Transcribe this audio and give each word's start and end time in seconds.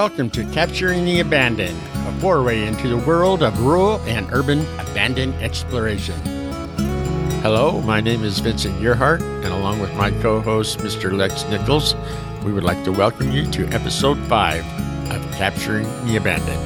welcome 0.00 0.30
to 0.30 0.44
Capturing 0.46 1.04
the 1.04 1.20
Abandoned, 1.20 1.78
a 2.06 2.20
foray 2.20 2.66
into 2.66 2.88
the 2.88 2.96
world 3.06 3.42
of 3.42 3.60
rural 3.60 4.00
and 4.06 4.26
urban 4.32 4.60
abandoned 4.78 5.34
exploration. 5.42 6.18
Hello, 7.42 7.82
my 7.82 8.00
name 8.00 8.24
is 8.24 8.38
Vincent 8.38 8.80
Gearhart, 8.80 9.20
and 9.20 9.52
along 9.52 9.78
with 9.78 9.94
my 9.96 10.10
co 10.22 10.40
host, 10.40 10.78
Mr. 10.78 11.12
Lex 11.12 11.44
Nichols, 11.50 11.94
we 12.46 12.50
would 12.50 12.64
like 12.64 12.82
to 12.84 12.92
welcome 12.92 13.30
you 13.30 13.44
to 13.50 13.66
episode 13.74 14.16
5 14.20 14.64
of 15.10 15.32
Capturing 15.32 15.84
the 16.06 16.16
Abandoned. 16.16 16.62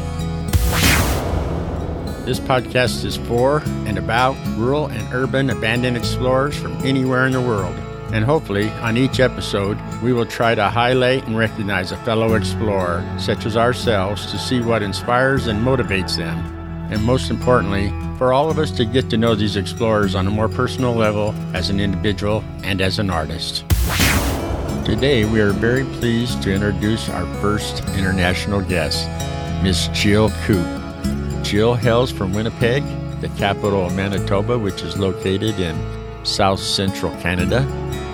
This 2.24 2.38
podcast 2.38 3.04
is 3.04 3.16
for 3.16 3.64
and 3.86 3.98
about 3.98 4.36
rural 4.56 4.86
and 4.86 5.12
urban 5.12 5.50
abandoned 5.50 5.96
explorers 5.96 6.56
from 6.56 6.74
anywhere 6.84 7.26
in 7.26 7.32
the 7.32 7.40
world. 7.40 7.74
And 8.14 8.24
hopefully, 8.24 8.70
on 8.74 8.96
each 8.96 9.18
episode, 9.18 9.76
we 10.00 10.12
will 10.12 10.24
try 10.24 10.54
to 10.54 10.68
highlight 10.68 11.26
and 11.26 11.36
recognize 11.36 11.90
a 11.90 11.96
fellow 12.04 12.34
explorer, 12.34 13.04
such 13.18 13.44
as 13.44 13.56
ourselves, 13.56 14.30
to 14.30 14.38
see 14.38 14.60
what 14.60 14.84
inspires 14.84 15.48
and 15.48 15.58
motivates 15.58 16.16
them. 16.16 16.38
And 16.92 17.02
most 17.02 17.28
importantly, 17.28 17.92
for 18.16 18.32
all 18.32 18.48
of 18.48 18.60
us 18.60 18.70
to 18.76 18.84
get 18.84 19.10
to 19.10 19.16
know 19.16 19.34
these 19.34 19.56
explorers 19.56 20.14
on 20.14 20.28
a 20.28 20.30
more 20.30 20.48
personal 20.48 20.94
level 20.94 21.34
as 21.54 21.70
an 21.70 21.80
individual 21.80 22.44
and 22.62 22.80
as 22.80 23.00
an 23.00 23.10
artist. 23.10 23.64
Today, 24.84 25.24
we 25.24 25.40
are 25.40 25.50
very 25.50 25.84
pleased 25.98 26.40
to 26.44 26.54
introduce 26.54 27.08
our 27.08 27.26
first 27.40 27.80
international 27.96 28.60
guest, 28.60 29.08
Miss 29.60 29.88
Jill 29.88 30.30
Coop. 30.44 30.64
Jill 31.42 31.74
hails 31.74 32.12
from 32.12 32.32
Winnipeg, 32.32 32.84
the 33.20 33.28
capital 33.30 33.86
of 33.86 33.96
Manitoba, 33.96 34.56
which 34.56 34.82
is 34.82 34.96
located 34.96 35.58
in 35.58 35.76
south 36.24 36.60
central 36.60 37.10
Canada. 37.20 37.66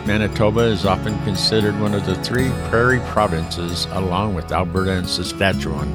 Manitoba 0.06 0.60
is 0.60 0.86
often 0.86 1.16
considered 1.24 1.78
one 1.78 1.94
of 1.94 2.06
the 2.06 2.14
three 2.24 2.50
prairie 2.68 3.00
provinces, 3.06 3.86
along 3.92 4.34
with 4.34 4.50
Alberta 4.50 4.92
and 4.92 5.08
Saskatchewan. 5.08 5.88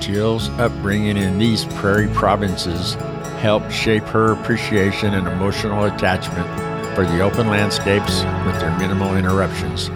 Jill's 0.00 0.48
upbringing 0.50 1.16
in 1.16 1.38
these 1.38 1.64
prairie 1.76 2.08
provinces 2.08 2.94
helped 3.40 3.72
shape 3.72 4.04
her 4.04 4.32
appreciation 4.32 5.14
and 5.14 5.26
emotional 5.26 5.84
attachment 5.84 6.46
for 6.94 7.06
the 7.06 7.20
open 7.20 7.48
landscapes 7.48 8.22
with 8.44 8.60
their 8.60 8.76
minimal 8.78 9.16
interruptions, 9.16 9.88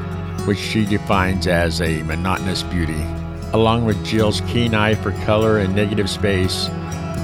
which 0.47 0.59
she 0.59 0.87
defines 0.87 1.47
as 1.47 1.81
a 1.83 2.03
monotonous 2.05 2.63
beauty. 2.63 3.05
Along 3.53 3.85
with 3.85 4.03
Jill's 4.05 4.41
keen 4.43 4.75
eye 4.75 4.95
for 4.95 5.13
color 5.25 5.59
and 5.59 5.75
negative 5.75 6.09
space, 6.09 6.69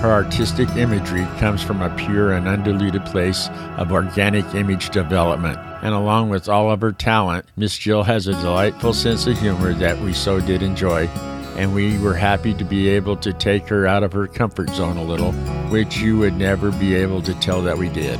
her 0.02 0.10
artistic 0.10 0.68
imagery 0.77 1.24
comes 1.38 1.62
from 1.62 1.80
a 1.80 1.94
pure 1.96 2.33
and 2.33 2.46
undiluted 2.46 3.05
place 3.06 3.48
of 3.78 3.92
organic 3.92 4.44
image 4.55 4.90
development. 4.90 5.58
And 5.83 5.94
along 5.94 6.30
with 6.30 6.48
all 6.48 6.70
of 6.70 6.80
her 6.80 6.92
talent, 6.92 7.44
Miss 7.56 7.77
Jill 7.77 8.05
has 8.05 8.28
a 8.28 8.33
delightful 8.33 8.92
sense 8.92 9.27
of 9.27 9.38
humor 9.38 9.75
that 9.75 10.00
we 10.00 10.12
so 10.12 10.41
did 10.41 10.62
enjoy. 10.62 11.08
And 11.56 11.74
we 11.74 11.98
were 11.98 12.14
happy 12.14 12.55
to 12.55 12.64
be 12.64 12.89
able 12.89 13.16
to 13.16 13.33
take 13.33 13.66
her 13.69 13.86
out 13.86 14.05
of 14.05 14.12
her 14.12 14.28
comfort 14.28 14.70
zone 14.70 14.97
a 14.97 15.05
little, 15.05 15.33
which 15.70 15.98
you 15.98 16.16
would 16.19 16.34
never 16.34 16.70
be 16.70 16.94
able 16.94 17.20
to 17.22 17.34
tell 17.41 17.61
that 17.62 17.77
we 17.77 17.89
did. 17.89 18.19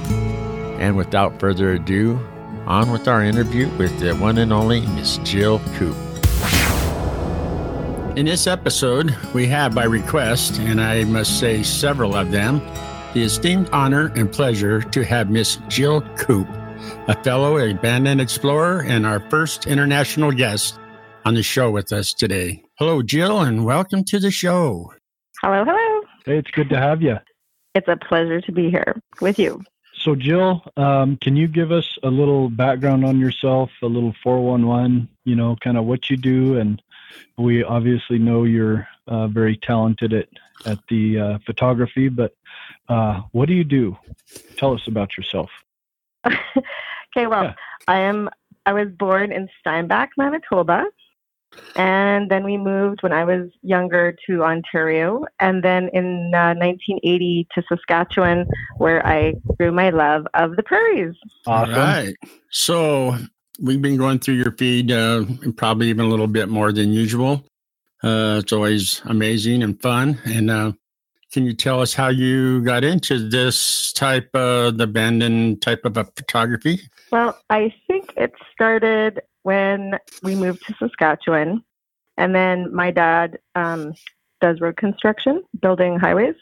And 0.81 0.97
without 0.97 1.39
further 1.39 1.73
ado, 1.73 2.21
on 2.67 2.91
with 2.91 3.09
our 3.09 3.23
interview 3.23 3.69
with 3.77 3.97
the 4.01 4.15
one 4.17 4.39
and 4.39 4.53
only 4.53 4.81
Miss 4.89 5.19
Jill 5.19 5.61
Coop. 5.77 5.97
In 8.17 8.27
this 8.27 8.47
episode, 8.47 9.17
we 9.33 9.47
have 9.47 9.75
by 9.75 9.85
request, 9.85 10.59
and 10.61 10.81
I 10.81 11.05
must 11.05 11.41
say 11.41 11.63
several 11.63 12.15
of 12.15 12.31
them, 12.31 12.61
the 13.15 13.23
esteemed 13.23 13.71
honor 13.73 14.13
and 14.15 14.31
pleasure 14.31 14.83
to 14.83 15.05
have 15.05 15.31
Miss 15.31 15.57
Jill 15.69 16.03
Coop, 16.17 16.47
a 17.09 17.23
fellow 17.23 17.59
abandoned 17.59 18.21
explorer 18.21 18.83
and 18.83 19.07
our 19.07 19.21
first 19.31 19.67
international 19.67 20.33
guest 20.33 20.79
on 21.25 21.35
the 21.35 21.43
show 21.43 21.71
with 21.71 21.93
us 21.93 22.13
today. 22.13 22.63
Hello, 22.79 23.03
Jill, 23.03 23.41
and 23.41 23.65
welcome 23.65 24.05
to 24.05 24.19
the 24.19 24.31
show. 24.31 24.93
Hello, 25.41 25.65
hello. 25.65 26.01
Hey, 26.25 26.39
it's 26.39 26.51
good 26.51 26.69
to 26.71 26.79
have 26.79 27.03
you. 27.03 27.17
It's 27.75 27.89
a 27.89 27.97
pleasure 27.97 28.41
to 28.41 28.53
be 28.53 28.71
here 28.71 29.01
with 29.21 29.39
you. 29.39 29.63
So, 29.95 30.15
Jill, 30.17 30.63
um, 30.77 31.17
can 31.17 31.37
you 31.37 31.47
give 31.47 31.71
us 31.71 31.99
a 32.03 32.09
little 32.09 32.51
background 32.51 33.05
on 33.05 33.21
yourself, 33.21 33.71
a 33.83 33.87
little 33.87 34.15
411, 34.23 35.09
you 35.25 35.37
know, 35.37 35.57
kind 35.63 35.77
of 35.77 35.85
what 35.85 36.11
you 36.11 36.17
do? 36.17 36.59
And 36.59 36.83
we 37.39 37.63
obviously 37.63 38.19
know 38.19 38.45
you're 38.45 38.89
uh, 39.07 39.29
very 39.29 39.57
talented 39.57 40.13
at, 40.13 40.29
at 40.67 40.79
the 40.89 41.19
uh, 41.19 41.39
photography, 41.47 42.09
but 42.09 42.35
uh, 42.89 43.23
what 43.33 43.47
do 43.47 43.55
you 43.55 43.65
do? 43.65 43.97
Tell 44.57 44.75
us 44.75 44.87
about 44.87 45.17
yourself. 45.17 45.51
okay, 46.27 47.27
well, 47.27 47.45
yeah. 47.45 47.55
I 47.89 47.99
am. 47.99 48.31
I 48.65 48.73
was 48.73 48.89
born 48.97 49.33
in 49.33 49.49
Steinbach, 49.61 50.11
Manitoba, 50.17 50.85
and 51.75 52.31
then 52.31 52.45
we 52.45 52.57
moved 52.57 53.03
when 53.03 53.13
I 53.13 53.25
was 53.25 53.51
younger 53.63 54.15
to 54.27 54.45
Ontario, 54.45 55.25
and 55.41 55.63
then 55.63 55.89
in 55.93 56.33
uh, 56.35 56.55
1980 56.55 57.49
to 57.55 57.63
Saskatchewan, 57.69 58.47
where 58.79 59.05
I 59.07 59.35
grew 59.59 59.73
my 59.73 59.91
love 59.91 60.27
of 60.35 60.57
the 60.57 60.63
prairies. 60.63 61.15
Awesome. 61.47 61.75
All 61.75 61.81
right. 61.81 62.15
So 62.51 63.17
we've 63.61 63.83
been 63.83 63.97
going 63.97 64.19
through 64.19 64.35
your 64.35 64.53
feed, 64.53 64.93
uh, 64.93 65.25
probably 65.57 65.89
even 65.89 66.05
a 66.05 66.09
little 66.09 66.27
bit 66.27 66.49
more 66.49 66.73
than 66.73 66.93
usual. 66.93 67.45
Uh, 68.03 68.41
it's 68.43 68.53
always 68.53 69.01
amazing 69.05 69.63
and 69.63 69.81
fun. 69.81 70.19
And 70.25 70.51
uh, 70.51 70.73
can 71.33 71.47
you 71.47 71.55
tell 71.55 71.81
us 71.81 71.95
how 71.95 72.09
you 72.09 72.61
got 72.63 72.85
into 72.85 73.29
this 73.29 73.93
type 73.95 74.29
of 74.35 74.79
abandoned 74.79 75.63
type 75.63 75.85
of 75.85 75.95
photography? 75.95 76.81
Well, 77.11 77.39
I 77.49 77.75
think 77.89 78.13
it 78.17 78.33
started 78.53 79.23
when 79.43 79.99
we 80.23 80.37
moved 80.37 80.67
to 80.67 80.75
Saskatchewan, 80.79 81.65
and 82.19 82.35
then 82.35 82.73
my 82.73 82.91
dad 82.91 83.39
um, 83.55 83.95
does 84.41 84.61
road 84.61 84.77
construction, 84.77 85.43
building 85.61 85.99
highways, 85.99 86.35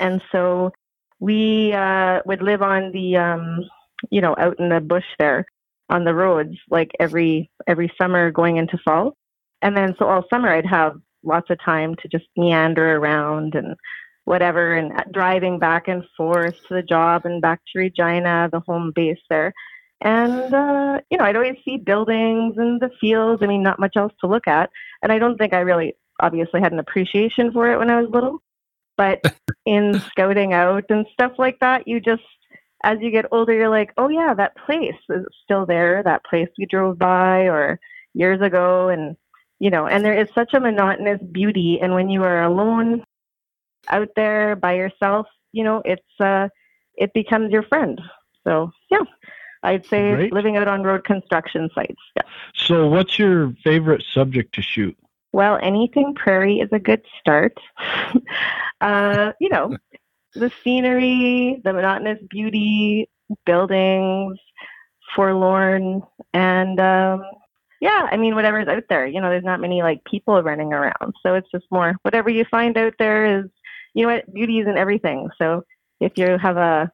and 0.00 0.20
so 0.32 0.72
we 1.20 1.72
uh, 1.72 2.20
would 2.26 2.42
live 2.42 2.62
on 2.62 2.90
the, 2.90 3.16
um, 3.16 3.64
you 4.10 4.20
know, 4.20 4.34
out 4.38 4.58
in 4.58 4.68
the 4.70 4.80
bush 4.80 5.06
there 5.20 5.46
on 5.88 6.04
the 6.04 6.14
roads, 6.14 6.56
like 6.68 6.90
every 6.98 7.48
every 7.68 7.92
summer 7.96 8.32
going 8.32 8.56
into 8.56 8.76
fall, 8.78 9.14
and 9.62 9.76
then 9.76 9.94
so 9.98 10.06
all 10.06 10.24
summer 10.28 10.48
I'd 10.48 10.66
have 10.66 10.96
lots 11.24 11.48
of 11.50 11.60
time 11.60 11.94
to 11.94 12.08
just 12.08 12.26
meander 12.36 12.96
around 12.96 13.54
and 13.54 13.76
whatever, 14.24 14.74
and 14.74 14.92
driving 15.12 15.58
back 15.58 15.88
and 15.88 16.04
forth 16.16 16.56
to 16.68 16.74
the 16.74 16.82
job 16.82 17.24
and 17.24 17.42
back 17.42 17.60
to 17.72 17.78
Regina, 17.78 18.48
the 18.52 18.60
home 18.60 18.92
base 18.94 19.20
there. 19.28 19.52
And, 20.00 20.52
uh, 20.52 21.00
you 21.10 21.18
know, 21.18 21.24
I'd 21.24 21.36
always 21.36 21.58
see 21.64 21.76
buildings 21.76 22.54
and 22.56 22.80
the 22.80 22.90
fields. 23.00 23.42
I 23.42 23.46
mean, 23.46 23.62
not 23.62 23.78
much 23.78 23.96
else 23.96 24.12
to 24.20 24.26
look 24.26 24.48
at. 24.48 24.70
And 25.00 25.12
I 25.12 25.18
don't 25.18 25.38
think 25.38 25.52
I 25.52 25.60
really 25.60 25.94
obviously 26.20 26.60
had 26.60 26.72
an 26.72 26.80
appreciation 26.80 27.52
for 27.52 27.72
it 27.72 27.78
when 27.78 27.90
I 27.90 28.00
was 28.00 28.10
little. 28.10 28.42
But 28.96 29.20
in 29.66 30.00
scouting 30.10 30.52
out 30.52 30.84
and 30.88 31.06
stuff 31.12 31.32
like 31.38 31.58
that, 31.60 31.86
you 31.86 32.00
just, 32.00 32.22
as 32.82 32.98
you 33.00 33.12
get 33.12 33.26
older, 33.30 33.52
you're 33.52 33.68
like, 33.68 33.92
oh, 33.96 34.08
yeah, 34.08 34.34
that 34.34 34.56
place 34.56 34.96
is 35.08 35.24
still 35.44 35.66
there, 35.66 36.02
that 36.02 36.24
place 36.24 36.48
we 36.58 36.66
drove 36.66 36.98
by 36.98 37.42
or 37.48 37.78
years 38.12 38.40
ago. 38.40 38.88
And, 38.88 39.16
you 39.60 39.70
know, 39.70 39.86
and 39.86 40.04
there 40.04 40.18
is 40.18 40.28
such 40.34 40.52
a 40.52 40.60
monotonous 40.60 41.20
beauty. 41.30 41.78
And 41.80 41.94
when 41.94 42.08
you 42.08 42.24
are 42.24 42.42
alone 42.42 43.04
out 43.88 44.08
there 44.16 44.56
by 44.56 44.74
yourself, 44.74 45.26
you 45.52 45.64
know, 45.64 45.82
it's, 45.84 46.20
uh, 46.20 46.48
it 46.94 47.12
becomes 47.14 47.52
your 47.52 47.62
friend. 47.62 48.00
So, 48.44 48.70
yeah. 48.90 49.04
I'd 49.62 49.86
say 49.86 50.14
Great. 50.14 50.32
living 50.32 50.56
out 50.56 50.68
on 50.68 50.82
road 50.82 51.04
construction 51.04 51.70
sites. 51.74 52.00
Yeah. 52.16 52.22
So, 52.54 52.88
what's 52.88 53.18
your 53.18 53.54
favorite 53.62 54.02
subject 54.12 54.54
to 54.56 54.62
shoot? 54.62 54.96
Well, 55.32 55.58
anything 55.62 56.14
prairie 56.14 56.58
is 56.58 56.68
a 56.72 56.78
good 56.78 57.02
start. 57.20 57.56
uh, 58.80 59.32
you 59.40 59.48
know, 59.48 59.76
the 60.34 60.50
scenery, 60.62 61.60
the 61.64 61.72
monotonous 61.72 62.18
beauty, 62.28 63.08
buildings, 63.46 64.38
forlorn, 65.14 66.02
and 66.34 66.80
um, 66.80 67.22
yeah, 67.80 68.08
I 68.10 68.16
mean, 68.16 68.34
whatever's 68.34 68.68
out 68.68 68.84
there. 68.88 69.06
You 69.06 69.20
know, 69.20 69.30
there's 69.30 69.44
not 69.44 69.60
many 69.60 69.82
like 69.82 70.04
people 70.04 70.42
running 70.42 70.72
around, 70.72 71.14
so 71.22 71.34
it's 71.34 71.50
just 71.50 71.66
more 71.70 71.94
whatever 72.02 72.30
you 72.30 72.44
find 72.44 72.76
out 72.76 72.94
there 72.98 73.40
is. 73.40 73.46
You 73.94 74.06
know 74.06 74.14
what? 74.14 74.32
Beauty 74.32 74.58
is 74.58 74.66
in 74.66 74.76
everything. 74.76 75.28
So 75.38 75.64
if 76.00 76.12
you 76.16 76.38
have 76.38 76.56
a 76.56 76.90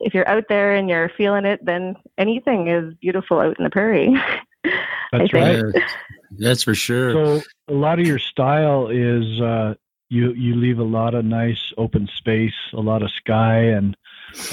if 0.00 0.14
you're 0.14 0.28
out 0.28 0.44
there 0.48 0.74
and 0.74 0.88
you're 0.88 1.10
feeling 1.16 1.44
it, 1.44 1.64
then 1.64 1.96
anything 2.18 2.68
is 2.68 2.94
beautiful 3.00 3.40
out 3.40 3.58
in 3.58 3.64
the 3.64 3.70
prairie. 3.70 4.14
That's 5.12 5.32
right. 5.32 5.64
That's 6.38 6.62
for 6.62 6.74
sure. 6.74 7.12
So 7.12 7.42
a 7.68 7.74
lot 7.74 7.98
of 7.98 8.06
your 8.06 8.18
style 8.18 8.88
is 8.88 9.40
uh, 9.40 9.74
you 10.08 10.32
you 10.32 10.54
leave 10.54 10.78
a 10.78 10.84
lot 10.84 11.14
of 11.14 11.24
nice 11.24 11.72
open 11.76 12.08
space, 12.16 12.54
a 12.72 12.80
lot 12.80 13.02
of 13.02 13.10
sky, 13.10 13.58
and 13.58 13.96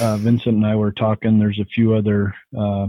uh, 0.02 0.18
Vincent 0.18 0.56
and 0.56 0.66
I 0.66 0.76
were 0.76 0.92
talking. 0.92 1.40
There's 1.40 1.60
a 1.60 1.66
few 1.66 1.94
other 1.94 2.34
uh, 2.58 2.88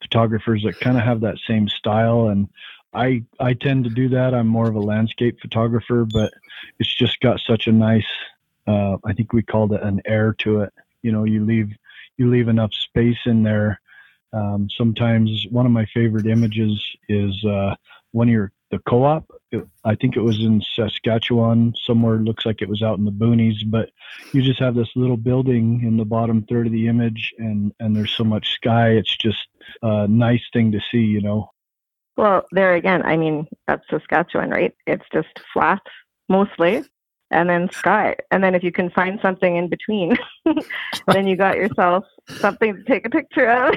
photographers 0.00 0.62
that 0.64 0.80
kind 0.80 0.96
of 0.96 1.04
have 1.04 1.20
that 1.20 1.38
same 1.46 1.68
style, 1.68 2.28
and 2.28 2.48
I 2.94 3.24
I 3.38 3.54
tend 3.54 3.84
to 3.84 3.90
do 3.90 4.08
that. 4.10 4.34
I'm 4.34 4.48
more 4.48 4.68
of 4.68 4.74
a 4.74 4.80
landscape 4.80 5.38
photographer, 5.40 6.06
but 6.10 6.32
it's 6.78 6.94
just 6.94 7.20
got 7.20 7.40
such 7.40 7.66
a 7.66 7.72
nice. 7.72 8.06
Uh, 8.66 8.96
I 9.04 9.12
think 9.12 9.32
we 9.32 9.42
called 9.42 9.72
it 9.72 9.82
an 9.82 10.00
air 10.06 10.34
to 10.38 10.60
it. 10.60 10.72
You 11.02 11.12
know, 11.12 11.24
you 11.24 11.44
leave 11.44 11.70
you 12.16 12.30
leave 12.30 12.48
enough 12.48 12.72
space 12.72 13.18
in 13.26 13.42
there. 13.42 13.80
Um, 14.32 14.68
sometimes 14.76 15.46
one 15.50 15.66
of 15.66 15.72
my 15.72 15.86
favorite 15.92 16.26
images 16.26 16.82
is 17.08 17.44
uh, 17.44 17.74
when 18.12 18.28
you're 18.28 18.52
the 18.70 18.78
co-op 18.88 19.30
it, 19.50 19.66
I 19.84 19.94
think 19.94 20.16
it 20.16 20.22
was 20.22 20.40
in 20.40 20.62
Saskatchewan 20.74 21.74
somewhere. 21.84 22.16
Looks 22.16 22.46
like 22.46 22.62
it 22.62 22.68
was 22.68 22.82
out 22.82 22.98
in 22.98 23.04
the 23.04 23.10
boonies, 23.10 23.58
but 23.66 23.90
you 24.32 24.42
just 24.42 24.60
have 24.60 24.74
this 24.74 24.88
little 24.96 25.18
building 25.18 25.82
in 25.84 25.98
the 25.98 26.04
bottom 26.04 26.42
third 26.42 26.66
of 26.66 26.72
the 26.72 26.88
image, 26.88 27.34
and 27.38 27.72
and 27.78 27.94
there's 27.94 28.12
so 28.12 28.24
much 28.24 28.54
sky. 28.54 28.90
It's 28.90 29.14
just 29.16 29.46
a 29.82 30.08
nice 30.08 30.42
thing 30.52 30.72
to 30.72 30.80
see, 30.90 31.02
you 31.04 31.20
know. 31.20 31.50
Well, 32.16 32.46
there 32.52 32.74
again, 32.74 33.02
I 33.02 33.16
mean, 33.16 33.46
that's 33.66 33.84
Saskatchewan, 33.90 34.50
right? 34.50 34.74
It's 34.86 35.04
just 35.12 35.28
flat 35.52 35.82
mostly, 36.28 36.84
and 37.32 37.48
then 37.48 37.68
sky. 37.72 38.16
And 38.30 38.42
then 38.44 38.54
if 38.54 38.62
you 38.62 38.70
can 38.72 38.90
find 38.90 39.18
something 39.20 39.56
in 39.56 39.68
between, 39.68 40.16
then 41.08 41.26
you 41.26 41.36
got 41.36 41.56
yourself 41.56 42.04
something 42.40 42.74
to 42.76 42.82
take 42.84 43.06
a 43.06 43.10
picture 43.10 43.48
of. 43.50 43.74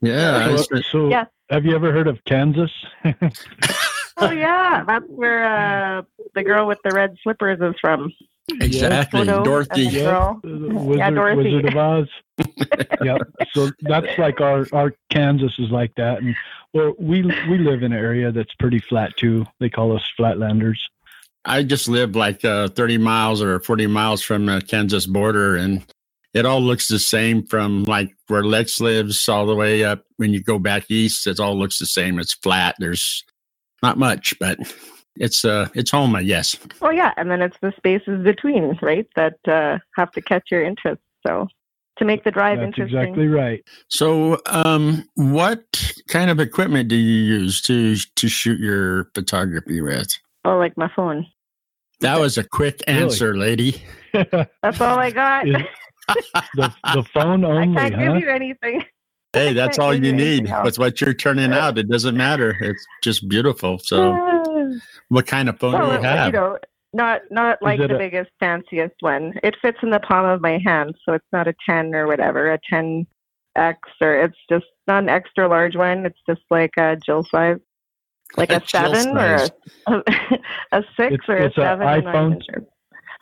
Yeah. 0.00 0.62
So, 0.62 0.80
so 0.90 1.08
Yes. 1.10 1.26
have 1.50 1.64
you 1.66 1.74
ever 1.74 1.92
heard 1.92 2.06
of 2.08 2.24
Kansas? 2.24 2.70
oh 4.16 4.30
yeah, 4.30 4.82
that's 4.86 5.04
where 5.08 5.44
uh, 5.98 6.02
the 6.34 6.42
girl 6.42 6.66
with 6.66 6.78
the 6.84 6.92
red 6.92 7.14
slippers 7.22 7.58
is 7.60 7.74
from. 7.80 8.12
Exactly. 8.60 9.20
Photo 9.20 9.44
Dorothy. 9.44 9.86
and 9.86 9.92
the 9.94 9.98
Yeah. 9.98 10.04
girl. 10.04 10.40
The 10.42 10.74
Wizard, 10.74 11.14
Dorothy. 11.14 11.54
Wizard 11.54 11.64
of 11.66 11.76
Oz. 11.76 12.08
yeah. 13.02 13.18
So 13.52 13.70
that's 13.82 14.18
like 14.18 14.40
our 14.40 14.66
our 14.72 14.92
Kansas 15.10 15.52
is 15.58 15.70
like 15.70 15.94
that, 15.96 16.22
and 16.22 16.34
well, 16.72 16.94
we 16.98 17.22
we 17.48 17.58
live 17.58 17.82
in 17.82 17.92
an 17.92 17.98
area 17.98 18.32
that's 18.32 18.54
pretty 18.54 18.80
flat 18.80 19.16
too. 19.16 19.46
They 19.60 19.68
call 19.70 19.94
us 19.94 20.02
flatlanders. 20.18 20.78
I 21.44 21.62
just 21.62 21.88
live 21.88 22.16
like 22.16 22.44
uh, 22.44 22.68
30 22.68 22.98
miles 22.98 23.42
or 23.42 23.60
40 23.60 23.86
miles 23.86 24.22
from 24.22 24.46
the 24.46 24.60
Kansas 24.66 25.06
border, 25.06 25.56
and 25.56 25.84
it 26.34 26.46
all 26.46 26.60
looks 26.60 26.88
the 26.88 26.98
same 26.98 27.46
from 27.46 27.84
like 27.84 28.14
where 28.28 28.44
Lex 28.44 28.80
lives 28.80 29.28
all 29.28 29.46
the 29.46 29.54
way 29.54 29.84
up. 29.84 30.04
When 30.16 30.32
you 30.32 30.42
go 30.42 30.58
back 30.58 30.90
east, 30.90 31.26
it 31.26 31.40
all 31.40 31.58
looks 31.58 31.78
the 31.78 31.86
same. 31.86 32.18
It's 32.18 32.34
flat. 32.34 32.76
There's 32.78 33.24
not 33.82 33.98
much, 33.98 34.38
but 34.38 34.58
it's 35.16 35.44
uh 35.44 35.68
it's 35.74 35.90
home, 35.90 36.14
I 36.14 36.22
guess. 36.22 36.56
Oh 36.82 36.90
yeah, 36.90 37.12
and 37.16 37.30
then 37.30 37.42
it's 37.42 37.56
the 37.60 37.72
spaces 37.76 38.22
between, 38.22 38.78
right, 38.82 39.06
that 39.16 39.38
uh, 39.48 39.78
have 39.96 40.10
to 40.12 40.20
catch 40.20 40.50
your 40.50 40.62
interest. 40.62 41.00
So 41.26 41.48
to 42.00 42.04
make 42.04 42.24
the 42.24 42.30
drive 42.30 42.58
That's 42.58 42.68
interesting. 42.68 42.98
exactly 42.98 43.28
right. 43.28 43.62
So, 43.88 44.40
um, 44.46 45.08
what 45.14 45.92
kind 46.08 46.30
of 46.30 46.40
equipment 46.40 46.88
do 46.88 46.96
you 46.96 47.22
use 47.22 47.60
to 47.62 47.96
to 48.16 48.28
shoot 48.28 48.58
your 48.58 49.10
photography 49.14 49.80
with? 49.80 50.18
Oh, 50.44 50.56
like 50.58 50.76
my 50.76 50.90
phone. 50.94 51.26
That 52.00 52.18
was 52.18 52.38
a 52.38 52.44
quick 52.44 52.80
Really? 52.88 53.02
answer, 53.02 53.36
lady. 53.36 53.82
That's 54.62 54.80
all 54.80 54.98
I 54.98 55.10
got. 55.10 55.46
Is- 55.48 55.56
the 56.56 56.74
the 56.94 57.04
phone 57.12 57.44
I 57.44 57.48
only, 57.62 57.76
can't 57.76 57.94
huh? 57.94 58.00
give 58.14 58.22
you 58.22 58.30
anything. 58.30 58.84
Hey, 59.32 59.52
that's 59.52 59.78
all 59.78 59.94
you 59.94 60.02
you 60.06 60.12
need. 60.12 60.38
anything 60.38 60.52
else. 60.52 60.64
With 60.64 60.78
what 60.80 61.00
you're 61.00 61.14
turning 61.14 61.52
out, 61.52 61.78
it 61.78 61.88
doesn't 61.88 62.16
matter. 62.16 62.56
It's 62.60 62.84
just 63.04 63.28
beautiful. 63.28 63.78
So, 63.78 64.12
what 65.08 65.28
kind 65.28 65.48
of 65.48 65.60
phone 65.60 65.80
do 65.80 65.86
you 65.94 66.02
have? 66.02 66.32
know, 66.32 66.58
not 66.92 67.20
not 67.30 67.62
like 67.62 67.78
the 67.78 67.94
a- 67.94 67.98
biggest 67.98 68.30
fanciest 68.40 68.96
one. 69.00 69.34
It 69.44 69.54
fits 69.62 69.78
in 69.84 69.90
the 69.90 70.00
palm 70.00 70.26
of 70.26 70.40
my 70.40 70.58
hand, 70.58 70.96
so 71.06 71.12
it's 71.12 71.26
not 71.32 71.46
a 71.46 71.54
ten 71.68 71.94
or 71.94 72.08
whatever, 72.08 72.50
a 72.50 72.58
ten 72.68 73.06
X 73.54 73.78
or 74.00 74.20
it's 74.20 74.38
just 74.48 74.66
not 74.88 75.04
an 75.04 75.08
extra 75.08 75.46
large 75.46 75.76
one. 75.76 76.06
It's 76.06 76.18
just 76.28 76.42
like 76.50 76.72
a 76.76 76.96
Jill 76.96 77.22
size, 77.22 77.58
like 78.36 78.50
a 78.50 78.60
Jill 78.60 78.94
seven 78.94 79.16
or 79.16 79.46
a, 79.86 79.92
a 80.72 80.82
six 80.96 81.14
It's- 81.14 81.28
or 81.28 81.36
it's 81.36 81.56
a 81.58 81.60
a 81.60 81.64
seven. 81.64 81.86
I'm 81.86 82.04
not 82.04 82.14
even 82.14 82.32
iPhone? 82.38 82.42
sure. 82.50 82.64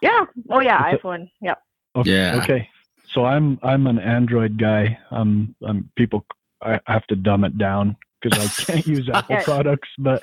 Yeah. 0.03 0.25
Oh 0.51 0.61
yeah, 0.61 0.91
It's 0.91 1.03
a- 1.03 1.07
iPhone. 1.07 1.31
Yeah. 1.41 1.55
Okay. 1.97 2.11
Yeah. 2.11 2.41
Okay. 2.43 2.69
So 3.13 3.25
I'm 3.25 3.59
I'm 3.63 3.87
an 3.87 3.99
Android 3.99 4.59
guy. 4.59 4.99
I'm 5.11 5.55
I'm 5.67 5.91
people. 5.97 6.25
I 6.63 6.81
have 6.87 7.07
to 7.07 7.17
dumb 7.17 7.45
it 7.45 7.57
down 7.57 7.97
because 8.21 8.39
I 8.39 8.65
can't 8.65 8.87
use 8.97 9.09
Apple 9.13 9.37
Yeah. 9.37 9.45
products, 9.45 9.89
but 9.99 10.23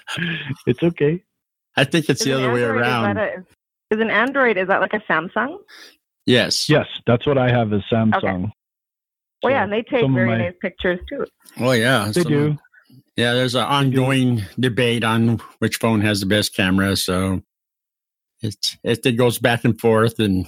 it's 0.67 0.83
okay. 0.83 1.23
I 1.77 1.83
think 1.85 2.09
it's 2.09 2.21
Is 2.21 2.25
the 2.27 2.33
other 2.33 2.53
way 2.53 2.63
Android- 2.63 2.81
is 2.81 2.87
around. 2.87 3.15
that 3.15 3.29
a- 3.37 3.95
Is 3.95 4.01
an 4.01 4.09
Android? 4.11 4.57
Is 4.57 4.67
that 4.67 4.81
like 4.81 4.93
a 4.93 4.99
Samsung? 5.11 5.57
Yes. 6.25 6.69
Yes, 6.69 6.87
that's 7.07 7.25
what 7.25 7.37
I 7.37 7.49
have 7.49 7.71
is 7.73 7.81
Samsung. 7.91 8.51
Oh 9.43 9.49
yeah, 9.49 9.59
So 9.59 9.63
and 9.63 9.73
they 9.73 9.81
take 9.83 10.09
very 10.11 10.27
my- 10.27 10.37
nice 10.37 10.53
pictures 10.61 10.99
too. 11.09 11.25
Oh, 11.59 11.71
yeah. 11.71 12.05
They 12.13 12.21
Some- 12.23 12.31
do. 12.31 12.57
Yeah, 13.15 13.33
there's 13.33 13.55
an 13.55 13.63
ongoing 13.63 14.43
debate 14.59 15.03
on 15.03 15.39
which 15.59 15.77
phone 15.77 16.01
has 16.01 16.19
the 16.19 16.25
best 16.25 16.55
camera. 16.55 16.95
So 16.95 17.41
it 18.41 18.55
it, 18.83 19.05
it 19.05 19.13
goes 19.13 19.39
back 19.39 19.63
and 19.65 19.79
forth, 19.79 20.19
and 20.19 20.45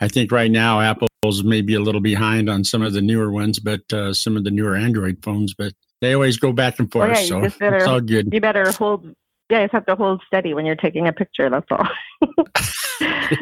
I 0.00 0.08
think 0.08 0.30
right 0.32 0.50
now 0.50 0.80
Apple's 0.80 1.42
maybe 1.44 1.74
a 1.74 1.80
little 1.80 2.00
behind 2.00 2.48
on 2.48 2.64
some 2.64 2.82
of 2.82 2.92
the 2.92 3.02
newer 3.02 3.30
ones, 3.30 3.58
but 3.58 3.80
uh, 3.92 4.14
some 4.14 4.36
of 4.36 4.44
the 4.44 4.50
newer 4.50 4.76
Android 4.76 5.18
phones. 5.22 5.54
But 5.54 5.72
they 6.00 6.14
always 6.14 6.36
go 6.38 6.52
back 6.52 6.78
and 6.78 6.90
forth, 6.90 7.16
so 7.18 7.40
better- 7.58 7.76
it's 7.76 7.86
all 7.86 8.00
good. 8.00 8.32
You 8.32 8.40
better 8.40 8.70
hold. 8.72 9.14
Yeah, 9.50 9.62
you 9.62 9.64
just 9.64 9.72
have 9.74 9.86
to 9.86 9.96
hold 9.96 10.22
steady 10.28 10.54
when 10.54 10.64
you're 10.64 10.76
taking 10.76 11.08
a 11.08 11.12
picture. 11.12 11.50
That's 11.50 11.66
all. 11.72 11.88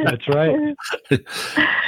That's 0.05 0.29
right. 0.29 0.75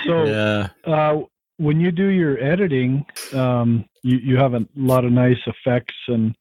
So 0.06 0.24
Yeah, 0.24 0.68
uh, 0.84 1.20
when 1.60 1.78
you 1.78 1.92
do 1.92 2.06
your 2.06 2.42
editing, 2.42 3.04
um, 3.34 3.84
you 4.02 4.16
you 4.16 4.36
have 4.38 4.54
a 4.54 4.66
lot 4.74 5.04
of 5.04 5.12
nice 5.12 5.40
effects 5.46 5.94
and 6.08 6.34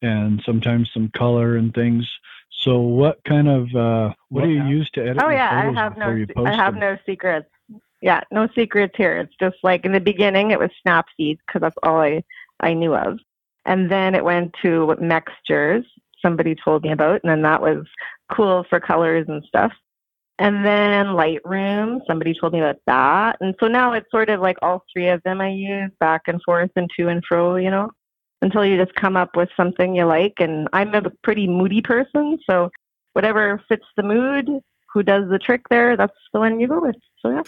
and 0.00 0.42
sometimes 0.44 0.90
some 0.94 1.10
color 1.14 1.56
and 1.56 1.74
things. 1.74 2.08
So 2.62 2.78
what 2.78 3.22
kind 3.24 3.48
of 3.48 3.74
uh, 3.74 4.14
what 4.30 4.44
do 4.44 4.48
you 4.48 4.64
use 4.64 4.90
to 4.94 5.02
edit? 5.02 5.22
Oh 5.22 5.28
your 5.28 5.34
yeah, 5.34 5.50
I 5.52 5.62
photos 5.62 5.76
have 5.76 5.94
before 5.94 6.10
no. 6.12 6.16
you 6.16 6.26
se- 6.26 6.34
post 6.34 6.48
I 6.48 6.56
have 6.56 6.74
them? 6.74 6.80
no 6.80 6.98
secrets. 7.04 7.48
Yeah, 8.00 8.20
no 8.32 8.48
secrets 8.54 8.94
here. 8.96 9.18
It's 9.18 9.34
just 9.38 9.56
like 9.62 9.84
in 9.84 9.92
the 9.92 10.00
beginning, 10.00 10.50
it 10.50 10.58
was 10.58 10.70
Snapseed 10.84 11.38
because 11.46 11.60
that's 11.60 11.76
all 11.82 12.00
I 12.00 12.24
I 12.60 12.72
knew 12.72 12.94
of, 12.94 13.18
and 13.66 13.90
then 13.90 14.14
it 14.14 14.24
went 14.24 14.54
to 14.62 14.96
Mextures. 15.00 15.84
Somebody 16.22 16.54
told 16.54 16.82
me 16.82 16.92
about, 16.92 17.20
and 17.22 17.30
then 17.30 17.42
that 17.42 17.60
was 17.60 17.84
cool 18.30 18.64
for 18.70 18.80
colors 18.80 19.26
and 19.28 19.44
stuff. 19.44 19.72
And 20.38 20.64
then 20.64 21.06
Lightroom, 21.06 22.00
somebody 22.06 22.34
told 22.38 22.52
me 22.52 22.60
about 22.60 22.78
that. 22.86 23.36
And 23.40 23.54
so 23.60 23.68
now 23.68 23.92
it's 23.92 24.10
sort 24.10 24.30
of 24.30 24.40
like 24.40 24.56
all 24.62 24.84
three 24.92 25.08
of 25.08 25.22
them 25.24 25.40
I 25.40 25.50
use 25.50 25.90
back 26.00 26.22
and 26.26 26.40
forth 26.42 26.70
and 26.74 26.88
to 26.98 27.08
and 27.08 27.22
fro, 27.26 27.56
you 27.56 27.70
know, 27.70 27.90
until 28.40 28.64
you 28.64 28.82
just 28.82 28.94
come 28.94 29.16
up 29.16 29.36
with 29.36 29.50
something 29.56 29.94
you 29.94 30.04
like. 30.04 30.34
And 30.38 30.68
I'm 30.72 30.94
a 30.94 31.10
pretty 31.22 31.46
moody 31.46 31.82
person, 31.82 32.38
so 32.48 32.70
whatever 33.12 33.62
fits 33.68 33.84
the 33.96 34.02
mood, 34.02 34.48
who 34.92 35.02
does 35.02 35.28
the 35.30 35.38
trick 35.38 35.62
there, 35.70 35.96
that's 35.96 36.12
the 36.32 36.40
one 36.40 36.60
you 36.60 36.68
go 36.68 36.80
with. 36.80 36.96
So 37.20 37.30
yeah. 37.30 37.42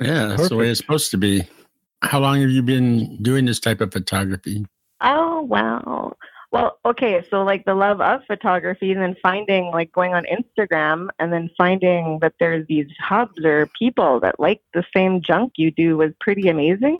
yeah, 0.00 0.26
that's 0.26 0.48
the 0.48 0.56
way 0.56 0.70
it's 0.70 0.80
supposed 0.80 1.10
to 1.12 1.16
be. 1.16 1.44
How 2.02 2.20
long 2.20 2.40
have 2.40 2.50
you 2.50 2.62
been 2.62 3.16
doing 3.22 3.46
this 3.46 3.60
type 3.60 3.80
of 3.80 3.92
photography? 3.92 4.66
Oh 5.00 5.42
wow. 5.42 6.12
Well, 6.54 6.78
okay, 6.84 7.26
so 7.30 7.42
like 7.42 7.64
the 7.64 7.74
love 7.74 8.00
of 8.00 8.24
photography 8.28 8.92
and 8.92 9.02
then 9.02 9.16
finding 9.20 9.72
like 9.72 9.90
going 9.90 10.14
on 10.14 10.24
Instagram 10.26 11.08
and 11.18 11.32
then 11.32 11.50
finding 11.58 12.20
that 12.20 12.34
there's 12.38 12.64
these 12.68 12.86
hubs 12.96 13.44
or 13.44 13.68
people 13.76 14.20
that 14.20 14.38
like 14.38 14.60
the 14.72 14.84
same 14.96 15.20
junk 15.20 15.54
you 15.56 15.72
do 15.72 15.96
was 15.96 16.12
pretty 16.20 16.48
amazing. 16.48 16.98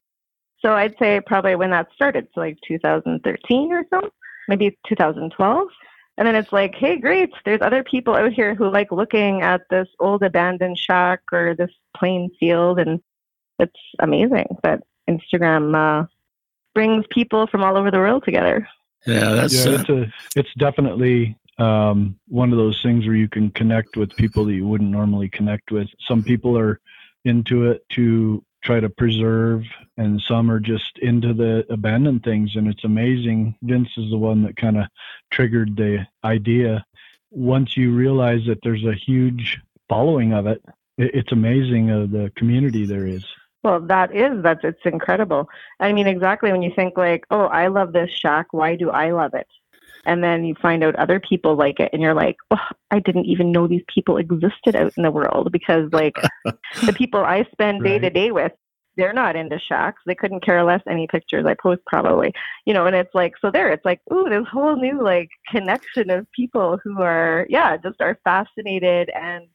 So 0.59 0.73
I'd 0.73 0.99
say 0.99 1.21
probably 1.25 1.55
when 1.55 1.71
that 1.71 1.87
started, 1.95 2.27
so 2.35 2.41
like 2.41 2.59
2013 2.67 3.73
or 3.73 3.85
so, 3.91 4.11
maybe 4.49 4.77
2012. 4.89 5.69
And 6.19 6.27
then 6.27 6.35
it's 6.35 6.53
like, 6.53 6.75
hey, 6.75 6.99
great, 6.99 7.31
there's 7.45 7.63
other 7.63 7.85
people 7.85 8.17
out 8.17 8.33
here 8.33 8.57
who 8.57 8.69
like 8.69 8.91
looking 8.91 9.43
at 9.43 9.61
this 9.71 9.87
old 10.01 10.25
abandoned 10.25 10.79
shack 10.79 11.21
or 11.31 11.55
this 11.55 11.71
plain 11.97 12.29
field 12.41 12.81
and 12.81 13.01
it's 13.61 13.81
amazing 14.01 14.49
that 14.65 14.83
Instagram 15.09 15.77
uh, 15.77 16.07
brings 16.75 17.05
people 17.09 17.47
from 17.47 17.63
all 17.63 17.77
over 17.77 17.93
the 17.93 17.99
world 17.99 18.25
together. 18.25 18.67
Yeah, 19.07 19.33
that's 19.33 19.65
yeah, 19.65 19.73
uh, 19.73 19.79
it's 19.81 19.89
a 19.89 20.13
it's 20.37 20.55
definitely 20.55 21.37
um, 21.59 22.19
one 22.29 22.53
of 22.53 22.59
those 22.59 22.81
things 22.83 23.07
where 23.07 23.17
you 23.17 23.29
can 23.29 23.51
connect 23.51 23.97
with 23.97 24.17
people 24.17 24.45
that 24.47 24.55
you 24.55 24.67
wouldn't 24.67 24.91
normally 24.91 25.29
connect 25.29 25.71
with. 25.71 25.89
Some 26.07 26.23
people 26.23 26.59
are 26.59 26.81
into 27.25 27.71
it 27.71 27.85
to 27.91 28.45
try 28.63 28.81
to 28.81 28.89
preserve, 28.89 29.63
and 29.97 30.21
some 30.23 30.51
are 30.51 30.61
just 30.61 30.99
into 30.99 31.35
the 31.35 31.67
abandoned 31.71 32.25
things. 32.25 32.57
And 32.57 32.67
it's 32.67 32.85
amazing. 32.85 33.57
Vince 33.63 33.91
is 33.97 34.11
the 34.11 34.19
one 34.19 34.43
that 34.45 34.57
kind 34.57 34.79
of 34.79 34.87
triggered 35.31 35.77
the 35.77 36.07
idea. 36.25 36.85
Once 37.31 37.77
you 37.77 37.95
realize 37.95 38.47
that 38.47 38.59
there's 38.63 38.85
a 38.85 38.95
huge 38.95 39.61
following 39.89 40.33
of 40.33 40.47
it, 40.47 40.63
it 40.97 41.15
it's 41.15 41.33
amazing 41.33 41.91
uh, 41.91 42.07
the 42.07 42.33
community 42.37 42.87
there 42.87 43.07
is. 43.07 43.25
Well, 43.65 43.81
that 43.81 44.15
is 44.15 44.43
that's 44.43 44.61
it's 44.63 44.85
incredible. 44.85 45.49
I 45.81 45.93
mean, 45.95 46.07
exactly 46.07 46.53
when 46.53 46.61
you 46.61 46.71
think 46.77 46.99
like, 46.99 47.25
oh, 47.31 47.47
I 47.47 47.69
love 47.69 47.95
this 47.95 48.11
shack. 48.11 48.49
Why 48.51 48.77
do 48.77 48.91
I 48.91 49.11
love 49.11 49.33
it? 49.33 49.49
And 50.05 50.23
then 50.23 50.45
you 50.45 50.55
find 50.61 50.85
out 50.85 50.95
other 50.97 51.19
people 51.19 51.57
like 51.57 51.81
it, 51.81 51.89
and 51.95 52.03
you're 52.03 52.15
like, 52.15 52.37
oh, 52.51 52.59
I 52.91 53.01
didn't 53.01 53.25
even 53.25 53.53
know 53.53 53.67
these 53.67 53.85
people 53.93 54.19
existed 54.19 54.77
out 54.77 54.93
in 54.99 55.03
the 55.03 55.11
world 55.11 55.51
because 55.51 55.91
like 55.93 56.15
the 56.45 56.93
people 56.97 57.25
I 57.25 57.47
spend 57.53 57.83
day 57.83 57.99
to 57.99 58.11
day 58.11 58.31
with, 58.33 58.53
they're 58.99 59.15
not 59.15 59.35
into 59.35 59.59
shacks. 59.59 60.03
They 60.05 60.15
couldn't 60.15 60.45
care 60.45 60.63
less 60.63 60.83
any 60.87 61.07
pictures 61.07 61.47
I 61.47 61.55
post 61.55 61.81
probably, 61.87 62.35
you 62.67 62.75
know. 62.75 62.85
And 62.85 62.95
it's 62.95 63.15
like 63.15 63.33
so 63.41 63.51
there, 63.51 63.71
it's 63.71 63.87
like, 63.87 64.03
ooh, 64.13 64.29
this 64.29 64.47
whole 64.53 64.77
new 64.77 65.03
like 65.03 65.31
connection 65.49 66.11
of 66.11 66.31
people 66.33 66.79
who 66.85 67.01
are 67.01 67.47
yeah, 67.49 67.79
just 67.79 68.03
are 68.03 68.19
fascinated 68.25 69.09
and 69.15 69.47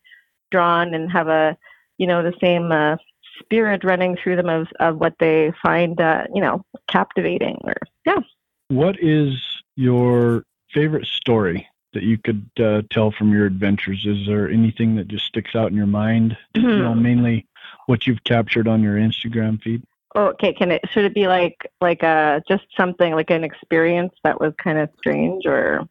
drawn 0.49 0.95
and 0.95 1.11
have 1.11 1.27
a 1.27 1.55
you 1.99 2.07
know 2.07 2.23
the 2.23 2.33
same. 2.41 2.71
Uh, 2.71 2.95
spirit 3.39 3.83
running 3.83 4.17
through 4.17 4.35
them 4.35 4.49
of, 4.49 4.67
of 4.79 4.97
what 4.97 5.15
they 5.19 5.51
find, 5.61 5.99
uh, 5.99 6.25
you 6.33 6.41
know, 6.41 6.63
captivating. 6.87 7.57
Or 7.63 7.75
yeah, 8.05 8.19
What 8.67 8.97
is 9.01 9.33
your 9.75 10.43
favorite 10.73 11.07
story 11.07 11.67
that 11.93 12.03
you 12.03 12.17
could 12.17 12.47
uh, 12.59 12.83
tell 12.91 13.11
from 13.11 13.31
your 13.33 13.45
adventures? 13.45 14.05
Is 14.05 14.27
there 14.27 14.49
anything 14.49 14.95
that 14.97 15.07
just 15.07 15.25
sticks 15.25 15.55
out 15.55 15.71
in 15.71 15.77
your 15.77 15.87
mind? 15.87 16.37
you 16.55 16.61
know, 16.61 16.93
mainly 16.93 17.47
what 17.87 18.05
you've 18.05 18.23
captured 18.23 18.67
on 18.67 18.83
your 18.83 18.95
Instagram 18.95 19.61
feed. 19.61 19.83
Oh, 20.15 20.27
okay, 20.29 20.53
can 20.53 20.71
it 20.71 20.81
should 20.91 21.05
it 21.05 21.13
be 21.13 21.27
like 21.27 21.55
like 21.81 22.01
a 22.03 22.41
just 22.47 22.63
something 22.75 23.13
like 23.13 23.29
an 23.29 23.43
experience 23.43 24.13
that 24.23 24.39
was 24.41 24.53
kind 24.61 24.79
of 24.79 24.89
strange 24.97 25.45
or 25.45 25.87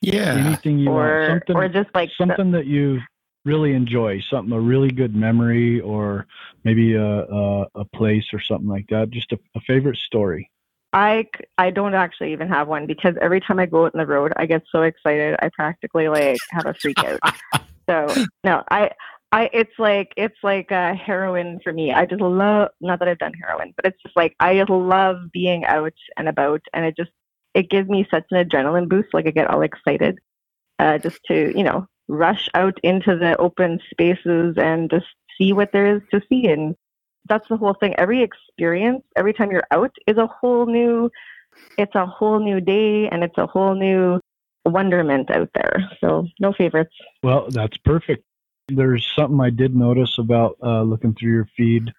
Yeah. 0.00 0.46
Anything 0.46 0.78
you 0.78 0.88
or 0.90 0.94
want, 1.28 1.30
something, 1.46 1.56
or 1.56 1.68
just 1.68 1.90
like 1.94 2.10
something 2.16 2.50
that 2.52 2.64
you 2.66 3.00
really 3.44 3.74
enjoy, 3.74 4.20
something 4.30 4.52
a 4.52 4.60
really 4.60 4.90
good 4.90 5.14
memory, 5.14 5.80
or 5.80 6.26
maybe 6.64 6.94
a 6.94 7.24
a, 7.24 7.66
a 7.74 7.84
place 7.84 8.26
or 8.32 8.40
something 8.40 8.68
like 8.68 8.86
that. 8.88 9.10
Just 9.10 9.32
a, 9.32 9.38
a 9.54 9.60
favorite 9.60 9.96
story. 9.96 10.50
i 10.92 11.24
i 11.56 11.70
don't 11.70 11.94
actually 11.94 12.32
even 12.32 12.48
have 12.48 12.66
one 12.68 12.86
because 12.86 13.14
every 13.20 13.40
time 13.40 13.58
I 13.58 13.66
go 13.66 13.86
out 13.86 13.94
on 13.94 14.00
the 14.00 14.06
road, 14.06 14.32
I 14.36 14.46
get 14.46 14.62
so 14.70 14.82
excited. 14.82 15.36
I 15.40 15.50
practically 15.54 16.08
like 16.08 16.38
have 16.50 16.66
a 16.66 16.74
freak 16.74 16.98
out. 17.04 17.20
so 17.88 18.06
no, 18.44 18.62
I, 18.70 18.90
I, 19.32 19.48
it's 19.52 19.78
like, 19.78 20.12
it's 20.16 20.38
like 20.42 20.70
a 20.72 20.94
heroin 20.94 21.60
for 21.62 21.72
me. 21.72 21.92
I 21.92 22.04
just 22.04 22.20
love, 22.20 22.70
not 22.80 22.98
that 22.98 23.08
I've 23.08 23.18
done 23.18 23.32
heroin, 23.34 23.72
but 23.76 23.86
it's 23.86 24.02
just 24.02 24.16
like, 24.16 24.34
I 24.40 24.56
just 24.58 24.70
love 24.70 25.30
being 25.32 25.64
out 25.64 25.92
and 26.16 26.28
about 26.28 26.62
and 26.74 26.84
it 26.84 26.96
just, 26.96 27.12
it 27.54 27.70
gives 27.70 27.88
me 27.88 28.06
such 28.10 28.24
an 28.30 28.44
adrenaline 28.44 28.88
boost. 28.88 29.14
Like 29.14 29.26
I 29.26 29.30
get 29.30 29.48
all 29.48 29.62
excited, 29.62 30.18
uh, 30.80 30.98
just 30.98 31.20
to, 31.28 31.56
you 31.56 31.62
know, 31.62 31.86
rush 32.10 32.48
out 32.54 32.78
into 32.82 33.16
the 33.16 33.36
open 33.36 33.80
spaces 33.90 34.56
and 34.58 34.90
just 34.90 35.06
see 35.38 35.52
what 35.52 35.72
there 35.72 35.96
is 35.96 36.02
to 36.12 36.20
see. 36.28 36.46
And 36.48 36.74
that's 37.28 37.48
the 37.48 37.56
whole 37.56 37.74
thing. 37.74 37.94
Every 37.96 38.22
experience, 38.22 39.02
every 39.16 39.32
time 39.32 39.50
you're 39.50 39.66
out, 39.70 39.94
is 40.06 40.18
a 40.18 40.26
whole 40.26 40.66
new. 40.66 41.10
It's 41.78 41.94
a 41.94 42.06
whole 42.06 42.40
new 42.40 42.60
day, 42.60 43.08
and 43.08 43.22
it's 43.24 43.38
a 43.38 43.46
whole 43.46 43.74
new 43.74 44.20
wonderment 44.64 45.30
out 45.30 45.50
there. 45.54 45.90
So 46.00 46.26
no 46.38 46.52
favorites. 46.52 46.94
Well, 47.22 47.48
that's 47.50 47.76
perfect. 47.78 48.24
There's 48.68 49.06
something 49.16 49.40
I 49.40 49.50
did 49.50 49.74
notice 49.74 50.18
about 50.18 50.56
uh, 50.62 50.82
looking 50.82 51.14
through 51.14 51.32
your 51.32 51.48
feed 51.56 51.92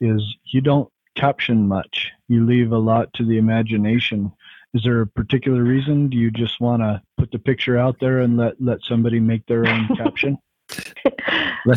is 0.00 0.22
you 0.44 0.60
don't 0.60 0.90
caption 1.14 1.68
much. 1.68 2.12
You 2.28 2.44
leave 2.44 2.72
a 2.72 2.78
lot 2.78 3.12
to 3.14 3.24
the 3.24 3.38
imagination. 3.38 4.32
Is 4.76 4.82
there 4.84 5.00
a 5.00 5.06
particular 5.06 5.62
reason? 5.62 6.10
Do 6.10 6.18
you 6.18 6.30
just 6.30 6.60
want 6.60 6.82
to 6.82 7.00
put 7.16 7.30
the 7.30 7.38
picture 7.38 7.78
out 7.78 7.96
there 7.98 8.20
and 8.20 8.36
let 8.36 8.60
let 8.60 8.78
somebody 8.82 9.18
make 9.18 9.46
their 9.46 9.66
own 9.66 9.88
caption? 9.96 10.38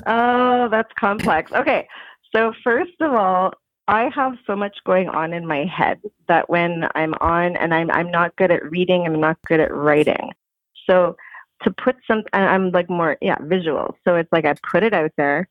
Oh, 0.06 0.68
that's 0.70 0.92
complex. 1.00 1.52
Okay, 1.52 1.88
so 2.36 2.54
first 2.64 2.94
of 3.00 3.12
all, 3.14 3.54
I 3.88 4.12
have 4.14 4.34
so 4.46 4.56
much 4.56 4.78
going 4.86 5.10
on 5.10 5.34
in 5.34 5.48
my 5.48 5.66
head 5.66 6.00
that 6.28 6.48
when 6.48 6.88
I'm 6.94 7.16
on 7.22 7.56
and 7.56 7.74
I'm 7.74 7.90
I'm 7.90 8.12
not 8.12 8.36
good 8.36 8.52
at 8.52 8.70
reading, 8.70 9.06
I'm 9.06 9.20
not 9.20 9.38
good 9.48 9.60
at 9.60 9.74
writing. 9.74 10.32
So 10.88 11.16
to 11.64 11.72
put 11.72 11.96
some, 12.06 12.24
I'm 12.34 12.70
like 12.72 12.90
more 12.90 13.18
yeah 13.22 13.38
visual. 13.42 13.96
So 14.06 14.16
it's 14.16 14.32
like 14.32 14.46
I 14.46 14.54
put 14.70 14.84
it 14.84 14.94
out 14.94 15.12
there, 15.18 15.48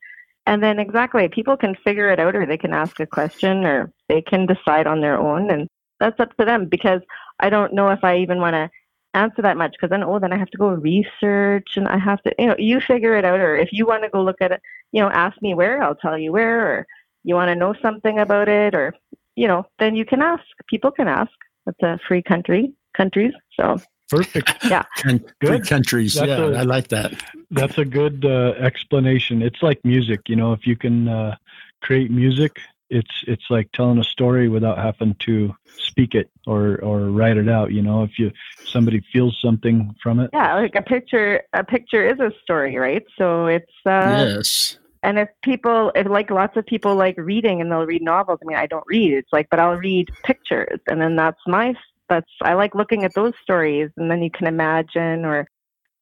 and 0.47 0.63
then 0.63 0.79
exactly 0.79 1.27
people 1.29 1.57
can 1.57 1.75
figure 1.83 2.11
it 2.11 2.21
out, 2.21 2.37
or 2.37 2.47
they 2.47 2.59
can 2.59 2.75
ask 2.75 3.01
a 3.01 3.07
question, 3.07 3.65
or 3.65 3.91
they 4.09 4.23
can 4.23 4.47
decide 4.47 4.87
on 4.87 5.01
their 5.01 5.19
own, 5.19 5.51
and 5.51 5.67
that's 5.99 6.21
up 6.21 6.37
to 6.37 6.45
them 6.45 6.67
because 6.67 7.01
I 7.41 7.51
don't 7.51 7.75
know 7.75 7.91
if 7.91 8.03
I 8.03 8.19
even 8.19 8.39
want 8.41 8.55
to 8.55 8.71
answer 9.15 9.43
that 9.43 9.57
much 9.57 9.73
because 9.73 9.91
then 9.91 10.05
oh 10.05 10.19
then 10.19 10.33
I 10.33 10.39
have 10.39 10.51
to 10.51 10.59
go 10.59 10.69
research 10.69 11.69
and 11.77 11.89
I 11.89 11.99
have 11.99 12.23
to 12.23 12.35
you 12.39 12.47
know 12.47 12.57
you 12.59 12.81
figure 12.81 13.17
it 13.17 13.25
out 13.25 13.41
or 13.41 13.57
if 13.57 13.71
you 13.73 13.87
want 13.87 14.03
to 14.03 14.09
go 14.11 14.23
look 14.23 14.41
at 14.41 14.53
it 14.53 14.61
you 14.93 15.01
know 15.01 15.09
ask 15.11 15.41
me 15.41 15.55
where 15.55 15.83
I'll 15.83 15.95
tell 15.95 16.19
you 16.19 16.31
where 16.33 16.67
or 16.67 16.87
you 17.25 17.35
want 17.35 17.49
to 17.49 17.55
know 17.55 17.75
something 17.81 18.19
about 18.19 18.49
it 18.49 18.75
or 18.75 18.95
you 19.35 19.49
know 19.49 19.67
then 19.79 19.97
you 19.97 20.05
can 20.05 20.21
ask 20.21 20.45
people 20.69 20.91
can 20.91 21.09
ask 21.09 21.33
it's 21.67 21.83
a 21.83 21.99
free 22.07 22.23
country 22.23 22.73
countries 22.95 23.33
so 23.59 23.79
Perfect. 24.09 24.51
Con- 25.03 25.25
Good. 25.41 25.69
countries. 25.69 26.15
That's 26.15 26.29
yeah, 26.29 26.47
a- 26.47 26.59
I 26.61 26.63
like 26.63 26.89
that. 26.89 27.13
That's 27.51 27.77
a 27.77 27.85
good 27.85 28.25
uh, 28.25 28.55
explanation. 28.59 29.43
It's 29.43 29.63
like 29.63 29.79
music, 29.85 30.21
you 30.29 30.37
know. 30.37 30.53
If 30.53 30.67
you 30.67 30.77
can 30.77 31.09
uh, 31.09 31.37
create 31.83 32.11
music, 32.11 32.59
it's 32.91 33.25
it's 33.27 33.45
like 33.51 33.71
telling 33.73 33.99
a 33.99 34.05
story 34.05 34.49
without 34.49 34.79
having 34.79 35.15
to 35.21 35.55
speak 35.79 36.15
it 36.15 36.31
or 36.47 36.79
or 36.83 37.11
write 37.11 37.37
it 37.37 37.49
out. 37.49 37.73
You 37.73 37.83
know, 37.83 38.03
if 38.03 38.19
you 38.19 38.33
somebody 38.69 39.03
feels 39.13 39.39
something 39.41 39.95
from 40.03 40.21
it, 40.21 40.31
yeah 40.33 40.55
like 40.55 40.75
a 40.75 40.83
picture 40.83 41.43
a 41.53 41.65
picture 41.65 42.07
is 42.07 42.19
a 42.21 42.31
story 42.43 42.77
right 42.77 43.05
so 43.17 43.47
it's 43.47 43.73
uh 43.87 44.27
yes. 44.37 44.79
and 45.03 45.19
if 45.19 45.29
people 45.43 45.91
if 45.95 46.07
like 46.07 46.31
lots 46.31 46.57
of 46.57 46.67
people 46.67 46.95
like 46.95 47.17
reading 47.17 47.61
and 47.61 47.71
they'll 47.71 47.87
read 47.87 48.03
novels 48.03 48.39
i 48.43 48.47
mean 48.47 48.57
i 48.57 48.67
don't 48.67 48.85
read 48.87 49.13
it's 49.13 49.33
like 49.33 49.49
but 49.51 49.59
i'll 49.59 49.77
read 49.77 50.09
pictures 50.25 50.81
and 50.89 51.01
then 51.01 51.17
that's 51.17 51.41
my 51.47 51.75
that's 52.09 52.31
i 52.43 52.55
like 52.55 52.75
looking 52.75 53.05
at 53.05 53.15
those 53.15 53.33
stories 53.43 53.91
and 53.97 54.11
then 54.11 54.23
you 54.23 54.31
can 54.31 54.47
imagine 54.47 55.25
or 55.25 55.47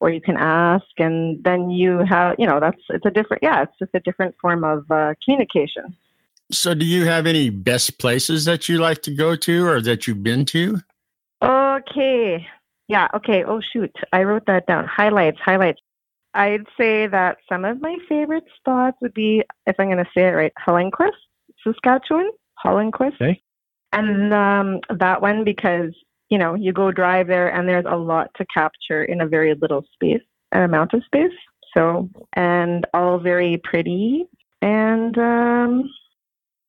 or 0.01 0.11
you 0.11 0.21
can 0.21 0.37
ask 0.37 0.87
and 0.99 1.43
then 1.45 1.71
you 1.71 1.99
have 1.99 2.35
you 2.39 2.47
know 2.47 2.61
that's 2.61 2.83
it's 2.91 3.07
a 3.07 3.11
different 3.11 3.43
yeah 3.43 3.63
it's 3.63 3.79
just 3.79 3.95
a 3.95 4.01
different 4.01 4.35
form 4.41 4.65
of 4.65 4.85
uh, 4.91 5.15
communication 5.25 5.97
So, 6.53 6.75
do 6.75 6.85
you 6.85 7.07
have 7.07 7.27
any 7.27 7.51
best 7.51 7.99
places 7.99 8.45
that 8.45 8.69
you 8.69 8.79
like 8.79 9.03
to 9.03 9.15
go 9.15 9.35
to 9.37 9.67
or 9.67 9.81
that 9.83 10.07
you've 10.07 10.23
been 10.23 10.45
to? 10.47 10.79
Okay. 11.43 12.47
Yeah. 12.89 13.09
Okay. 13.15 13.43
Oh, 13.45 13.61
shoot. 13.61 13.93
I 14.13 14.23
wrote 14.23 14.47
that 14.47 14.67
down. 14.67 14.87
Highlights. 14.87 15.39
Highlights. 15.45 15.81
I'd 16.35 16.67
say 16.79 17.07
that 17.09 17.39
some 17.49 17.65
of 17.65 17.81
my 17.81 17.97
favorite 18.09 18.45
spots 18.57 18.99
would 19.01 19.15
be, 19.15 19.43
if 19.67 19.77
I'm 19.79 19.87
going 19.87 19.97
to 19.97 20.11
say 20.15 20.29
it 20.29 20.33
right, 20.33 20.53
Hallonquist, 20.67 21.11
Saskatchewan. 21.65 22.31
Hallonquist. 22.65 23.15
Okay. 23.15 23.43
And 23.93 24.33
um, 24.35 24.81
that 24.99 25.23
one 25.23 25.45
because, 25.45 25.93
you 26.29 26.39
know, 26.39 26.55
you 26.55 26.73
go 26.73 26.93
drive 26.93 27.27
there 27.27 27.49
and 27.49 27.69
there's 27.69 27.87
a 27.89 27.97
lot 27.97 28.31
to 28.37 28.45
capture 28.53 29.05
in 29.05 29.21
a 29.21 29.27
very 29.27 29.55
little 29.55 29.83
space, 29.95 30.23
an 30.53 30.63
amount 30.63 30.93
of 30.93 31.03
space. 31.05 31.33
So, 31.75 32.09
and 32.35 32.87
all 32.95 33.19
very 33.19 33.61
pretty. 33.65 34.27
And, 34.61 35.17
um, 35.19 35.91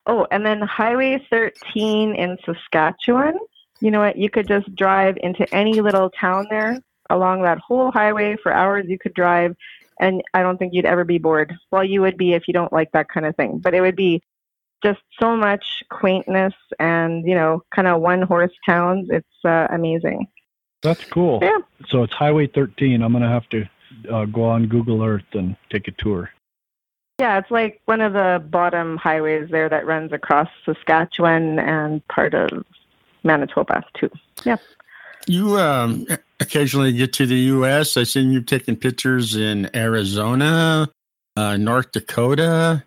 oh, 0.07 0.25
and 0.31 0.45
then 0.45 0.61
Highway 0.61 1.25
13 1.29 2.15
in 2.15 2.37
Saskatchewan 2.45 3.37
you 3.79 3.91
know 3.91 3.99
what? 3.99 4.17
You 4.17 4.29
could 4.29 4.47
just 4.47 4.73
drive 4.75 5.17
into 5.21 5.53
any 5.53 5.81
little 5.81 6.09
town 6.09 6.47
there 6.49 6.79
along 7.09 7.43
that 7.43 7.59
whole 7.59 7.91
highway 7.91 8.35
for 8.41 8.51
hours. 8.51 8.85
You 8.87 8.97
could 8.97 9.13
drive, 9.13 9.55
and 9.99 10.21
I 10.33 10.41
don't 10.41 10.57
think 10.57 10.73
you'd 10.73 10.85
ever 10.85 11.03
be 11.03 11.17
bored. 11.17 11.53
Well, 11.71 11.83
you 11.83 12.01
would 12.01 12.17
be 12.17 12.33
if 12.33 12.47
you 12.47 12.53
don't 12.53 12.73
like 12.73 12.91
that 12.93 13.09
kind 13.09 13.25
of 13.25 13.35
thing, 13.35 13.59
but 13.59 13.73
it 13.73 13.81
would 13.81 13.95
be 13.95 14.21
just 14.83 14.99
so 15.19 15.35
much 15.35 15.83
quaintness 15.89 16.53
and 16.79 17.25
you 17.27 17.35
know, 17.35 17.63
kind 17.73 17.87
of 17.87 18.01
one 18.01 18.21
horse 18.21 18.53
towns. 18.65 19.09
It's 19.11 19.45
uh, 19.45 19.67
amazing. 19.71 20.27
that's 20.81 21.03
cool. 21.05 21.39
Yeah. 21.41 21.59
So 21.89 22.03
it's 22.03 22.13
Highway 22.13 22.47
13. 22.47 23.01
I'm 23.01 23.13
gonna 23.13 23.29
have 23.29 23.47
to 23.49 23.69
uh, 24.11 24.25
go 24.25 24.43
on 24.43 24.67
Google 24.67 25.03
Earth 25.03 25.33
and 25.33 25.55
take 25.69 25.87
a 25.87 25.91
tour. 25.91 26.31
Yeah, 27.19 27.39
it's 27.39 27.49
like 27.49 27.81
one 27.85 28.01
of 28.01 28.13
the 28.13 28.43
bottom 28.49 28.95
highways 28.95 29.49
there 29.49 29.67
that 29.69 29.87
runs 29.87 30.11
across 30.13 30.49
Saskatchewan 30.65 31.57
and 31.57 32.07
part 32.09 32.35
of 32.35 32.63
Manitoba 33.23 33.83
too. 33.95 34.11
Yeah. 34.45 34.57
You 35.25 35.57
um, 35.57 36.05
occasionally 36.39 36.93
get 36.93 37.13
to 37.13 37.25
the 37.25 37.35
U.S. 37.35 37.97
I've 37.97 38.07
seen 38.07 38.31
you 38.31 38.41
taking 38.41 38.75
pictures 38.75 39.35
in 39.35 39.69
Arizona, 39.75 40.89
uh, 41.35 41.57
North 41.57 41.91
Dakota. 41.91 42.83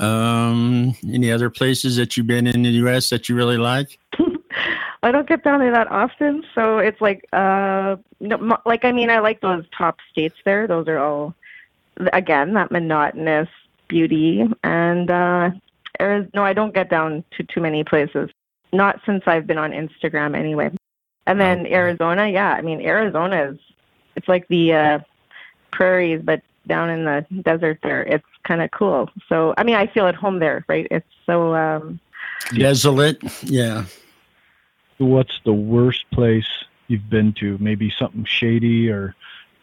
Um, 0.00 0.94
any 1.08 1.30
other 1.30 1.48
places 1.48 1.96
that 1.96 2.16
you've 2.16 2.26
been 2.26 2.46
in 2.46 2.62
the 2.62 2.70
U.S. 2.70 3.10
that 3.10 3.28
you 3.28 3.36
really 3.36 3.58
like? 3.58 3.98
I 5.02 5.12
don't 5.12 5.28
get 5.28 5.44
down 5.44 5.60
there 5.60 5.72
that 5.72 5.90
often, 5.90 6.44
so 6.54 6.78
it's 6.78 7.00
like, 7.00 7.24
uh, 7.32 7.96
no, 8.18 8.58
like 8.66 8.84
I 8.84 8.90
mean, 8.90 9.10
I 9.10 9.20
like 9.20 9.40
those 9.40 9.64
top 9.76 9.98
states 10.10 10.34
there. 10.44 10.66
Those 10.66 10.88
are 10.88 10.98
all, 10.98 11.34
again, 12.12 12.54
that 12.54 12.72
monotonous 12.72 13.48
beauty. 13.88 14.46
And 14.62 15.10
uh, 15.10 15.50
Ariz- 16.00 16.32
no, 16.34 16.44
I 16.44 16.52
don't 16.52 16.74
get 16.74 16.90
down 16.90 17.24
to 17.36 17.44
too 17.44 17.60
many 17.60 17.84
places. 17.84 18.30
Not 18.72 19.00
since 19.06 19.22
I've 19.26 19.46
been 19.46 19.58
on 19.58 19.72
Instagram, 19.72 20.36
anyway. 20.36 20.70
And 21.26 21.40
then 21.40 21.60
Okay. 21.60 21.74
Arizona, 21.74 22.28
yeah, 22.28 22.52
I 22.52 22.62
mean, 22.62 22.80
Arizona 22.80 23.50
is, 23.50 23.58
it's 24.16 24.28
like 24.28 24.46
the 24.48 24.72
uh, 24.72 24.98
prairies, 25.72 26.20
but 26.22 26.42
down 26.66 26.90
in 26.90 27.04
the 27.04 27.26
desert 27.42 27.78
there. 27.82 28.02
It's 28.02 28.26
kind 28.44 28.62
of 28.62 28.70
cool. 28.70 29.10
So, 29.28 29.54
I 29.56 29.64
mean, 29.64 29.74
I 29.74 29.86
feel 29.86 30.06
at 30.06 30.14
home 30.14 30.38
there, 30.38 30.64
right? 30.68 30.86
It's 30.90 31.06
so. 31.26 31.54
Um, 31.54 31.98
Desolate. 32.54 33.20
Yeah. 33.42 33.84
What's 34.98 35.40
the 35.44 35.52
worst 35.52 36.04
place 36.12 36.46
you've 36.86 37.08
been 37.10 37.32
to? 37.34 37.58
Maybe 37.58 37.90
something 37.90 38.24
shady 38.24 38.90
or 38.90 39.14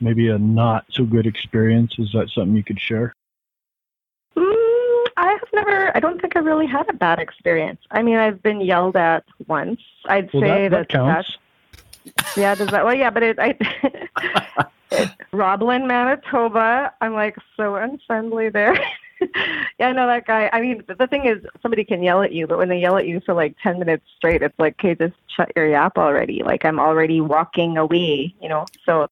maybe 0.01 0.29
a 0.29 0.37
not 0.37 0.85
so 0.91 1.03
good 1.03 1.25
experience. 1.25 1.93
Is 1.99 2.11
that 2.13 2.29
something 2.29 2.55
you 2.55 2.63
could 2.63 2.79
share? 2.79 3.13
I 5.17 5.31
have 5.31 5.49
never. 5.53 5.95
I 5.95 5.99
don't 5.99 6.19
think 6.19 6.35
I 6.35 6.39
really 6.39 6.67
had 6.67 6.87
a 6.89 6.93
bad 6.93 7.19
experience. 7.19 7.79
I 7.91 8.01
mean, 8.03 8.17
I've 8.17 8.43
been 8.43 8.59
yelled 8.61 8.97
at 8.97 9.23
once. 9.47 9.79
I'd 10.05 10.29
Well, 10.33 10.43
say 10.43 10.67
that, 10.67 10.89
that 10.89 10.89
counts. 10.89 11.37
that's- 12.05 12.37
yeah. 12.37 12.53
Does 12.55 12.67
that? 12.69 12.85
Well, 12.85 12.93
yeah, 12.95 13.09
but 13.09 13.23
it. 13.23 13.39
I, 13.39 13.55
it 14.91 15.09
Roblin, 15.31 15.87
Manitoba. 15.87 16.93
I'm 17.01 17.13
like 17.13 17.35
so 17.57 17.75
unfriendly 17.75 18.49
there. 18.49 18.73
yeah, 19.79 19.87
I 19.87 19.91
know 19.93 20.05
that 20.05 20.27
guy. 20.27 20.49
I 20.53 20.61
mean, 20.61 20.83
the 20.87 21.07
thing 21.07 21.25
is, 21.25 21.43
somebody 21.61 21.83
can 21.83 22.03
yell 22.03 22.21
at 22.21 22.31
you, 22.31 22.45
but 22.45 22.57
when 22.57 22.69
they 22.69 22.79
yell 22.79 22.97
at 22.97 23.07
you 23.07 23.21
for 23.25 23.33
like 23.33 23.55
ten 23.63 23.79
minutes 23.79 24.03
straight, 24.17 24.41
it's 24.43 24.57
like, 24.59 24.75
okay, 24.79 24.95
just 24.95 25.15
shut 25.35 25.51
your 25.55 25.67
yap 25.67 25.97
already. 25.97 26.43
Like 26.43 26.65
I'm 26.65 26.79
already 26.79 27.21
walking 27.21 27.77
away. 27.77 28.35
You 28.41 28.49
know, 28.49 28.65
so 28.85 29.07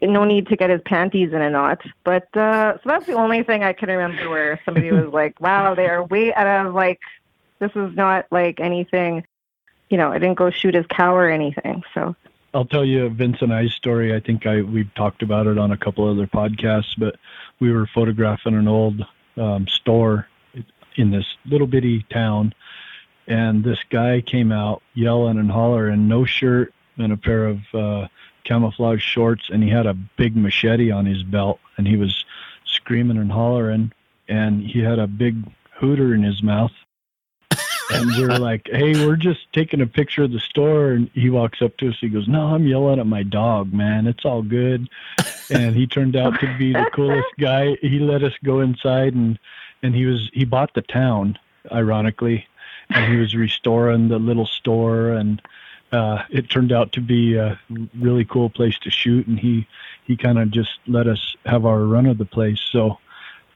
no 0.00 0.24
need 0.24 0.46
to 0.48 0.56
get 0.56 0.70
his 0.70 0.80
panties 0.84 1.32
in 1.32 1.42
a 1.42 1.50
knot. 1.50 1.82
But 2.04 2.34
uh, 2.36 2.74
so 2.76 2.82
that's 2.84 3.06
the 3.06 3.14
only 3.14 3.42
thing 3.42 3.62
I 3.62 3.72
can 3.72 3.88
remember 3.88 4.28
where 4.30 4.60
somebody 4.64 4.90
was 4.90 5.08
like, 5.12 5.40
"Wow, 5.40 5.74
they 5.74 5.86
are 5.86 6.04
way 6.04 6.32
out 6.32 6.66
of 6.66 6.74
like 6.74 7.00
this 7.58 7.72
is 7.74 7.94
not 7.94 8.26
like 8.30 8.60
anything." 8.60 9.24
You 9.90 9.98
know, 9.98 10.10
I 10.10 10.18
didn't 10.18 10.38
go 10.38 10.50
shoot 10.50 10.74
his 10.74 10.86
cow 10.86 11.14
or 11.14 11.30
anything. 11.30 11.82
So 11.92 12.16
I'll 12.54 12.64
tell 12.64 12.84
you 12.84 13.08
Vince 13.10 13.38
and 13.40 13.52
I's 13.52 13.72
story. 13.72 14.14
I 14.14 14.20
think 14.20 14.46
I 14.46 14.62
we've 14.62 14.92
talked 14.94 15.22
about 15.22 15.46
it 15.46 15.58
on 15.58 15.70
a 15.70 15.76
couple 15.76 16.08
other 16.08 16.26
podcasts, 16.26 16.98
but 16.98 17.16
we 17.60 17.72
were 17.72 17.86
photographing 17.86 18.54
an 18.54 18.68
old 18.68 19.04
um, 19.36 19.66
store 19.68 20.28
in 20.96 21.10
this 21.10 21.26
little 21.46 21.66
bitty 21.66 22.04
town, 22.10 22.54
and 23.26 23.64
this 23.64 23.78
guy 23.90 24.20
came 24.20 24.52
out 24.52 24.82
yelling 24.94 25.38
and 25.38 25.50
hollering, 25.50 26.08
no 26.08 26.24
shirt 26.24 26.74
and 26.98 27.12
a 27.12 27.16
pair 27.16 27.46
of 27.46 27.60
uh, 27.74 28.08
camouflage 28.44 29.02
shorts, 29.02 29.48
and 29.50 29.62
he 29.62 29.70
had 29.70 29.86
a 29.86 29.94
big 29.94 30.36
machete 30.36 30.90
on 30.90 31.06
his 31.06 31.22
belt, 31.22 31.60
and 31.76 31.86
he 31.86 31.96
was 31.96 32.24
screaming 32.64 33.18
and 33.18 33.32
hollering, 33.32 33.92
and 34.28 34.62
he 34.62 34.80
had 34.80 34.98
a 34.98 35.06
big 35.06 35.36
hooter 35.74 36.14
in 36.14 36.22
his 36.22 36.42
mouth. 36.42 36.72
And 37.92 38.06
we 38.16 38.24
are 38.24 38.38
like, 38.38 38.68
"Hey, 38.72 38.94
we're 39.04 39.16
just 39.16 39.52
taking 39.52 39.82
a 39.82 39.86
picture 39.86 40.22
of 40.22 40.32
the 40.32 40.40
store." 40.40 40.92
And 40.92 41.10
he 41.12 41.28
walks 41.28 41.60
up 41.60 41.76
to 41.78 41.90
us. 41.90 41.96
He 42.00 42.08
goes, 42.08 42.26
"No, 42.26 42.54
I'm 42.54 42.66
yelling 42.66 42.98
at 42.98 43.06
my 43.06 43.22
dog, 43.22 43.72
man. 43.74 44.06
It's 44.06 44.24
all 44.24 44.40
good." 44.42 44.88
And 45.50 45.76
he 45.76 45.86
turned 45.86 46.16
out 46.16 46.40
to 46.40 46.56
be 46.56 46.72
the 46.72 46.88
coolest 46.94 47.28
guy. 47.38 47.76
He 47.82 47.98
let 47.98 48.22
us 48.22 48.32
go 48.42 48.60
inside, 48.60 49.14
and 49.14 49.38
and 49.82 49.94
he 49.94 50.06
was 50.06 50.30
he 50.32 50.46
bought 50.46 50.72
the 50.74 50.82
town, 50.82 51.38
ironically, 51.70 52.46
and 52.88 53.12
he 53.12 53.18
was 53.18 53.34
restoring 53.34 54.08
the 54.08 54.18
little 54.18 54.46
store 54.46 55.10
and 55.10 55.42
uh, 55.92 56.22
it 56.30 56.48
turned 56.48 56.72
out 56.72 56.92
to 56.92 57.00
be 57.00 57.36
a 57.36 57.60
really 57.98 58.24
cool 58.24 58.48
place 58.48 58.78
to 58.80 58.90
shoot, 58.90 59.26
and 59.26 59.38
he 59.38 59.66
he 60.04 60.16
kind 60.16 60.38
of 60.38 60.50
just 60.50 60.70
let 60.86 61.06
us 61.06 61.36
have 61.44 61.66
our 61.66 61.84
run 61.84 62.06
of 62.06 62.18
the 62.18 62.24
place. 62.24 62.60
So 62.70 62.98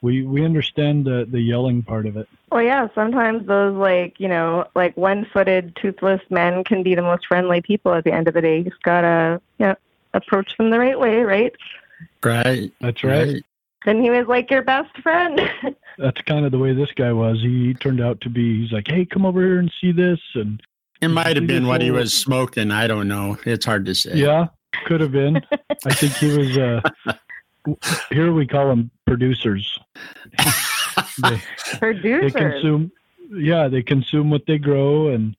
we 0.02 0.22
we 0.22 0.44
understand 0.44 1.06
the 1.06 1.26
the 1.28 1.40
yelling 1.40 1.82
part 1.82 2.06
of 2.06 2.16
it. 2.16 2.28
Well, 2.52 2.62
yeah, 2.62 2.88
sometimes 2.94 3.46
those 3.46 3.74
like 3.74 4.20
you 4.20 4.28
know 4.28 4.66
like 4.74 4.96
one-footed, 4.96 5.76
toothless 5.76 6.20
men 6.30 6.62
can 6.64 6.82
be 6.82 6.94
the 6.94 7.02
most 7.02 7.26
friendly 7.26 7.62
people 7.62 7.94
at 7.94 8.04
the 8.04 8.12
end 8.12 8.28
of 8.28 8.34
the 8.34 8.42
day. 8.42 8.58
You 8.58 8.64
just 8.64 8.82
gotta 8.82 9.40
yeah 9.58 9.74
approach 10.12 10.56
them 10.56 10.70
the 10.70 10.78
right 10.78 10.98
way, 10.98 11.22
right? 11.22 11.54
Right. 12.22 12.72
That's 12.80 13.02
right. 13.02 13.28
right. 13.28 13.44
And 13.86 14.02
he 14.02 14.10
was 14.10 14.26
like 14.26 14.50
your 14.50 14.62
best 14.62 14.98
friend. 15.00 15.40
That's 15.98 16.20
kind 16.22 16.44
of 16.44 16.50
the 16.50 16.58
way 16.58 16.74
this 16.74 16.90
guy 16.92 17.12
was. 17.12 17.40
He 17.40 17.72
turned 17.74 18.00
out 18.00 18.20
to 18.22 18.28
be. 18.28 18.62
He's 18.62 18.72
like, 18.72 18.88
hey, 18.88 19.04
come 19.04 19.24
over 19.24 19.40
here 19.40 19.60
and 19.60 19.72
see 19.80 19.92
this, 19.92 20.18
and 20.34 20.60
it 21.00 21.08
might 21.08 21.36
have 21.36 21.46
been 21.46 21.66
what 21.66 21.82
he 21.82 21.90
was 21.90 22.12
smoking. 22.12 22.70
I 22.70 22.86
don't 22.86 23.08
know. 23.08 23.36
It's 23.44 23.64
hard 23.64 23.84
to 23.86 23.94
say. 23.94 24.14
Yeah, 24.14 24.46
could 24.86 25.00
have 25.00 25.12
been. 25.12 25.40
I 25.84 25.94
think 25.94 26.12
he 26.14 26.36
was. 26.36 26.56
Uh, 26.56 26.80
here 28.10 28.32
we 28.32 28.46
call 28.46 28.68
them 28.68 28.90
producers. 29.06 29.78
they, 31.22 31.42
producers. 31.78 32.32
They 32.32 32.40
consume. 32.40 32.92
Yeah, 33.30 33.68
they 33.68 33.82
consume 33.82 34.30
what 34.30 34.46
they 34.46 34.58
grow, 34.58 35.08
and 35.08 35.36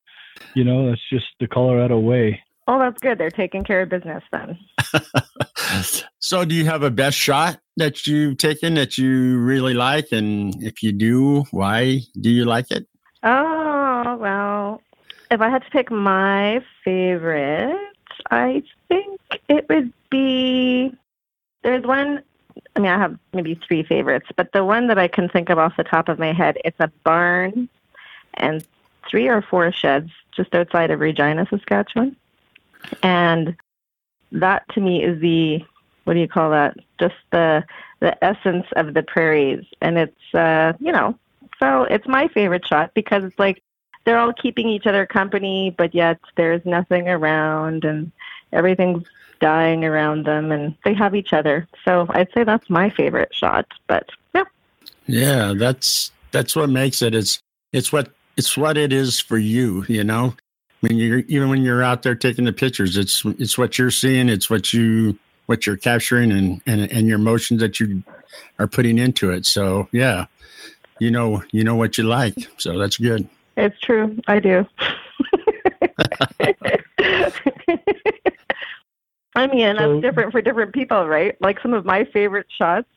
you 0.54 0.64
know 0.64 0.90
that's 0.90 1.02
just 1.10 1.28
the 1.40 1.48
Colorado 1.48 2.00
way. 2.00 2.44
Oh, 2.70 2.80
that's 2.80 3.00
good. 3.00 3.18
They're 3.18 3.32
taking 3.32 3.64
care 3.64 3.82
of 3.82 3.90
business 3.90 4.24
then. 4.32 4.60
so, 6.20 6.44
do 6.44 6.54
you 6.54 6.66
have 6.66 6.84
a 6.84 6.92
best 6.92 7.18
shot 7.18 7.60
that 7.78 8.06
you've 8.06 8.38
taken 8.38 8.74
that 8.74 8.98
you 8.98 9.38
really 9.38 9.74
like? 9.74 10.12
And 10.12 10.62
if 10.62 10.84
you 10.84 10.92
do, 10.92 11.46
why 11.52 12.02
do 12.20 12.30
you 12.30 12.44
like 12.44 12.70
it? 12.72 12.86
Oh, 13.24 14.18
well, 14.20 14.82
if 15.30 15.42
I 15.42 15.50
had 15.50 15.64
to 15.64 15.70
pick 15.70 15.92
my 15.92 16.64
favorite, 16.84 17.76
I 18.32 18.64
think 18.88 19.20
it 19.48 19.68
would 19.70 19.92
be 20.10 20.94
there's 21.64 21.84
one 21.84 22.22
I 22.76 22.80
mean 22.80 22.92
I 22.92 22.98
have 22.98 23.18
maybe 23.34 23.60
three 23.68 23.84
favorites, 23.84 24.28
but 24.36 24.52
the 24.54 24.64
one 24.64 24.88
that 24.88 24.98
I 24.98 25.08
can 25.08 25.30
think 25.30 25.50
of 25.50 25.58
off 25.58 25.78
the 25.78 25.84
top 25.84 26.10
of 26.10 26.20
my 26.20 26.34
head, 26.34 26.58
it's 26.64 26.80
a 26.80 26.92
barn 27.04 27.70
and 28.36 28.66
three 29.10 29.28
or 29.28 29.42
four 29.42 29.72
sheds 29.72 30.12
just 30.36 30.54
outside 30.54 30.92
of 30.92 31.00
Regina, 31.00 31.48
Saskatchewan. 31.50 32.16
And 33.04 33.56
that 34.32 34.64
to 34.74 34.82
me 34.82 35.04
is 35.04 35.20
the 35.20 35.64
what 36.04 36.14
do 36.14 36.20
you 36.20 36.28
call 36.28 36.52
that? 36.52 36.78
Just 37.00 37.16
the 37.32 37.64
the 38.00 38.24
essence 38.24 38.66
of 38.76 38.94
the 38.94 39.04
prairies. 39.04 39.66
And 39.82 39.98
it's 39.98 40.34
uh, 40.34 40.74
you 40.80 40.92
know, 40.92 41.18
so 41.60 41.84
it's 41.84 42.08
my 42.08 42.28
favorite 42.30 42.66
shot 42.66 42.94
because 42.94 43.24
it's 43.24 43.40
like 43.40 43.62
they're 44.08 44.18
all 44.18 44.32
keeping 44.32 44.70
each 44.70 44.88
other 44.88 45.06
company, 45.06 45.76
but 45.78 45.94
yet 45.94 46.18
there's 46.38 46.66
nothing 46.66 47.10
around 47.10 47.84
and 47.84 48.10
everything's 48.54 49.04
dying 49.42 49.84
around 49.84 50.26
them 50.26 50.50
and 50.50 50.74
they 50.86 50.94
have 50.94 51.14
each 51.14 51.34
other. 51.34 51.68
So 51.84 52.08
I'd 52.12 52.32
say 52.34 52.46
that's 52.46 52.70
my 52.70 52.90
favorite 52.90 53.36
shot. 53.36 53.68
But 53.86 54.10
yeah. 54.34 54.46
Yeah, 55.08 55.54
that's 55.58 56.14
that's 56.32 56.56
what 56.56 56.70
makes 56.70 57.02
it. 57.02 57.14
It's 57.14 57.42
it's 57.74 57.92
what 57.92 58.10
it's 58.38 58.56
what 58.56 58.78
it 58.78 58.94
is 58.94 59.20
for 59.20 59.38
you, 59.38 59.84
you 59.90 60.06
know. 60.06 60.34
When 60.80 60.96
you're 60.96 61.20
even 61.28 61.50
when 61.50 61.64
you're 61.64 61.84
out 61.84 62.04
there 62.04 62.16
taking 62.16 62.46
the 62.46 62.54
pictures, 62.54 62.96
it's 62.96 63.26
it's 63.26 63.58
what 63.58 63.78
you're 63.78 63.92
seeing, 63.92 64.30
it's 64.30 64.50
what 64.50 64.72
you 64.72 65.20
what 65.48 65.68
you're 65.68 65.76
capturing 65.76 66.32
and 66.32 66.62
and, 66.66 66.90
and 66.94 67.08
your 67.08 67.20
emotions 67.20 67.60
that 67.60 67.82
you 67.82 68.04
are 68.58 68.68
putting 68.68 69.00
into 69.00 69.32
it. 69.32 69.46
So 69.46 69.90
yeah, 69.92 70.28
you 70.98 71.12
know 71.12 71.44
you 71.52 71.66
know 71.66 71.76
what 71.76 71.98
you 71.98 72.06
like. 72.06 72.38
So 72.58 72.78
that's 72.78 72.96
good. 72.96 73.28
It's 73.58 73.80
true. 73.82 74.18
I 74.28 74.40
do. 74.40 74.66
I 79.36 79.48
mean, 79.48 79.76
that's 79.76 80.02
different 80.02 80.32
for 80.32 80.42
different 80.42 80.74
people, 80.74 81.08
right? 81.08 81.36
Like 81.42 81.60
some 81.62 81.74
of 81.74 81.84
my 81.84 82.06
favorite 82.06 82.48
shots 82.50 82.88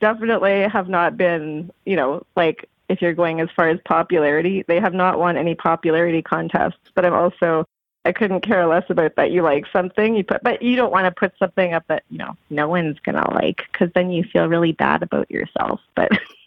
definitely 0.00 0.62
have 0.62 0.88
not 0.88 1.16
been, 1.16 1.70
you 1.86 1.96
know, 1.96 2.24
like 2.36 2.68
if 2.88 3.00
you're 3.00 3.14
going 3.14 3.40
as 3.40 3.48
far 3.56 3.70
as 3.70 3.78
popularity, 3.86 4.64
they 4.68 4.80
have 4.80 4.94
not 4.94 5.18
won 5.18 5.36
any 5.36 5.54
popularity 5.54 6.20
contests. 6.20 6.90
But 6.94 7.06
I'm 7.06 7.14
also, 7.14 7.66
I 8.04 8.12
couldn't 8.12 8.42
care 8.42 8.66
less 8.66 8.84
about 8.90 9.16
that. 9.16 9.30
You 9.30 9.42
like 9.42 9.64
something, 9.72 10.14
you 10.14 10.24
put, 10.24 10.42
but 10.42 10.60
you 10.60 10.76
don't 10.76 10.92
want 10.92 11.06
to 11.06 11.10
put 11.10 11.32
something 11.38 11.72
up 11.72 11.84
that 11.88 12.04
you 12.10 12.18
know 12.18 12.36
no 12.50 12.68
one's 12.68 12.98
gonna 13.00 13.30
like 13.32 13.62
because 13.72 13.90
then 13.94 14.10
you 14.10 14.24
feel 14.24 14.46
really 14.46 14.72
bad 14.72 15.02
about 15.02 15.30
yourself. 15.30 15.80
But, 15.94 16.10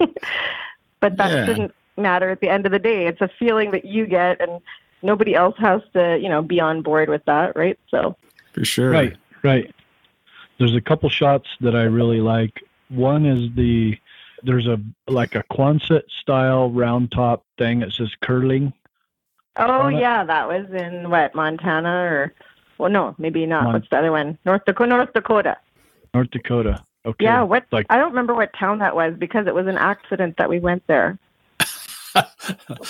but 0.99 1.17
that 1.17 1.31
yeah. 1.31 1.45
shouldn't 1.45 1.75
matter 1.97 2.29
at 2.29 2.41
the 2.41 2.49
end 2.49 2.65
of 2.65 2.71
the 2.71 2.79
day. 2.79 3.07
It's 3.07 3.21
a 3.21 3.29
feeling 3.39 3.71
that 3.71 3.85
you 3.85 4.05
get, 4.05 4.41
and 4.41 4.61
nobody 5.01 5.35
else 5.35 5.55
has 5.59 5.81
to, 5.93 6.17
you 6.21 6.29
know, 6.29 6.41
be 6.41 6.59
on 6.59 6.81
board 6.81 7.09
with 7.09 7.23
that, 7.25 7.55
right? 7.55 7.79
So, 7.89 8.15
for 8.53 8.65
sure, 8.65 8.91
right, 8.91 9.15
right. 9.43 9.73
There's 10.57 10.75
a 10.75 10.81
couple 10.81 11.09
shots 11.09 11.49
that 11.61 11.75
I 11.75 11.83
really 11.83 12.21
like. 12.21 12.63
One 12.89 13.25
is 13.25 13.49
the 13.55 13.97
there's 14.43 14.67
a 14.67 14.79
like 15.07 15.35
a 15.35 15.43
Quonset 15.51 16.03
style 16.21 16.69
round 16.71 17.11
top 17.11 17.43
thing 17.57 17.79
that 17.79 17.91
says 17.91 18.11
curling. 18.21 18.73
Oh 19.57 19.87
yeah, 19.87 20.23
that 20.23 20.47
was 20.47 20.67
in 20.71 21.09
what 21.09 21.33
Montana 21.33 21.89
or 21.89 22.33
well 22.77 22.91
no 22.91 23.15
maybe 23.17 23.45
not. 23.45 23.63
Mon- 23.63 23.73
What's 23.73 23.89
the 23.89 23.97
other 23.97 24.11
one? 24.11 24.37
North 24.45 24.63
Dakota. 24.65 24.89
North 24.89 25.13
Dakota. 25.13 25.57
North 26.13 26.31
Dakota. 26.31 26.83
Okay. 27.05 27.25
Yeah, 27.25 27.43
what? 27.43 27.65
Like, 27.71 27.85
I 27.89 27.97
don't 27.97 28.09
remember 28.09 28.33
what 28.33 28.51
town 28.59 28.79
that 28.79 28.95
was 28.95 29.13
because 29.17 29.45
it 29.47 29.53
was 29.53 29.67
an 29.67 29.77
accident 29.77 30.37
that 30.37 30.49
we 30.49 30.59
went 30.59 30.85
there. 30.87 31.19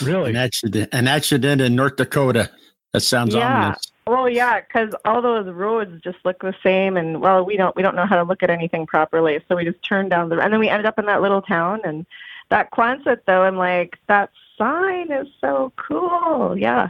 Really? 0.01 0.31
An 0.31 0.35
accident, 0.35 0.89
an 0.91 1.07
accident 1.07 1.61
in 1.61 1.75
North 1.75 1.95
Dakota. 1.95 2.49
That 2.93 3.01
sounds 3.01 3.35
yeah. 3.35 3.57
ominous. 3.57 3.91
Well, 4.07 4.29
yeah, 4.29 4.61
because 4.61 4.93
all 5.03 5.21
those 5.21 5.47
roads 5.47 5.99
just 6.03 6.17
look 6.23 6.39
the 6.41 6.53
same, 6.61 6.95
and 6.95 7.21
well, 7.21 7.43
we 7.43 7.57
don't 7.57 7.75
we 7.75 7.81
don't 7.81 7.95
know 7.95 8.05
how 8.05 8.17
to 8.17 8.23
look 8.23 8.43
at 8.43 8.49
anything 8.49 8.85
properly, 8.85 9.39
so 9.47 9.55
we 9.55 9.65
just 9.65 9.81
turned 9.83 10.11
down 10.11 10.29
the 10.29 10.39
and 10.39 10.53
then 10.53 10.59
we 10.59 10.69
ended 10.69 10.85
up 10.85 10.99
in 10.99 11.05
that 11.07 11.21
little 11.21 11.41
town, 11.41 11.81
and 11.83 12.05
that 12.49 12.71
Quonset 12.71 13.21
though, 13.25 13.41
I'm 13.41 13.57
like 13.57 13.97
that 14.07 14.29
sign 14.57 15.11
is 15.11 15.27
so 15.41 15.73
cool. 15.75 16.57
Yeah. 16.57 16.89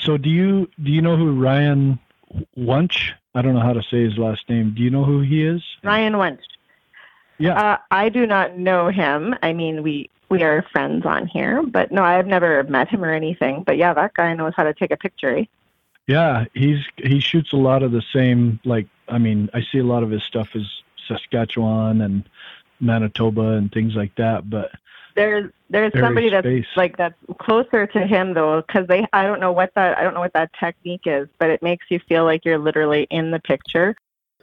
So 0.00 0.16
do 0.16 0.28
you 0.28 0.68
do 0.82 0.90
you 0.90 1.00
know 1.00 1.16
who 1.16 1.40
Ryan 1.40 2.00
Wunsch? 2.56 3.12
I 3.34 3.42
don't 3.42 3.54
know 3.54 3.60
how 3.60 3.72
to 3.72 3.82
say 3.82 4.02
his 4.02 4.18
last 4.18 4.48
name. 4.48 4.74
Do 4.76 4.82
you 4.82 4.90
know 4.90 5.04
who 5.04 5.20
he 5.20 5.44
is? 5.44 5.62
Ryan 5.82 6.18
Wunsch. 6.18 6.44
Yeah. 7.38 7.60
Uh, 7.60 7.78
I 7.90 8.08
do 8.08 8.26
not 8.26 8.58
know 8.58 8.88
him. 8.88 9.34
I 9.42 9.52
mean, 9.52 9.82
we 9.82 10.10
we 10.28 10.42
are 10.42 10.64
friends 10.72 11.04
on 11.06 11.26
here, 11.26 11.62
but 11.62 11.92
no, 11.92 12.02
I've 12.02 12.26
never 12.26 12.62
met 12.64 12.88
him 12.88 13.04
or 13.04 13.12
anything. 13.12 13.62
But 13.64 13.76
yeah, 13.76 13.94
that 13.94 14.14
guy 14.14 14.34
knows 14.34 14.52
how 14.56 14.64
to 14.64 14.74
take 14.74 14.90
a 14.90 14.96
picture. 14.96 15.36
Eh? 15.36 15.44
Yeah, 16.06 16.44
he's 16.54 16.80
he 16.96 17.20
shoots 17.20 17.52
a 17.52 17.56
lot 17.56 17.82
of 17.82 17.92
the 17.92 18.02
same. 18.12 18.60
Like, 18.64 18.86
I 19.08 19.18
mean, 19.18 19.50
I 19.54 19.62
see 19.72 19.78
a 19.78 19.84
lot 19.84 20.02
of 20.02 20.10
his 20.10 20.22
stuff 20.24 20.48
is 20.54 20.66
Saskatchewan 21.08 22.00
and 22.00 22.28
Manitoba 22.80 23.52
and 23.52 23.72
things 23.72 23.94
like 23.94 24.14
that. 24.16 24.48
But 24.48 24.72
there's 25.14 25.50
there's 25.70 25.92
somebody 25.98 26.30
that's 26.30 26.46
space. 26.46 26.66
like 26.76 26.96
that's 26.96 27.14
closer 27.38 27.86
to 27.86 28.06
him 28.06 28.34
though, 28.34 28.62
because 28.66 28.86
they 28.86 29.06
I 29.12 29.24
don't 29.24 29.40
know 29.40 29.52
what 29.52 29.72
that 29.74 29.96
I 29.98 30.02
don't 30.02 30.14
know 30.14 30.20
what 30.20 30.34
that 30.34 30.50
technique 30.58 31.06
is, 31.06 31.28
but 31.38 31.50
it 31.50 31.62
makes 31.62 31.86
you 31.90 32.00
feel 32.08 32.24
like 32.24 32.44
you're 32.44 32.58
literally 32.58 33.06
in 33.10 33.30
the 33.30 33.40
picture, 33.40 33.94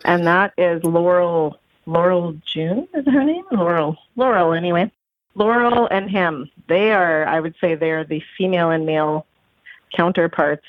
and 0.06 0.26
that 0.28 0.54
is 0.58 0.84
Laurel 0.84 1.60
Laurel 1.86 2.36
June 2.46 2.88
is 2.94 3.06
her 3.06 3.24
name 3.24 3.44
Laurel 3.52 3.98
Laurel 4.16 4.54
anyway 4.54 4.92
Laurel 5.36 5.88
and 5.90 6.10
him, 6.10 6.50
they 6.68 6.92
are, 6.92 7.26
I 7.26 7.40
would 7.40 7.56
say, 7.62 7.76
they're 7.76 8.04
the 8.04 8.22
female 8.38 8.70
and 8.70 8.86
male 8.86 9.26
counterparts. 9.96 10.66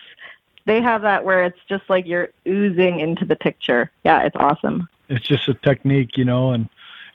They 0.64 0.80
have 0.80 1.02
that 1.02 1.24
where 1.24 1.44
it's 1.44 1.58
just 1.68 1.88
like 1.88 2.06
you're 2.06 2.28
oozing 2.46 3.00
into 3.00 3.24
the 3.24 3.36
picture. 3.36 3.90
Yeah, 4.04 4.22
it's 4.22 4.36
awesome. 4.36 4.88
it's 5.08 5.26
just 5.26 5.48
a 5.48 5.54
technique, 5.54 6.16
you 6.16 6.24
know, 6.24 6.52
and 6.52 6.68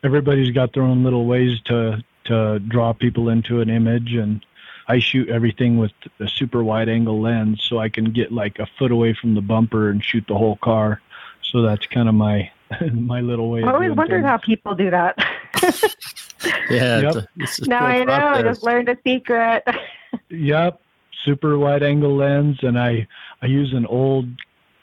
everybody's 0.04 0.52
got 0.52 0.74
their 0.74 0.84
own 0.84 1.04
little 1.04 1.26
ways 1.26 1.60
to 1.66 2.04
to 2.26 2.60
draw 2.60 2.92
people 2.92 3.30
into 3.30 3.62
an 3.62 3.70
image 3.70 4.14
and 4.14 4.46
I 4.90 5.00
shoot 5.00 5.30
everything 5.30 5.78
with 5.78 5.92
a 6.20 6.28
super 6.28 6.64
wide 6.64 6.88
angle 6.88 7.22
lens 7.22 7.62
so 7.64 7.80
I 7.80 7.90
can 7.90 8.06
get 8.12 8.32
like 8.32 8.60
a 8.60 8.68
foot 8.78 8.92
away 8.92 9.14
from 9.14 9.36
the 9.36 9.42
bumper 9.42 9.90
and 9.90 10.04
shoot 10.04 10.26
the 10.28 10.38
whole 10.38 10.58
car. 10.58 11.02
So 11.42 11.62
that's 11.62 11.86
kind 11.88 12.08
of 12.08 12.16
my 12.16 12.52
my 12.94 13.22
little 13.22 13.50
way. 13.50 13.64
I 13.64 13.72
always 13.72 13.92
wondered 13.94 14.24
things. 14.24 14.30
how 14.30 14.38
people 14.38 14.76
do 14.76 14.90
that. 14.92 15.18
yeah. 16.70 17.00
Yep. 17.00 17.26
It's 17.38 17.60
a, 17.60 17.70
now 17.70 17.86
I 17.86 18.04
know. 18.04 18.14
I 18.14 18.42
just 18.42 18.64
learned 18.64 18.90
a 18.90 18.98
secret. 19.06 19.64
yep. 20.30 20.82
Super 21.24 21.58
wide 21.58 21.84
angle 21.84 22.16
lens, 22.16 22.60
and 22.62 22.80
I 22.80 23.08
I 23.42 23.48
use 23.48 23.74
an 23.74 23.86
old 23.86 24.28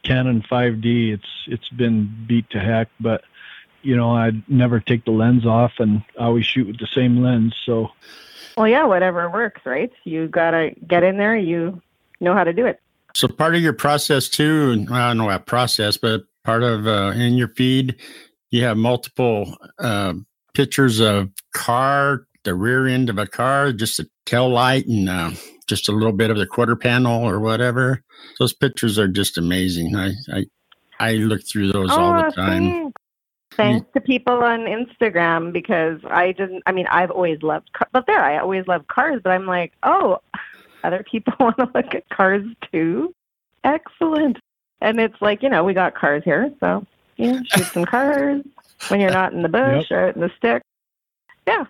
Canon 0.03 0.43
5D. 0.43 1.13
It's 1.15 1.29
it's 1.47 1.69
been 1.71 2.13
beat 2.27 2.49
to 2.51 2.61
heck, 2.61 2.89
but 3.01 3.25
you 3.83 3.97
know 3.97 4.11
I 4.11 4.33
never 4.49 4.81
take 4.81 5.05
the 5.05 5.13
lens 5.13 5.47
off, 5.47 5.73
and 5.79 6.03
I 6.19 6.25
always 6.25 6.47
shoot 6.47 6.67
with 6.67 6.79
the 6.79 6.89
same 6.89 7.23
lens. 7.23 7.55
So. 7.65 7.91
Well, 8.57 8.69
yeah, 8.69 8.85
whatever 8.85 9.29
works, 9.29 9.63
right? 9.65 9.91
You 10.05 10.29
gotta 10.29 10.75
get 10.87 11.03
in 11.03 11.17
there. 11.17 11.37
You 11.37 11.81
know 12.21 12.35
how 12.35 12.45
to 12.45 12.53
do 12.53 12.67
it. 12.67 12.81
So 13.15 13.29
part 13.29 13.55
of 13.55 13.63
your 13.63 13.73
process 13.73 14.29
too, 14.29 14.71
and 14.73 14.91
I 14.91 15.09
don't 15.09 15.19
know 15.19 15.27
what 15.27 15.47
process, 15.47 15.97
but 15.97 16.25
part 16.43 16.63
of 16.63 16.87
uh, 16.87 17.13
in 17.15 17.35
your 17.35 17.49
feed, 17.49 17.97
you 18.51 18.65
have 18.65 18.77
multiple 18.77 19.57
uh, 19.79 20.15
pictures 20.55 21.01
of 21.01 21.31
car, 21.53 22.27
the 22.45 22.55
rear 22.55 22.87
end 22.87 23.11
of 23.11 23.19
a 23.19 23.27
car, 23.27 23.73
just 23.73 23.99
a 24.01 24.09
tail 24.25 24.49
light, 24.49 24.87
and 24.87 25.09
uh, 25.09 25.31
just 25.67 25.89
a 25.89 25.93
little 25.93 26.13
bit 26.13 26.31
of 26.31 26.39
the 26.39 26.47
quarter 26.47 26.77
panel 26.77 27.25
or 27.25 27.41
whatever. 27.41 28.03
Those 28.39 28.53
pictures 28.53 28.99
are 28.99 29.09
just 29.09 29.37
amazing. 29.37 29.97
I 29.97 30.13
I, 30.33 30.47
I 30.99 31.13
look 31.15 31.43
through 31.47 31.73
those 31.73 31.91
oh, 31.91 32.01
all 32.01 32.23
the 32.23 32.31
time. 32.31 32.63
Thanks. 32.63 33.01
Thanks 33.57 33.87
to 33.95 34.01
people 34.01 34.43
on 34.43 34.61
Instagram 34.61 35.53
because 35.53 36.01
I 36.11 36.33
didn't. 36.33 36.63
I 36.67 36.73
mean, 36.73 36.87
I've 36.89 37.11
always 37.11 37.43
loved, 37.43 37.73
car, 37.73 37.89
but 37.93 38.07
there, 38.07 38.21
I 38.21 38.39
always 38.39 38.67
loved 38.67 38.89
cars. 38.89 39.21
But 39.23 39.31
I'm 39.31 39.47
like, 39.47 39.73
oh, 39.83 40.19
other 40.85 41.05
people 41.09 41.35
want 41.41 41.59
to 41.59 41.71
look 41.75 41.95
at 41.95 42.09
cars 42.09 42.45
too. 42.73 43.15
Excellent. 43.63 44.39
And 44.81 45.01
it's 45.01 45.21
like, 45.21 45.43
you 45.43 45.49
know, 45.49 45.65
we 45.65 45.73
got 45.73 45.95
cars 45.95 46.23
here, 46.25 46.53
so 46.61 46.85
yeah, 47.17 47.41
shoot 47.47 47.67
some 47.67 47.85
cars 47.87 48.43
when 48.89 49.01
you're 49.01 49.11
not 49.11 49.33
in 49.33 49.43
the 49.43 49.49
bush 49.49 49.91
yep. 49.91 49.99
or 49.99 50.09
in 50.09 50.21
the 50.21 50.31
stick. 50.37 50.63
Yeah. 51.47 51.65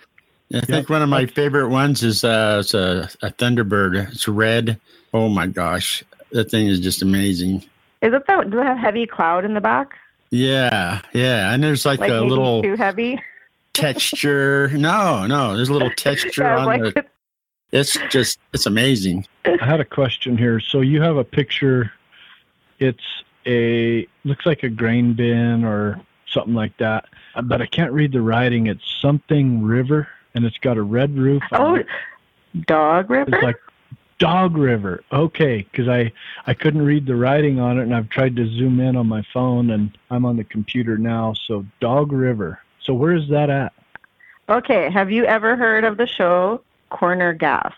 I 0.54 0.60
think 0.60 0.88
one 0.88 1.02
of 1.02 1.08
my 1.08 1.26
favorite 1.26 1.68
ones 1.68 2.02
is 2.02 2.22
uh, 2.22 2.58
it's 2.60 2.74
a, 2.74 3.08
a 3.22 3.30
Thunderbird. 3.30 4.12
It's 4.12 4.28
red. 4.28 4.80
Oh 5.12 5.28
my 5.28 5.46
gosh, 5.46 6.04
that 6.30 6.50
thing 6.50 6.66
is 6.66 6.80
just 6.80 7.02
amazing. 7.02 7.64
Is 8.02 8.12
it 8.12 8.26
that? 8.26 8.50
Does 8.50 8.60
it 8.60 8.66
have 8.66 8.78
heavy 8.78 9.06
cloud 9.06 9.44
in 9.44 9.54
the 9.54 9.60
back? 9.60 9.98
Yeah, 10.30 11.00
yeah, 11.12 11.52
and 11.52 11.62
there's 11.62 11.86
like, 11.86 12.00
like 12.00 12.10
a 12.10 12.20
little 12.20 12.62
too 12.62 12.76
heavy 12.76 13.20
texture. 13.72 14.68
no, 14.74 15.26
no, 15.26 15.56
there's 15.56 15.70
a 15.70 15.72
little 15.72 15.90
texture 15.90 16.42
yeah, 16.42 16.58
on 16.58 16.66
like 16.66 16.82
the. 16.94 17.04
It's 17.72 17.98
just 18.10 18.38
it's 18.52 18.66
amazing. 18.66 19.26
I 19.44 19.64
had 19.64 19.80
a 19.80 19.84
question 19.84 20.38
here. 20.38 20.60
So 20.60 20.80
you 20.80 21.02
have 21.02 21.16
a 21.16 21.24
picture 21.24 21.92
it's 22.78 23.04
a 23.46 24.06
looks 24.24 24.46
like 24.46 24.62
a 24.62 24.68
grain 24.68 25.14
bin 25.14 25.64
or 25.64 26.00
something 26.34 26.54
like 26.54 26.76
that, 26.78 27.06
uh, 27.34 27.42
but 27.42 27.62
I 27.62 27.66
can't 27.66 27.92
read 27.92 28.12
the 28.12 28.20
writing. 28.20 28.66
It's 28.66 28.84
something 29.00 29.62
river, 29.62 30.08
and 30.34 30.44
it's 30.44 30.58
got 30.58 30.76
a 30.76 30.82
red 30.82 31.16
roof. 31.16 31.42
Oh, 31.52 31.78
Dog 32.66 33.08
River. 33.08 33.34
It's 33.34 33.42
like 33.42 33.56
Dog 34.18 34.56
River. 34.56 35.02
Okay, 35.12 35.66
because 35.70 35.88
I 35.88 36.12
I 36.46 36.54
couldn't 36.54 36.82
read 36.82 37.06
the 37.06 37.16
writing 37.16 37.58
on 37.60 37.78
it, 37.78 37.82
and 37.82 37.94
I've 37.94 38.10
tried 38.10 38.36
to 38.36 38.46
zoom 38.46 38.80
in 38.80 38.96
on 38.96 39.06
my 39.06 39.22
phone, 39.32 39.70
and 39.70 39.96
I'm 40.10 40.26
on 40.26 40.36
the 40.36 40.44
computer 40.44 40.98
now. 40.98 41.34
So 41.46 41.64
Dog 41.80 42.12
River. 42.12 42.60
So 42.82 42.92
where 42.92 43.14
is 43.14 43.28
that 43.30 43.48
at? 43.48 43.72
Okay, 44.48 44.90
have 44.90 45.10
you 45.10 45.24
ever 45.24 45.56
heard 45.56 45.84
of 45.84 45.96
the 45.96 46.06
show 46.06 46.60
Corner 46.90 47.32
Gas? 47.32 47.72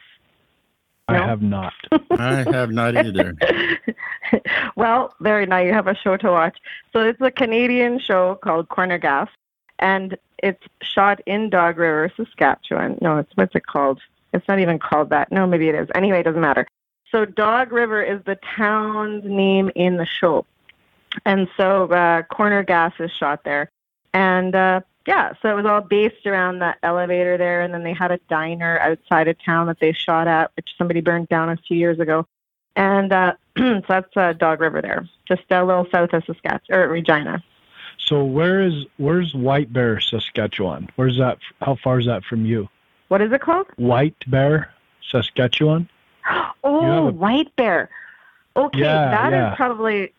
No? 1.08 1.14
I 1.14 1.26
have 1.26 1.42
not. 1.42 1.72
I 2.10 2.42
have 2.50 2.70
not 2.70 2.96
either. 2.96 3.36
well, 4.76 5.14
there 5.20 5.46
now 5.46 5.58
you 5.58 5.72
have 5.72 5.86
a 5.86 5.94
show 5.94 6.16
to 6.16 6.30
watch. 6.30 6.58
So 6.92 7.00
it's 7.00 7.20
a 7.20 7.30
Canadian 7.30 8.00
show 8.00 8.34
called 8.42 8.68
Corner 8.68 8.98
Gas, 8.98 9.28
and 9.78 10.18
it's 10.38 10.62
shot 10.82 11.20
in 11.24 11.48
Dog 11.48 11.78
River, 11.78 12.12
Saskatchewan. 12.16 12.98
No, 13.00 13.18
it's 13.18 13.30
what's 13.36 13.54
it 13.54 13.66
called? 13.66 14.00
It's 14.32 14.48
not 14.48 14.58
even 14.58 14.80
called 14.80 15.10
that. 15.10 15.30
No, 15.30 15.46
maybe 15.46 15.68
it 15.68 15.76
is. 15.76 15.88
Anyway, 15.94 16.20
it 16.20 16.24
doesn't 16.24 16.40
matter. 16.40 16.66
So 17.12 17.24
Dog 17.24 17.70
River 17.70 18.02
is 18.02 18.20
the 18.24 18.38
town's 18.56 19.24
name 19.24 19.70
in 19.76 19.98
the 19.98 20.06
show, 20.06 20.44
and 21.24 21.46
so 21.56 21.84
uh, 21.84 22.22
Corner 22.22 22.64
Gas 22.64 22.94
is 22.98 23.12
shot 23.12 23.44
there, 23.44 23.70
and 24.12 24.56
uh, 24.56 24.80
yeah, 25.06 25.32
so 25.40 25.50
it 25.50 25.54
was 25.54 25.66
all 25.66 25.80
based 25.80 26.26
around 26.26 26.58
that 26.58 26.78
elevator 26.82 27.38
there, 27.38 27.62
and 27.62 27.72
then 27.72 27.84
they 27.84 27.92
had 27.92 28.10
a 28.10 28.18
diner 28.28 28.78
outside 28.80 29.28
of 29.28 29.36
town 29.44 29.68
that 29.68 29.78
they 29.80 29.92
shot 29.92 30.26
at, 30.26 30.50
which 30.56 30.68
somebody 30.76 31.00
burned 31.00 31.28
down 31.28 31.48
a 31.48 31.56
few 31.56 31.76
years 31.76 32.00
ago. 32.00 32.26
And 32.74 33.12
uh, 33.12 33.34
so 33.58 33.82
that's 33.88 34.16
uh, 34.16 34.32
Dog 34.32 34.60
River 34.60 34.82
there, 34.82 35.08
just 35.26 35.42
a 35.50 35.64
little 35.64 35.86
south 35.92 36.12
of 36.12 36.24
Saskatchewan 36.24 36.80
or 36.80 36.88
Regina. 36.88 37.42
So 37.98 38.24
where 38.24 38.60
is 38.60 38.84
where's 38.98 39.34
White 39.34 39.72
Bear, 39.72 40.00
Saskatchewan? 40.00 40.90
Where's 40.96 41.16
that? 41.18 41.38
How 41.62 41.76
far 41.82 41.98
is 41.98 42.06
that 42.06 42.24
from 42.24 42.44
you? 42.44 42.68
What 43.08 43.22
is 43.22 43.32
it 43.32 43.40
called? 43.40 43.66
White 43.76 44.16
Bear, 44.28 44.72
Saskatchewan. 45.10 45.88
Oh, 46.64 47.06
a... 47.06 47.12
White 47.12 47.54
Bear. 47.54 47.88
Okay, 48.56 48.80
yeah, 48.80 49.10
that 49.12 49.30
yeah. 49.30 49.52
is 49.52 49.56
probably 49.56 50.12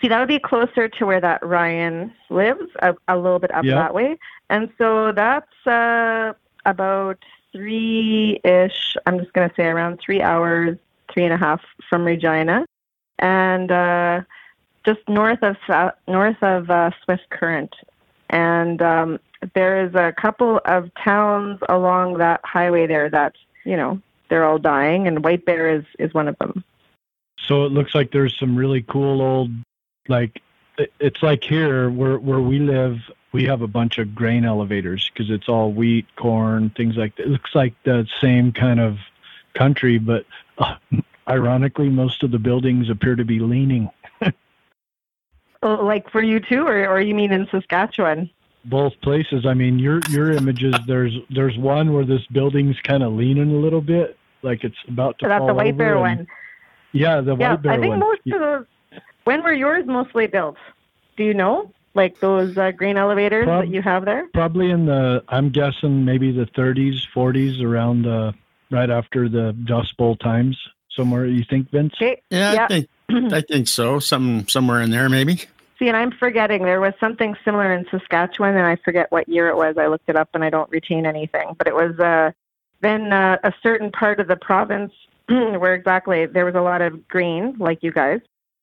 See, 0.00 0.08
that 0.08 0.18
would 0.18 0.28
be 0.28 0.38
closer 0.38 0.88
to 0.88 1.06
where 1.06 1.20
that 1.20 1.44
Ryan 1.44 2.12
lives, 2.30 2.70
a, 2.80 2.94
a 3.08 3.16
little 3.16 3.38
bit 3.38 3.54
up 3.54 3.64
yep. 3.64 3.76
that 3.76 3.94
way. 3.94 4.18
And 4.48 4.70
so 4.78 5.12
that's 5.12 5.66
uh, 5.66 6.32
about 6.64 7.18
three 7.52 8.40
ish, 8.44 8.96
I'm 9.06 9.18
just 9.18 9.32
going 9.34 9.48
to 9.48 9.54
say 9.54 9.64
around 9.64 10.00
three 10.00 10.22
hours, 10.22 10.78
three 11.12 11.24
and 11.24 11.34
a 11.34 11.36
half 11.36 11.60
from 11.88 12.04
Regina. 12.04 12.64
And 13.18 13.70
uh, 13.70 14.22
just 14.86 15.00
north 15.08 15.42
of 15.42 15.56
north 16.08 16.42
of 16.42 16.70
uh, 16.70 16.90
Swift 17.04 17.28
Current. 17.28 17.74
And 18.30 18.80
um, 18.80 19.18
there 19.54 19.84
is 19.84 19.94
a 19.94 20.14
couple 20.18 20.60
of 20.64 20.90
towns 20.94 21.58
along 21.68 22.18
that 22.18 22.40
highway 22.44 22.86
there 22.86 23.10
that, 23.10 23.34
you 23.64 23.76
know, 23.76 24.00
they're 24.28 24.44
all 24.44 24.58
dying, 24.58 25.08
and 25.08 25.24
White 25.24 25.44
Bear 25.44 25.68
is, 25.68 25.84
is 25.98 26.14
one 26.14 26.28
of 26.28 26.38
them. 26.38 26.64
So 27.38 27.64
it 27.64 27.72
looks 27.72 27.94
like 27.94 28.12
there's 28.12 28.38
some 28.38 28.54
really 28.54 28.82
cool 28.82 29.20
old 29.20 29.50
like 30.08 30.42
it's 30.98 31.22
like 31.22 31.44
here 31.44 31.90
where 31.90 32.18
where 32.18 32.40
we 32.40 32.58
live 32.58 32.98
we 33.32 33.44
have 33.44 33.62
a 33.62 33.66
bunch 33.66 33.98
of 33.98 34.14
grain 34.14 34.44
elevators 34.44 35.10
because 35.12 35.30
it's 35.30 35.48
all 35.48 35.72
wheat 35.72 36.06
corn 36.16 36.70
things 36.70 36.96
like 36.96 37.14
that 37.16 37.24
it 37.24 37.28
looks 37.28 37.54
like 37.54 37.74
the 37.84 38.06
same 38.20 38.52
kind 38.52 38.80
of 38.80 38.96
country 39.54 39.98
but 39.98 40.24
uh, 40.58 40.76
ironically 41.28 41.88
most 41.88 42.22
of 42.22 42.30
the 42.30 42.38
buildings 42.38 42.88
appear 42.88 43.14
to 43.14 43.24
be 43.24 43.38
leaning 43.38 43.90
oh, 45.62 45.74
like 45.84 46.10
for 46.10 46.22
you 46.22 46.40
too 46.40 46.66
or, 46.66 46.88
or 46.88 47.00
you 47.00 47.14
mean 47.14 47.32
in 47.32 47.46
saskatchewan 47.50 48.30
both 48.64 48.98
places 49.02 49.46
i 49.46 49.54
mean 49.54 49.78
your 49.78 50.00
your 50.08 50.32
images 50.32 50.74
there's 50.86 51.16
there's 51.30 51.56
one 51.58 51.92
where 51.92 52.04
this 52.04 52.24
building's 52.26 52.78
kind 52.80 53.02
of 53.02 53.12
leaning 53.12 53.50
a 53.52 53.58
little 53.58 53.80
bit 53.80 54.16
like 54.42 54.64
it's 54.64 54.76
about 54.88 55.18
to 55.18 55.24
so 55.24 55.28
that's 55.28 55.40
fall 55.40 55.48
the 55.48 55.54
white 55.54 55.76
bear 55.76 55.98
one 55.98 56.26
yeah 56.92 57.20
the 57.20 57.36
yeah, 57.36 57.50
white 57.52 57.62
bear 57.62 57.72
one. 57.72 57.78
i 57.78 57.82
think 57.82 57.90
one. 57.90 58.00
most 58.00 58.20
of 58.26 58.40
those 58.40 58.66
when 59.30 59.44
were 59.44 59.52
yours 59.52 59.86
mostly 59.86 60.26
built? 60.26 60.56
Do 61.16 61.22
you 61.22 61.34
know? 61.34 61.72
Like 61.94 62.18
those 62.18 62.58
uh, 62.58 62.72
grain 62.72 62.96
elevators 62.96 63.44
Prob- 63.44 63.64
that 63.64 63.72
you 63.72 63.80
have 63.80 64.04
there? 64.04 64.26
Probably 64.34 64.70
in 64.70 64.86
the, 64.86 65.22
I'm 65.28 65.50
guessing 65.50 66.04
maybe 66.04 66.32
the 66.32 66.46
30s, 66.46 66.98
40s, 67.14 67.62
around 67.62 68.02
the, 68.02 68.34
right 68.72 68.90
after 68.90 69.28
the 69.28 69.52
Dust 69.52 69.96
Bowl 69.96 70.16
times. 70.16 70.58
Somewhere, 70.96 71.26
you 71.26 71.44
think, 71.48 71.70
Vince? 71.70 71.94
Okay. 71.94 72.20
Yeah, 72.30 72.54
yeah. 72.54 72.64
I 72.64 72.66
think 72.66 72.88
I 73.32 73.40
think 73.40 73.68
so. 73.68 74.00
Some 74.00 74.48
somewhere 74.48 74.80
in 74.80 74.90
there, 74.90 75.08
maybe. 75.08 75.36
See, 75.78 75.86
and 75.86 75.96
I'm 75.96 76.10
forgetting 76.10 76.64
there 76.64 76.80
was 76.80 76.94
something 76.98 77.36
similar 77.44 77.72
in 77.72 77.86
Saskatchewan, 77.88 78.56
and 78.56 78.66
I 78.66 78.74
forget 78.84 79.10
what 79.12 79.28
year 79.28 79.48
it 79.48 79.56
was. 79.56 79.78
I 79.78 79.86
looked 79.86 80.08
it 80.08 80.16
up, 80.16 80.30
and 80.34 80.42
I 80.42 80.50
don't 80.50 80.68
retain 80.70 81.06
anything. 81.06 81.54
But 81.56 81.68
it 81.68 81.74
was 81.74 81.96
uh, 82.00 82.32
then 82.80 83.12
uh, 83.12 83.38
a 83.44 83.52
certain 83.62 83.92
part 83.92 84.18
of 84.18 84.26
the 84.26 84.36
province 84.36 84.92
where 85.28 85.74
exactly 85.74 86.26
there 86.26 86.44
was 86.44 86.56
a 86.56 86.60
lot 86.60 86.82
of 86.82 87.06
green, 87.06 87.56
like 87.58 87.84
you 87.84 87.92
guys, 87.92 88.20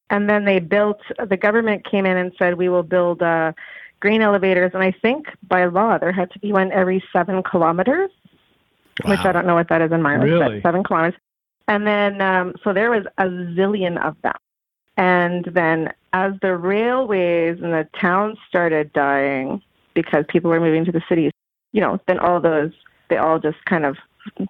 and 0.10 0.30
then 0.30 0.46
they 0.46 0.60
built 0.60 1.00
the 1.30 1.38
government 1.38 1.86
came 1.89 2.06
in 2.06 2.17
and 2.17 2.32
said 2.38 2.58
we 2.58 2.70
will 2.70 2.84
build 2.84 3.22
uh, 3.22 3.52
grain 4.00 4.22
elevators 4.22 4.72
and 4.74 4.84
i 4.84 4.91
think 4.91 5.28
by 5.48 5.65
law 5.65 5.98
there 5.98 6.12
had 6.12 6.32
to 6.32 6.39
be 6.39 6.52
one 6.52 6.72
every 6.72 7.04
seven 7.12 7.43
kilometers 7.43 8.10
wow. 9.04 9.12
which 9.12 9.20
i 9.20 9.32
don't 9.32 9.46
know 9.46 9.56
what 9.56 9.70
that 9.70 9.82
is 9.82 9.91
in 9.91 10.02
miles 10.02 10.24
really? 10.24 10.60
but 10.60 10.67
seven 10.67 10.84
kilometers 10.84 11.20
and 11.67 11.86
then 11.86 12.22
um, 12.22 12.54
so 12.63 12.74
there 12.74 12.89
was 12.89 13.06
a 13.17 13.26
zillion 13.26 14.02
of 14.04 14.15
them 14.22 14.36
and 14.98 15.46
then 15.54 15.93
as 16.13 16.34
the 16.41 16.56
railways 16.56 17.58
and 17.62 17.74
the 17.74 17.88
towns 18.00 18.38
started 18.48 18.91
dying 18.93 19.62
because 19.93 20.26
people 20.30 20.50
were 20.50 20.60
moving 20.60 20.86
to 20.86 20.91
the 20.91 21.02
cities 21.10 21.32
you 21.72 21.82
know 21.82 22.00
then 22.08 22.20
all 22.20 22.39
those 22.39 22.72
they 23.10 23.17
all 23.17 23.39
just 23.39 23.63
kind 23.65 23.86
of 23.86 23.98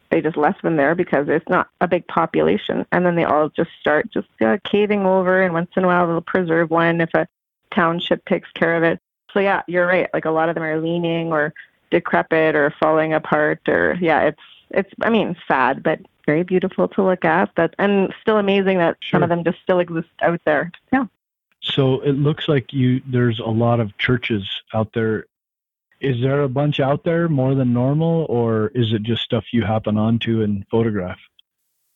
they 0.09 0.21
just 0.21 0.37
left 0.37 0.61
them 0.61 0.77
there 0.77 0.95
because 0.95 1.27
it's 1.29 1.47
not 1.49 1.69
a 1.81 1.87
big 1.87 2.07
population. 2.07 2.85
And 2.91 3.05
then 3.05 3.15
they 3.15 3.23
all 3.23 3.49
just 3.49 3.71
start 3.79 4.11
just 4.11 4.27
uh, 4.41 4.57
caving 4.63 5.05
over, 5.05 5.43
and 5.43 5.53
once 5.53 5.71
in 5.75 5.83
a 5.83 5.87
while 5.87 6.07
they'll 6.07 6.21
preserve 6.21 6.69
one 6.69 7.01
if 7.01 7.13
a 7.13 7.27
township 7.73 8.25
takes 8.25 8.51
care 8.51 8.75
of 8.75 8.83
it. 8.83 8.99
So 9.33 9.39
yeah, 9.39 9.61
you're 9.67 9.87
right. 9.87 10.09
Like 10.13 10.25
a 10.25 10.31
lot 10.31 10.49
of 10.49 10.55
them 10.55 10.63
are 10.63 10.79
leaning 10.79 11.31
or 11.31 11.53
decrepit 11.91 12.55
or 12.55 12.73
falling 12.79 13.13
apart 13.13 13.67
or 13.67 13.97
yeah, 14.01 14.21
it's 14.21 14.41
it's 14.71 14.89
I 15.01 15.09
mean 15.09 15.35
sad, 15.47 15.83
but 15.83 15.99
very 16.25 16.43
beautiful 16.43 16.87
to 16.89 17.03
look 17.03 17.25
at. 17.25 17.49
That 17.55 17.75
and 17.77 18.13
still 18.21 18.37
amazing 18.37 18.77
that 18.79 18.97
sure. 18.99 19.17
some 19.17 19.23
of 19.23 19.29
them 19.29 19.43
just 19.43 19.61
still 19.61 19.79
exist 19.79 20.09
out 20.21 20.41
there. 20.45 20.71
Yeah. 20.91 21.05
So 21.61 22.01
it 22.01 22.13
looks 22.13 22.47
like 22.47 22.73
you 22.73 23.01
there's 23.05 23.39
a 23.39 23.45
lot 23.45 23.79
of 23.79 23.97
churches 23.97 24.47
out 24.73 24.93
there. 24.93 25.25
Is 25.99 26.21
there 26.21 26.41
a 26.41 26.49
bunch 26.49 26.79
out 26.79 27.03
there 27.03 27.27
more 27.27 27.55
than 27.55 27.73
normal, 27.73 28.25
or 28.29 28.67
is 28.75 28.93
it 28.93 29.03
just 29.03 29.23
stuff 29.23 29.45
you 29.51 29.63
happen 29.63 29.97
onto 29.97 30.41
and 30.41 30.65
photograph? 30.69 31.17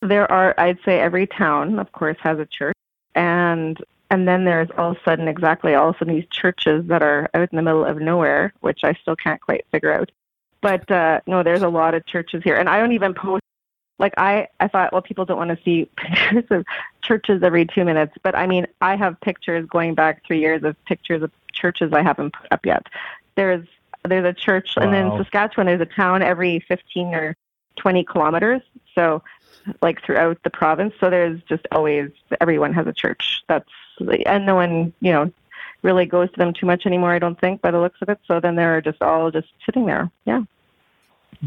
There 0.01 0.29
are, 0.31 0.55
I'd 0.57 0.79
say, 0.83 0.99
every 0.99 1.27
town, 1.27 1.77
of 1.77 1.91
course, 1.91 2.17
has 2.21 2.39
a 2.39 2.45
church, 2.45 2.75
and 3.13 3.77
and 4.09 4.27
then 4.27 4.43
there's 4.43 4.69
all 4.77 4.91
of 4.91 4.97
a 4.97 5.03
sudden 5.05 5.27
exactly 5.27 5.73
all 5.73 5.89
of 5.89 5.95
a 5.95 5.99
sudden 5.99 6.15
these 6.15 6.27
churches 6.29 6.85
that 6.87 7.01
are 7.01 7.29
out 7.33 7.49
in 7.51 7.55
the 7.55 7.61
middle 7.61 7.85
of 7.85 8.01
nowhere, 8.01 8.53
which 8.59 8.83
I 8.83 8.93
still 8.93 9.15
can't 9.15 9.39
quite 9.39 9.65
figure 9.71 9.93
out. 9.93 10.11
But 10.61 10.89
uh, 10.91 11.21
no, 11.27 11.43
there's 11.43 11.61
a 11.61 11.69
lot 11.69 11.93
of 11.93 12.05
churches 12.05 12.43
here, 12.43 12.55
and 12.55 12.67
I 12.67 12.79
don't 12.79 12.91
even 12.91 13.13
post 13.13 13.41
like 13.99 14.15
I, 14.17 14.47
I 14.59 14.67
thought, 14.67 14.91
well, 14.91 15.03
people 15.03 15.25
don't 15.25 15.37
want 15.37 15.51
to 15.51 15.63
see 15.63 15.85
pictures 15.95 16.45
of 16.49 16.65
churches 17.03 17.43
every 17.43 17.65
two 17.67 17.85
minutes. 17.85 18.15
But 18.23 18.35
I 18.35 18.47
mean, 18.47 18.65
I 18.81 18.95
have 18.95 19.21
pictures 19.21 19.65
going 19.67 19.93
back 19.93 20.25
three 20.25 20.39
years 20.39 20.63
of 20.63 20.75
pictures 20.85 21.21
of 21.21 21.31
churches 21.53 21.93
I 21.93 22.01
haven't 22.01 22.33
put 22.33 22.51
up 22.51 22.65
yet. 22.65 22.87
There's 23.35 23.65
there's 24.07 24.25
a 24.25 24.33
church, 24.33 24.73
wow. 24.75 24.83
and 24.83 24.93
then 24.93 25.11
Saskatchewan 25.17 25.67
there's 25.67 25.81
a 25.81 25.85
town 25.85 26.21
every 26.21 26.59
15 26.67 27.13
or 27.13 27.35
20 27.77 28.03
kilometers. 28.03 28.61
So 28.95 29.23
like 29.81 30.03
throughout 30.03 30.41
the 30.43 30.49
province. 30.49 30.93
So 30.99 31.09
there's 31.09 31.41
just 31.43 31.67
always 31.71 32.11
everyone 32.39 32.73
has 32.73 32.87
a 32.87 32.93
church. 32.93 33.43
That's 33.47 33.69
and 34.25 34.45
no 34.45 34.55
one 34.55 34.93
you 34.99 35.11
know 35.11 35.31
really 35.83 36.05
goes 36.05 36.31
to 36.31 36.37
them 36.37 36.53
too 36.53 36.65
much 36.65 36.85
anymore. 36.85 37.11
I 37.11 37.19
don't 37.19 37.39
think 37.39 37.61
by 37.61 37.71
the 37.71 37.79
looks 37.79 38.01
of 38.01 38.09
it. 38.09 38.19
So 38.27 38.39
then 38.39 38.55
they're 38.55 38.81
just 38.81 39.01
all 39.01 39.31
just 39.31 39.49
sitting 39.65 39.85
there. 39.85 40.11
Yeah 40.25 40.43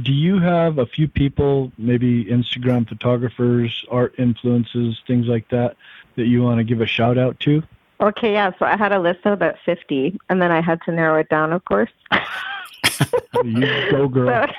do 0.03 0.12
you 0.12 0.40
have 0.40 0.79
a 0.79 0.87
few 0.87 1.07
people, 1.07 1.71
maybe 1.79 2.25
Instagram 2.25 2.88
photographers, 2.88 3.85
art 3.90 4.14
influences, 4.19 5.01
things 5.07 5.27
like 5.27 5.49
that, 5.51 5.77
that 6.17 6.27
you 6.27 6.43
want 6.43 6.59
to 6.59 6.64
give 6.64 6.81
a 6.81 6.87
shout 6.87 7.17
out 7.17 7.38
to? 7.40 7.62
Okay, 8.00 8.33
yeah. 8.33 8.50
So 8.59 8.66
I 8.66 8.76
had 8.76 8.92
a 8.92 8.98
list 8.98 9.20
of 9.24 9.33
about 9.33 9.57
50, 9.64 10.18
and 10.28 10.42
then 10.42 10.50
I 10.50 10.61
had 10.61 10.80
to 10.83 10.92
narrow 10.92 11.18
it 11.20 11.28
down, 11.28 11.52
of 11.52 11.64
course. 11.64 11.90
you 13.44 13.90
go, 13.90 14.09
girl. 14.09 14.46
So, 14.46 14.52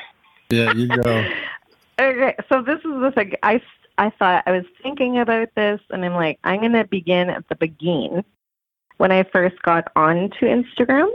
yeah, 0.49 0.73
you 0.73 0.87
go. 0.87 1.27
Okay, 1.97 2.35
so 2.49 2.61
this 2.61 2.79
is 2.79 2.91
the 2.99 3.13
thing. 3.15 3.35
I, 3.41 3.61
I 3.97 4.09
thought, 4.09 4.43
I 4.45 4.51
was 4.51 4.65
thinking 4.83 5.17
about 5.17 5.47
this, 5.55 5.79
and 5.91 6.03
I'm 6.03 6.13
like, 6.13 6.39
I'm 6.43 6.59
going 6.59 6.73
to 6.73 6.83
begin 6.83 7.29
at 7.29 7.47
the 7.47 7.55
beginning 7.55 8.25
when 8.97 9.13
I 9.13 9.23
first 9.23 9.61
got 9.61 9.89
onto 9.95 10.45
Instagram 10.45 11.09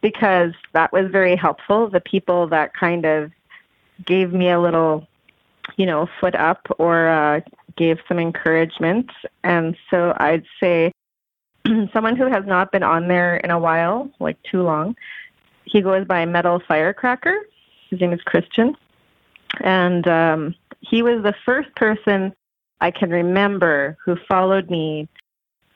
because 0.00 0.52
that 0.72 0.90
was 0.90 1.10
very 1.10 1.36
helpful. 1.36 1.90
The 1.90 2.00
people 2.00 2.46
that 2.48 2.72
kind 2.74 3.04
of 3.04 3.30
gave 4.04 4.32
me 4.32 4.48
a 4.48 4.60
little, 4.60 5.06
you 5.76 5.86
know, 5.86 6.08
foot 6.20 6.34
up 6.34 6.66
or 6.78 7.08
uh, 7.08 7.40
gave 7.76 7.98
some 8.08 8.18
encouragement. 8.18 9.10
And 9.44 9.76
so 9.90 10.14
I'd 10.18 10.44
say 10.58 10.92
someone 11.92 12.16
who 12.16 12.26
has 12.26 12.44
not 12.46 12.72
been 12.72 12.82
on 12.82 13.08
there 13.08 13.36
in 13.36 13.50
a 13.50 13.58
while, 13.58 14.10
like 14.18 14.42
too 14.42 14.62
long, 14.62 14.96
he 15.64 15.80
goes 15.80 16.06
by 16.06 16.24
Metal 16.26 16.60
Firecracker. 16.66 17.36
His 17.88 18.00
name 18.00 18.12
is 18.12 18.20
Christian. 18.22 18.76
And 19.62 20.06
um, 20.06 20.54
he 20.80 21.02
was 21.02 21.22
the 21.22 21.34
first 21.44 21.74
person 21.74 22.34
I 22.80 22.90
can 22.90 23.10
remember 23.10 23.96
who 24.04 24.16
followed 24.28 24.70
me, 24.70 25.08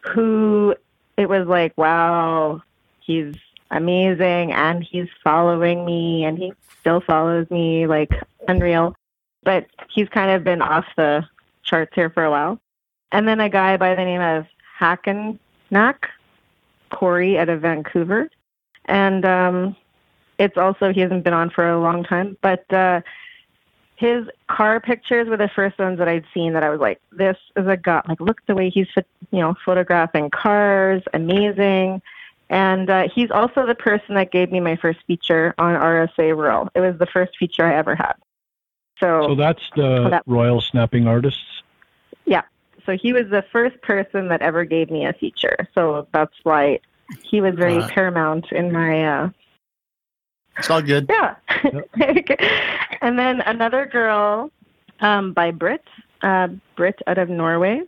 who 0.00 0.74
it 1.16 1.28
was 1.28 1.46
like, 1.46 1.76
wow, 1.76 2.62
he's 3.00 3.34
amazing 3.70 4.52
and 4.52 4.84
he's 4.84 5.08
following 5.22 5.84
me 5.84 6.24
and 6.24 6.38
he 6.38 6.52
still 6.80 7.00
follows 7.00 7.50
me 7.50 7.86
like 7.86 8.10
unreal 8.46 8.94
but 9.42 9.66
he's 9.90 10.08
kind 10.10 10.30
of 10.30 10.44
been 10.44 10.62
off 10.62 10.84
the 10.96 11.24
charts 11.64 11.92
here 11.94 12.10
for 12.10 12.24
a 12.24 12.30
while 12.30 12.60
and 13.10 13.26
then 13.26 13.40
a 13.40 13.48
guy 13.48 13.76
by 13.76 13.94
the 13.94 14.04
name 14.04 14.20
of 14.20 14.46
Hackennack 15.70 16.06
Corey 16.90 17.38
out 17.38 17.48
of 17.48 17.60
Vancouver 17.60 18.28
and 18.86 19.24
um 19.24 19.76
it's 20.38 20.56
also 20.56 20.92
he 20.92 21.00
hasn't 21.00 21.24
been 21.24 21.32
on 21.32 21.50
for 21.50 21.68
a 21.68 21.80
long 21.80 22.04
time 22.04 22.36
but 22.40 22.70
uh 22.72 23.00
his 23.96 24.26
car 24.48 24.80
pictures 24.80 25.28
were 25.28 25.36
the 25.36 25.48
first 25.48 25.78
ones 25.78 25.98
that 25.98 26.08
I'd 26.08 26.24
seen 26.34 26.52
that 26.54 26.64
I 26.64 26.70
was 26.70 26.80
like, 26.80 27.00
this 27.12 27.36
is 27.56 27.66
a 27.66 27.76
guy. 27.76 28.02
Like, 28.08 28.20
look 28.20 28.44
the 28.46 28.54
way 28.54 28.68
he's, 28.68 28.88
you 29.30 29.38
know, 29.38 29.54
photographing 29.64 30.30
cars, 30.30 31.02
amazing. 31.12 32.02
And 32.50 32.90
uh, 32.90 33.08
he's 33.14 33.30
also 33.30 33.66
the 33.66 33.74
person 33.74 34.16
that 34.16 34.32
gave 34.32 34.50
me 34.50 34.60
my 34.60 34.76
first 34.76 34.98
feature 35.06 35.54
on 35.58 35.74
RSA 35.74 36.36
Rural. 36.36 36.68
It 36.74 36.80
was 36.80 36.98
the 36.98 37.06
first 37.06 37.36
feature 37.38 37.64
I 37.64 37.76
ever 37.76 37.94
had. 37.94 38.14
So, 38.98 39.28
so 39.28 39.34
that's 39.34 39.62
the 39.76 40.08
that, 40.10 40.22
Royal 40.26 40.60
Snapping 40.60 41.06
Artists? 41.06 41.62
Yeah. 42.26 42.42
So 42.86 42.96
he 42.96 43.12
was 43.12 43.24
the 43.30 43.44
first 43.52 43.80
person 43.82 44.28
that 44.28 44.42
ever 44.42 44.64
gave 44.64 44.90
me 44.90 45.06
a 45.06 45.12
feature. 45.12 45.68
So 45.74 46.06
that's 46.12 46.34
why 46.42 46.80
he 47.22 47.40
was 47.40 47.54
very 47.54 47.78
uh, 47.78 47.88
paramount 47.88 48.52
in 48.52 48.72
my. 48.72 49.04
Uh, 49.04 49.30
it's 50.58 50.70
all 50.70 50.82
good. 50.82 51.06
Yeah. 51.08 51.34
Yep. 51.64 51.90
and 53.00 53.18
then 53.18 53.40
another 53.40 53.86
girl 53.86 54.50
um, 55.00 55.32
by 55.32 55.50
Brit, 55.50 55.84
uh, 56.22 56.48
Brit 56.76 57.00
out 57.06 57.18
of 57.18 57.28
Norway. 57.28 57.82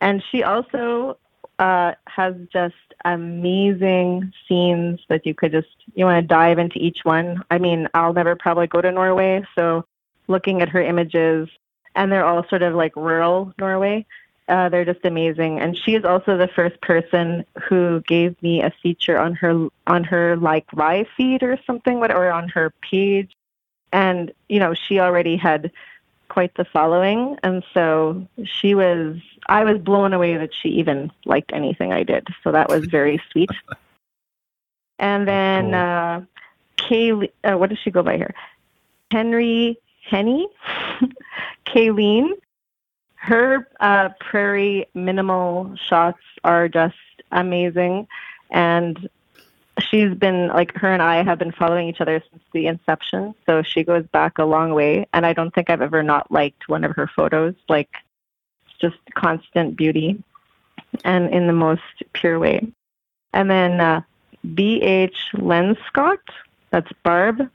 And 0.00 0.22
she 0.30 0.42
also 0.42 1.16
uh, 1.58 1.92
has 2.06 2.34
just 2.52 2.74
amazing 3.04 4.32
scenes 4.48 5.00
that 5.08 5.24
you 5.24 5.34
could 5.34 5.52
just 5.52 5.68
you 5.94 6.04
want 6.04 6.22
to 6.22 6.26
dive 6.26 6.58
into 6.58 6.78
each 6.78 6.98
one. 7.04 7.42
I 7.50 7.58
mean, 7.58 7.88
I'll 7.94 8.12
never 8.12 8.34
probably 8.34 8.66
go 8.66 8.80
to 8.80 8.90
Norway, 8.90 9.44
so 9.54 9.84
looking 10.26 10.62
at 10.62 10.68
her 10.70 10.82
images, 10.82 11.48
and 11.94 12.10
they're 12.10 12.24
all 12.24 12.46
sort 12.48 12.62
of 12.62 12.74
like 12.74 12.96
rural 12.96 13.52
Norway. 13.58 14.06
Uh, 14.46 14.68
they're 14.68 14.84
just 14.84 15.04
amazing, 15.04 15.58
and 15.58 15.76
she 15.76 15.94
is 15.94 16.04
also 16.04 16.36
the 16.36 16.48
first 16.48 16.78
person 16.82 17.46
who 17.68 18.02
gave 18.02 18.40
me 18.42 18.62
a 18.62 18.70
feature 18.82 19.18
on 19.18 19.34
her 19.34 19.68
on 19.86 20.04
her 20.04 20.36
like 20.36 20.66
live 20.74 21.06
feed 21.16 21.42
or 21.42 21.58
something, 21.66 21.96
or 21.96 22.30
on 22.30 22.48
her 22.50 22.72
page. 22.82 23.32
And 23.92 24.32
you 24.48 24.58
know, 24.58 24.74
she 24.74 25.00
already 25.00 25.36
had 25.36 25.72
quite 26.28 26.54
the 26.56 26.64
following, 26.66 27.38
and 27.42 27.64
so 27.72 28.26
she 28.44 28.74
was 28.74 29.16
I 29.46 29.64
was 29.64 29.78
blown 29.78 30.12
away 30.12 30.36
that 30.36 30.50
she 30.54 30.68
even 30.70 31.10
liked 31.24 31.52
anything 31.54 31.92
I 31.92 32.02
did. 32.02 32.28
So 32.42 32.52
that 32.52 32.68
was 32.68 32.84
very 32.86 33.22
sweet. 33.32 33.50
And 34.98 35.26
then 35.26 35.64
cool. 35.66 35.74
uh, 35.74 36.20
Kay, 36.76 37.12
uh, 37.44 37.56
what 37.56 37.70
does 37.70 37.78
she 37.78 37.90
go 37.90 38.02
by 38.02 38.16
here? 38.16 38.34
Henry 39.10 39.78
Henny, 40.08 40.48
Kayleen. 41.66 42.30
Her 43.24 43.66
uh, 43.80 44.10
prairie 44.20 44.86
minimal 44.92 45.74
shots 45.76 46.20
are 46.44 46.68
just 46.68 46.94
amazing, 47.32 48.06
and 48.50 49.08
she's 49.78 50.14
been 50.14 50.48
like 50.48 50.74
her 50.74 50.92
and 50.92 51.00
I 51.00 51.22
have 51.22 51.38
been 51.38 51.50
following 51.50 51.88
each 51.88 52.02
other 52.02 52.22
since 52.30 52.42
the 52.52 52.66
inception. 52.66 53.34
So 53.46 53.62
she 53.62 53.82
goes 53.82 54.04
back 54.08 54.36
a 54.36 54.44
long 54.44 54.74
way, 54.74 55.06
and 55.14 55.24
I 55.24 55.32
don't 55.32 55.54
think 55.54 55.70
I've 55.70 55.80
ever 55.80 56.02
not 56.02 56.30
liked 56.30 56.68
one 56.68 56.84
of 56.84 56.94
her 56.96 57.06
photos. 57.16 57.54
Like 57.66 57.88
just 58.78 58.98
constant 59.14 59.74
beauty 59.74 60.22
and 61.02 61.32
in 61.32 61.46
the 61.46 61.54
most 61.54 62.02
pure 62.12 62.38
way. 62.38 62.70
And 63.32 63.48
then 63.50 63.80
uh, 63.80 64.02
B.H. 64.54 65.16
Lenscott, 65.32 66.18
that's 66.68 66.92
Barb, 67.02 67.48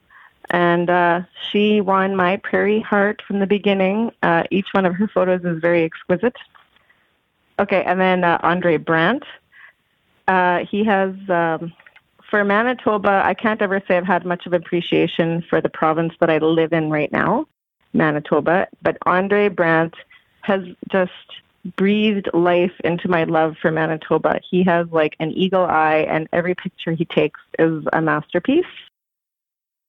and 0.50 0.90
uh, 0.90 1.22
she 1.50 1.80
won 1.80 2.16
my 2.16 2.36
Prairie 2.38 2.80
Heart 2.80 3.22
from 3.26 3.38
the 3.38 3.46
beginning. 3.46 4.10
Uh, 4.22 4.44
each 4.50 4.66
one 4.72 4.84
of 4.84 4.94
her 4.94 5.08
photos 5.08 5.44
is 5.44 5.60
very 5.60 5.84
exquisite. 5.84 6.36
Okay, 7.58 7.82
and 7.84 8.00
then 8.00 8.24
uh, 8.24 8.38
Andre 8.42 8.76
Brandt. 8.76 9.24
Uh, 10.26 10.64
he 10.70 10.84
has, 10.84 11.14
um, 11.28 11.72
for 12.30 12.44
Manitoba, 12.44 13.22
I 13.24 13.34
can't 13.34 13.60
ever 13.60 13.82
say 13.86 13.96
I've 13.96 14.06
had 14.06 14.24
much 14.24 14.46
of 14.46 14.52
appreciation 14.52 15.42
for 15.48 15.60
the 15.60 15.68
province 15.68 16.14
that 16.20 16.30
I 16.30 16.38
live 16.38 16.72
in 16.72 16.90
right 16.90 17.10
now, 17.10 17.46
Manitoba, 17.92 18.68
but 18.82 18.96
Andre 19.06 19.48
Brandt 19.48 19.94
has 20.42 20.62
just 20.90 21.12
breathed 21.76 22.28
life 22.32 22.72
into 22.84 23.08
my 23.08 23.24
love 23.24 23.56
for 23.60 23.70
Manitoba. 23.70 24.40
He 24.48 24.62
has 24.64 24.86
like 24.90 25.14
an 25.20 25.32
eagle 25.32 25.64
eye, 25.64 26.06
and 26.08 26.28
every 26.32 26.54
picture 26.54 26.92
he 26.92 27.04
takes 27.04 27.40
is 27.58 27.84
a 27.92 28.00
masterpiece, 28.00 28.64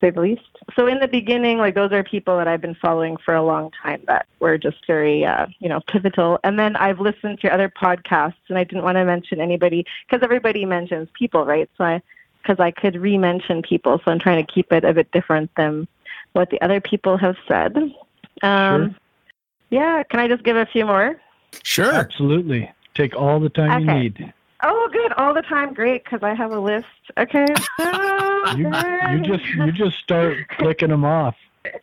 say 0.02 0.10
the 0.10 0.20
least. 0.20 0.42
So 0.76 0.88
in 0.88 1.00
the 1.00 1.08
beginning, 1.08 1.58
like 1.58 1.76
those 1.76 1.92
are 1.92 2.04
people 2.04 2.38
that 2.38 2.48
I've 2.48 2.62
been 2.62 2.76
following 2.76 3.18
for 3.18 3.34
a 3.34 3.44
long 3.44 3.72
time 3.82 4.02
that 4.08 4.26
were 4.40 4.58
just 4.58 4.86
very, 4.88 5.24
uh, 5.24 5.46
you 5.60 5.70
know, 5.70 5.80
pivotal. 5.88 6.40
And 6.44 6.60
then 6.60 6.76
I've 6.76 7.00
listened 7.00 7.40
to 7.42 7.54
other 7.54 7.70
podcasts, 7.70 8.34
and 8.50 8.58
I 8.58 8.64
didn't 8.64 8.84
want 8.84 8.98
to 8.98 9.06
mention 9.06 9.40
anybody 9.40 9.86
because 10.06 10.24
everybody 10.24 10.66
mentions 10.66 11.08
people, 11.18 11.46
right? 11.46 11.70
So 11.78 11.84
I, 11.84 12.02
because 12.42 12.60
I 12.60 12.72
could 12.72 12.96
re-mention 12.96 13.62
people, 13.62 14.02
so 14.04 14.12
I'm 14.12 14.20
trying 14.20 14.44
to 14.44 14.52
keep 14.52 14.74
it 14.74 14.84
a 14.84 14.94
bit 14.94 15.12
different 15.12 15.52
than 15.56 15.88
what 16.34 16.50
the 16.50 16.60
other 16.62 16.82
people 16.82 17.16
have 17.18 17.36
said. 17.48 17.78
Um, 18.42 18.92
sure. 18.92 18.96
Yeah, 19.70 20.04
can 20.04 20.20
I 20.20 20.28
just 20.28 20.44
give 20.44 20.58
a 20.58 20.66
few 20.66 20.86
more? 20.86 21.22
Sure. 21.64 21.94
Absolutely. 21.94 22.72
Take 22.96 23.16
all 23.16 23.40
the 23.40 23.50
time 23.50 23.84
okay. 23.84 23.94
you 23.96 24.04
need. 24.04 24.34
Oh, 24.64 24.90
good. 24.92 25.14
All 25.14 25.34
the 25.34 25.42
time. 25.42 25.74
Great, 25.74 26.04
because 26.04 26.24
I 26.24 26.34
have 26.34 26.52
a 26.52 26.60
list. 26.60 26.88
Okay. 27.18 27.48
You 28.58 28.72
you 29.12 29.20
just 29.22 29.46
you 29.46 29.72
just 29.72 29.98
start 30.00 30.36
clicking 30.58 30.90
them 30.90 31.06
off. 31.06 31.36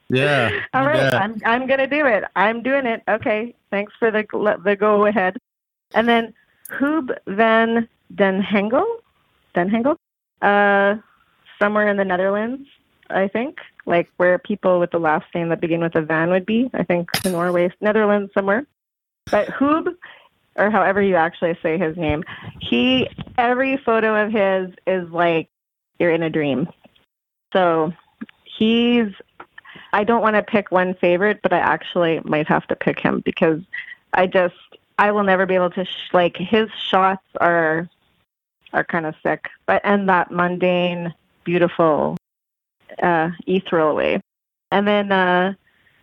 Yeah. 0.09 0.51
All 0.75 0.85
right, 0.87 0.97
you 0.97 1.03
right, 1.03 1.11
bet. 1.12 1.14
I'm 1.14 1.41
I'm 1.45 1.67
gonna 1.67 1.87
do 1.87 2.05
it. 2.07 2.25
I'm 2.35 2.62
doing 2.62 2.85
it. 2.87 3.03
Okay, 3.09 3.55
thanks 3.71 3.93
for 3.99 4.11
the 4.11 4.25
the 4.64 4.77
go 4.77 5.07
ahead. 5.07 5.37
And 5.95 6.09
then 6.09 6.35
Hoob 6.73 7.17
van 7.27 7.88
den 8.14 8.43
Hengel, 8.43 8.85
den 9.55 9.71
Hengel, 9.71 9.97
uh, 10.43 11.01
somewhere 11.59 11.88
in 11.88 11.97
the 11.97 12.05
Netherlands, 12.05 12.69
I 13.09 13.29
think, 13.29 13.59
like 13.87 14.11
where 14.17 14.38
people 14.38 14.81
with 14.81 14.91
the 14.91 14.99
last 14.99 15.27
name 15.35 15.49
that 15.51 15.61
begin 15.61 15.81
with 15.81 15.95
a 15.95 16.03
van 16.03 16.31
would 16.31 16.45
be. 16.47 16.71
I 16.75 16.83
think 16.83 17.09
in 17.25 17.33
Norway, 17.33 17.73
Netherlands, 17.81 18.33
somewhere. 18.35 18.67
But 19.31 19.49
Hoob, 19.49 19.95
or 20.59 20.71
however 20.71 21.01
you 21.01 21.14
actually 21.14 21.57
say 21.62 21.79
his 21.79 21.97
name, 21.97 22.25
he 22.61 23.09
every 23.38 23.77
photo 23.79 24.25
of 24.25 24.33
his 24.33 24.75
is 24.87 25.09
like 25.11 25.49
you're 25.99 26.11
in 26.11 26.23
a 26.23 26.31
dream. 26.31 26.68
So 27.53 27.92
he's 28.44 29.12
I 29.92 30.05
don't 30.05 30.21
want 30.21 30.37
to 30.37 30.42
pick 30.42 30.71
one 30.71 30.94
favorite, 30.94 31.40
but 31.42 31.53
I 31.53 31.59
actually 31.59 32.21
might 32.25 32.47
have 32.49 32.66
to 32.66 32.77
pick 32.77 32.99
him 32.99 33.23
because 33.25 33.61
I 34.12 34.27
just 34.27 34.55
I 34.99 35.12
will 35.12 35.23
never 35.25 35.47
be 35.47 35.55
able 35.55 35.71
to 35.71 35.85
sh- 35.85 36.12
like 36.12 36.37
his 36.37 36.68
shots 36.90 37.25
are 37.40 37.88
are 38.73 38.85
kind 38.85 39.07
of 39.07 39.14
sick, 39.23 39.49
but 39.66 39.81
and 39.85 40.09
that 40.09 40.31
mundane, 40.31 41.14
beautiful, 41.44 42.16
uh, 43.03 43.31
ethereal 43.47 43.94
way. 43.94 44.21
And 44.71 44.87
then 44.87 45.11
uh, 45.11 45.55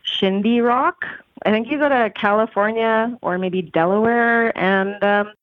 Shindy 0.01 0.61
Rock, 0.61 1.05
I 1.43 1.51
think 1.51 1.67
he's 1.67 1.79
out 1.79 1.91
of 1.91 2.13
California 2.13 3.17
or 3.21 3.37
maybe 3.37 3.61
Delaware, 3.61 4.57
and 4.57 5.03
um, 5.03 5.33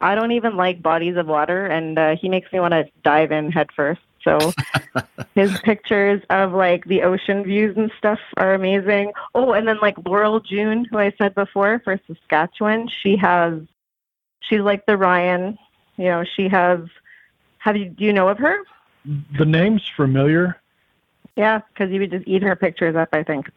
I 0.00 0.14
don't 0.14 0.32
even 0.32 0.56
like 0.56 0.82
bodies 0.82 1.16
of 1.16 1.26
water, 1.26 1.66
and 1.66 1.98
uh, 1.98 2.16
he 2.16 2.28
makes 2.28 2.52
me 2.52 2.60
want 2.60 2.72
to 2.72 2.88
dive 3.04 3.32
in 3.32 3.52
head 3.52 3.70
first. 3.74 4.00
So 4.24 4.52
his 5.34 5.58
pictures 5.60 6.22
of 6.30 6.52
like 6.52 6.84
the 6.86 7.02
ocean 7.02 7.44
views 7.44 7.76
and 7.76 7.90
stuff 7.98 8.18
are 8.36 8.54
amazing. 8.54 9.12
Oh, 9.34 9.52
and 9.52 9.66
then 9.66 9.78
like 9.80 9.96
Laurel 10.06 10.40
June, 10.40 10.86
who 10.90 10.98
I 10.98 11.12
said 11.18 11.34
before 11.34 11.80
for 11.84 12.00
Saskatchewan, 12.06 12.88
she 12.88 13.16
has 13.16 13.60
she's 14.40 14.60
like 14.60 14.86
the 14.86 14.96
Ryan. 14.96 15.58
You 15.96 16.06
know, 16.06 16.24
she 16.36 16.48
has. 16.48 16.80
Have 17.58 17.76
you 17.76 17.90
do 17.90 18.04
you 18.04 18.12
know 18.12 18.28
of 18.28 18.38
her? 18.38 18.58
The 19.38 19.44
name's 19.44 19.88
familiar. 19.96 20.60
Yeah, 21.36 21.60
because 21.68 21.92
you 21.92 22.00
would 22.00 22.10
just 22.10 22.26
eat 22.26 22.42
her 22.42 22.56
pictures 22.56 22.94
up, 22.94 23.08
I 23.12 23.22
think. 23.22 23.50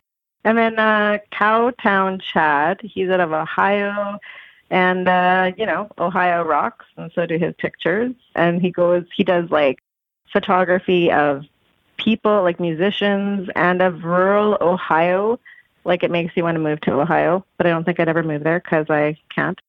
And 0.45 0.57
then 0.57 0.79
uh, 0.79 1.17
Cowtown 1.33 2.21
Chad, 2.21 2.79
he's 2.81 3.09
out 3.09 3.19
of 3.19 3.33
Ohio, 3.33 4.19
and 4.69 5.07
uh, 5.07 5.51
you 5.57 5.65
know 5.65 5.89
Ohio 5.97 6.43
rocks, 6.43 6.85
and 6.95 7.11
so 7.13 7.25
do 7.25 7.37
his 7.37 7.53
pictures. 7.57 8.13
And 8.35 8.61
he 8.61 8.71
goes, 8.71 9.03
he 9.15 9.23
does 9.23 9.49
like 9.49 9.79
photography 10.31 11.11
of 11.11 11.45
people, 11.97 12.43
like 12.43 12.59
musicians, 12.59 13.49
and 13.55 13.81
of 13.81 14.03
rural 14.03 14.57
Ohio. 14.61 15.39
Like 15.83 16.03
it 16.03 16.11
makes 16.11 16.37
you 16.37 16.43
want 16.43 16.55
to 16.55 16.61
move 16.61 16.79
to 16.81 16.93
Ohio, 16.93 17.43
but 17.57 17.65
I 17.67 17.71
don't 17.71 17.83
think 17.83 17.99
I'd 17.99 18.07
ever 18.09 18.23
move 18.23 18.43
there 18.43 18.59
because 18.59 18.87
I 18.89 19.17
can't. 19.33 19.59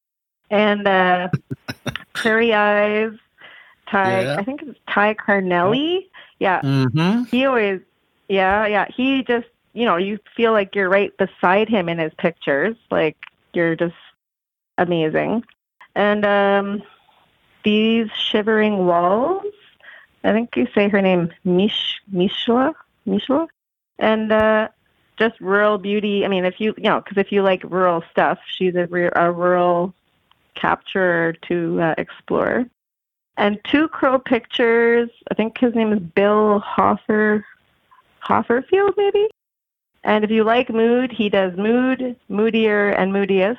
And 0.50 0.86
uh, 0.86 1.28
Prairie 2.12 2.52
Eyes, 2.54 3.12
Ty, 3.90 4.22
Yeah. 4.22 4.36
I 4.38 4.44
think 4.44 4.62
it's 4.62 4.78
Ty 4.88 5.14
Carnelli. 5.14 6.06
Yeah, 6.38 6.60
Mm-hmm. 6.60 7.24
he 7.24 7.46
always 7.46 7.80
yeah 8.28 8.66
yeah 8.66 8.86
he 8.94 9.22
just 9.22 9.46
you 9.76 9.84
know 9.84 9.96
you 9.96 10.18
feel 10.36 10.52
like 10.52 10.74
you're 10.74 10.88
right 10.88 11.16
beside 11.18 11.68
him 11.68 11.88
in 11.88 11.98
his 11.98 12.12
pictures. 12.14 12.76
Like 12.90 13.16
you're 13.52 13.76
just 13.76 13.94
amazing. 14.78 15.44
And 15.94 16.24
um 16.24 16.82
these 17.64 18.08
shivering 18.30 18.86
walls 18.86 19.42
i 20.22 20.30
think 20.30 20.56
you 20.56 20.68
say 20.72 20.88
her 20.88 21.02
name 21.02 21.32
mish 21.42 22.00
mishla 22.14 22.72
mishla 23.08 23.48
and 23.98 24.30
uh 24.30 24.68
just 25.18 25.40
rural 25.40 25.76
beauty. 25.78 26.24
I 26.24 26.28
mean 26.28 26.44
if 26.44 26.60
you 26.60 26.74
you 26.76 26.84
know 26.84 27.00
because 27.00 27.18
if 27.18 27.32
you 27.32 27.42
like 27.42 27.62
rural 27.64 28.02
stuff 28.10 28.38
she's 28.56 28.74
a, 28.76 28.86
re- 28.86 29.10
a 29.14 29.32
rural 29.32 29.94
capturer 30.54 31.34
to 31.48 31.80
uh, 31.80 31.94
explore. 31.98 32.64
And 33.36 33.60
two 33.64 33.88
crow 33.88 34.18
pictures. 34.18 35.10
I 35.30 35.34
think 35.34 35.58
his 35.58 35.74
name 35.74 35.92
is 35.92 36.00
Bill 36.00 36.58
Hoffer, 36.60 37.44
Hofferfield, 38.20 38.94
maybe. 38.96 39.28
And 40.04 40.24
if 40.24 40.30
you 40.30 40.44
like 40.44 40.70
mood, 40.70 41.12
he 41.12 41.28
does 41.28 41.56
mood, 41.56 42.16
moodier, 42.28 42.90
and 42.90 43.12
moodiest. 43.12 43.58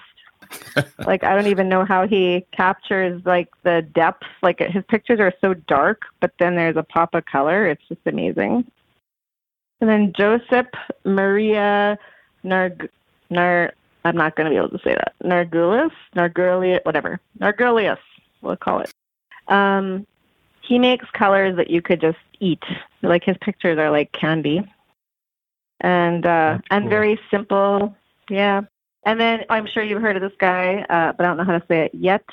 like 1.06 1.24
I 1.24 1.36
don't 1.36 1.48
even 1.48 1.68
know 1.68 1.84
how 1.84 2.08
he 2.08 2.46
captures 2.52 3.22
like 3.26 3.50
the 3.64 3.82
depth. 3.94 4.24
Like 4.42 4.60
his 4.60 4.84
pictures 4.88 5.20
are 5.20 5.34
so 5.42 5.54
dark, 5.54 6.04
but 6.22 6.32
then 6.40 6.56
there's 6.56 6.78
a 6.78 6.84
pop 6.84 7.14
of 7.16 7.26
color. 7.26 7.68
It's 7.68 7.86
just 7.90 8.02
amazing. 8.06 8.70
And 9.82 9.90
then 9.90 10.14
Joseph 10.14 10.68
Maria 11.04 11.98
Narg 12.44 12.90
Nar. 13.30 13.74
I'm 14.06 14.16
not 14.16 14.38
going 14.38 14.46
to 14.46 14.52
be 14.52 14.56
able 14.56 14.70
to 14.70 14.84
say 14.86 14.96
that. 14.96 15.16
Nargulis, 15.22 15.92
Nargulius, 16.16 16.86
whatever. 16.86 17.20
Nargulius, 17.42 17.98
we'll 18.42 18.56
call 18.56 18.80
it 18.80 18.94
um, 19.48 20.06
he 20.62 20.80
makes 20.80 21.10
colors 21.12 21.56
that 21.58 21.70
you 21.70 21.82
could 21.82 22.02
just 22.02 22.18
eat. 22.40 22.64
Like 23.02 23.24
his 23.24 23.38
pictures 23.42 23.78
are 23.78 23.92
like 23.92 24.12
candy, 24.12 24.62
and 25.82 26.26
uh, 26.26 26.58
That's 26.58 26.68
and 26.72 26.90
very 26.90 27.20
simple. 27.30 27.96
Yeah. 28.30 28.62
And 29.06 29.20
then 29.20 29.46
I'm 29.50 29.68
sure 29.68 29.84
you've 29.84 30.02
heard 30.02 30.16
of 30.16 30.22
this 30.22 30.38
guy, 30.40 30.86
uh, 30.90 31.14
but 31.14 31.26
I 31.26 31.28
don't 31.30 31.38
know 31.38 31.46
how 31.46 31.58
to 31.58 31.66
say 31.68 31.86
it. 31.86 31.92
Yet 31.96 32.24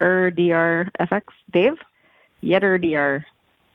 er 0.00 0.30
dr 0.30 0.90
fx 1.00 1.22
Dave. 1.52 1.74
Yetter 2.42 2.80
dr. 2.80 3.24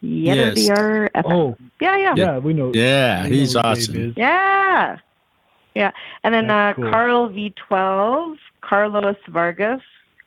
Yetter 0.03 0.55
Yes. 0.55 0.67
dr 0.67 1.09
fx. 1.15 1.23
Oh, 1.25 1.57
Yeah, 1.81 1.97
yeah. 1.97 2.13
yeah, 2.15 2.37
we 2.37 2.53
know. 2.53 2.71
Yeah, 2.73 3.23
we 3.27 3.39
he's 3.39 3.53
who 3.53 3.61
Dave 3.61 3.65
awesome. 3.65 4.13
Yeah. 4.15 4.97
Yeah. 5.75 5.91
And 6.23 6.33
then 6.33 6.49
uh, 6.49 6.73
cool. 6.73 6.89
Carl 6.89 7.29
V12, 7.29 8.37
Carlos 8.61 9.15
Vargas. 9.29 9.81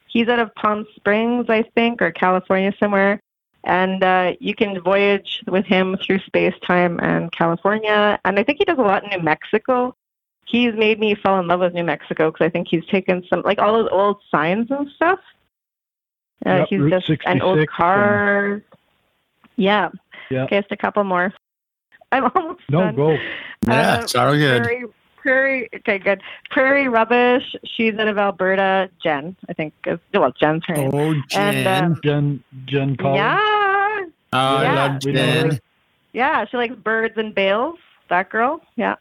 He's 0.06 0.28
out 0.28 0.38
of 0.40 0.54
Palm 0.56 0.86
Springs, 0.96 1.46
I 1.48 1.62
think, 1.74 2.02
or 2.02 2.10
California 2.10 2.72
somewhere. 2.80 3.20
And 3.64 4.02
uh, 4.02 4.32
you 4.40 4.54
can 4.54 4.80
voyage 4.80 5.42
with 5.46 5.66
him 5.66 5.96
through 6.04 6.20
space 6.20 6.54
time 6.66 6.98
and 7.00 7.30
California. 7.32 8.18
And 8.24 8.38
I 8.38 8.42
think 8.44 8.58
he 8.58 8.64
does 8.64 8.78
a 8.78 8.82
lot 8.82 9.04
in 9.04 9.10
New 9.10 9.22
Mexico. 9.22 9.94
He's 10.46 10.74
made 10.74 10.98
me 10.98 11.14
fall 11.14 11.38
in 11.40 11.46
love 11.46 11.60
with 11.60 11.74
New 11.74 11.84
Mexico 11.84 12.30
because 12.30 12.44
I 12.46 12.48
think 12.50 12.68
he's 12.70 12.84
taken 12.86 13.22
some, 13.28 13.42
like 13.44 13.58
all 13.58 13.74
those 13.74 13.88
old 13.92 14.16
signs 14.30 14.70
and 14.70 14.88
stuff. 14.96 15.20
Uh, 16.46 16.50
Yep, 16.60 16.66
he's 16.70 16.80
Route 16.80 17.04
just, 17.06 17.20
and 17.26 17.42
old 17.42 17.58
66 17.58 17.60
and- 17.60 17.68
cars. 17.76 18.62
Yeah. 19.56 19.90
Yeah. 20.30 20.44
Okay, 20.44 20.60
just 20.60 20.72
a 20.72 20.76
couple 20.76 21.04
more. 21.04 21.32
I'm 22.12 22.24
almost 22.34 22.60
No, 22.70 22.80
done. 22.80 22.96
go. 22.96 23.10
Yeah, 23.68 23.98
Uh, 23.98 24.00
it's 24.02 24.14
all 24.14 24.32
good. 24.34 24.62
Prairie, 24.62 24.84
prairie, 25.20 25.68
okay, 25.74 25.98
good. 25.98 26.20
Prairie 26.50 26.88
Rubbish. 26.88 27.54
She's 27.64 27.94
out 27.98 28.08
of 28.08 28.18
Alberta. 28.18 28.90
Jen, 29.02 29.36
I 29.48 29.52
think. 29.52 29.74
Is, 29.86 29.98
well, 30.14 30.32
Jen's 30.40 30.64
her 30.66 30.74
name. 30.74 30.90
Oh, 30.92 31.14
And, 31.34 31.56
Jen. 31.64 31.84
um, 31.84 32.00
Jen 32.04 32.44
Jen 32.66 32.96
Collins. 32.96 33.16
Yeah, 33.18 33.38
oh, 34.32 34.38
I 34.38 34.62
yeah. 34.62 34.74
love 34.74 35.00
We 35.04 35.12
know 35.12 35.48
Jen. 35.50 35.60
yeah. 36.12 36.44
She 36.46 36.56
likes 36.56 36.74
birds 36.74 37.14
and 37.16 37.34
bales. 37.34 37.78
That 38.08 38.28
girl. 38.30 38.60
Yeah, 38.76 38.96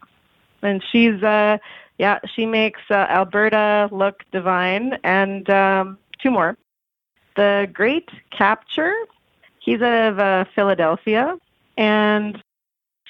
and 0.62 0.82
she's 0.92 1.22
uh, 1.22 1.58
yeah, 1.98 2.18
she 2.34 2.46
makes 2.46 2.80
uh, 2.90 2.94
Alberta 3.08 3.88
look 3.92 4.22
divine. 4.32 4.98
And 5.04 5.48
um, 5.50 5.98
two 6.22 6.30
more. 6.30 6.56
The 7.36 7.68
Great 7.72 8.08
Capture. 8.36 8.94
He's 9.60 9.80
out 9.82 10.12
of 10.12 10.18
uh, 10.18 10.44
Philadelphia, 10.54 11.36
and 11.76 12.42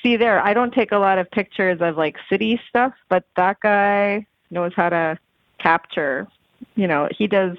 see 0.02 0.16
there. 0.16 0.44
I 0.44 0.54
don't 0.54 0.72
take 0.72 0.92
a 0.92 0.98
lot 0.98 1.18
of 1.18 1.30
pictures 1.30 1.78
of 1.80 1.96
like 1.96 2.16
city 2.28 2.60
stuff, 2.68 2.92
but 3.08 3.24
that 3.36 3.60
guy 3.60 4.26
knows 4.50 4.72
how 4.74 4.88
to 4.88 5.18
capture. 5.58 6.26
You 6.76 6.86
know, 6.86 7.08
he 7.16 7.26
does 7.26 7.56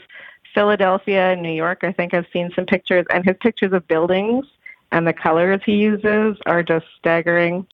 Philadelphia 0.53 1.31
and 1.31 1.41
New 1.41 1.53
York. 1.53 1.83
I 1.83 1.91
think 1.91 2.13
I've 2.13 2.27
seen 2.33 2.51
some 2.55 2.65
pictures, 2.65 3.05
and 3.13 3.25
his 3.25 3.35
pictures 3.41 3.73
of 3.73 3.87
buildings 3.87 4.45
and 4.91 5.07
the 5.07 5.13
colors 5.13 5.61
he 5.65 5.73
uses 5.73 6.37
are 6.45 6.63
just 6.63 6.85
staggering. 6.97 7.65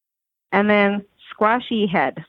And 0.52 0.70
then 0.70 1.04
Squashy 1.30 1.88
Head, 1.88 2.24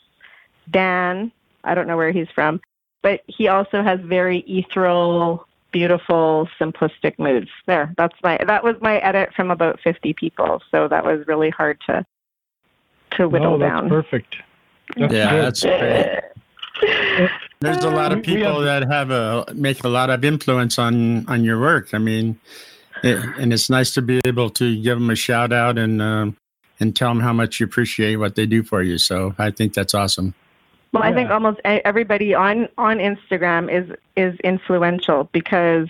Dan. 0.70 1.30
I 1.64 1.74
don't 1.74 1.86
know 1.86 1.96
where 1.96 2.12
he's 2.12 2.28
from, 2.34 2.60
but 3.02 3.20
he 3.26 3.48
also 3.48 3.82
has 3.82 4.00
very 4.00 4.38
ethereal, 4.46 5.46
beautiful, 5.72 6.48
simplistic 6.58 7.18
moods. 7.18 7.50
There, 7.66 7.92
that's 7.96 8.16
my 8.22 8.38
that 8.46 8.64
was 8.64 8.76
my 8.80 8.98
edit 8.98 9.30
from 9.34 9.50
about 9.50 9.80
50 9.80 10.14
people, 10.14 10.62
so 10.70 10.88
that 10.88 11.04
was 11.04 11.26
really 11.26 11.50
hard 11.50 11.78
to 11.86 12.06
to 13.12 13.28
whittle 13.28 13.58
No, 13.58 13.58
that's 13.58 13.80
down. 13.80 13.88
perfect. 13.88 14.36
That's 14.96 15.12
Yeah, 15.12 15.30
good. 15.30 15.44
that's 15.44 15.62
great. 15.62 16.20
There's 17.60 17.82
a 17.84 17.90
lot 17.90 18.12
of 18.12 18.18
We- 18.26 18.34
we 18.34 18.38
people 18.38 18.60
that 18.60 18.84
have 18.90 19.10
a 19.10 19.44
make 19.54 19.82
a 19.84 19.88
lot 19.88 20.10
of 20.10 20.24
influence 20.24 20.78
on 20.78 21.26
on 21.28 21.42
your 21.44 21.58
work. 21.60 21.92
I 21.92 21.98
mean, 21.98 22.38
it, 23.02 23.18
and 23.38 23.52
it's 23.52 23.68
nice 23.68 23.92
to 23.94 24.02
be 24.02 24.20
able 24.24 24.50
to 24.50 24.80
give 24.80 24.98
them 24.98 25.10
a 25.10 25.16
shout 25.16 25.52
out 25.52 25.76
and 25.78 26.00
um, 26.00 26.36
and 26.78 26.94
tell 26.94 27.08
them 27.08 27.20
how 27.20 27.32
much 27.32 27.58
you 27.58 27.66
appreciate 27.66 28.16
what 28.16 28.36
they 28.36 28.46
do 28.46 28.62
for 28.62 28.82
you. 28.82 28.96
So 28.98 29.34
I 29.38 29.50
think 29.50 29.74
that's 29.74 29.92
awesome. 29.94 30.34
Well, 30.92 31.02
I 31.02 31.12
think 31.12 31.30
almost 31.30 31.58
e- 31.60 31.82
everybody 31.84 32.32
on 32.34 32.68
on 32.78 32.98
Instagram 32.98 33.70
is 33.72 33.90
is 34.16 34.38
influential 34.44 35.28
because 35.32 35.88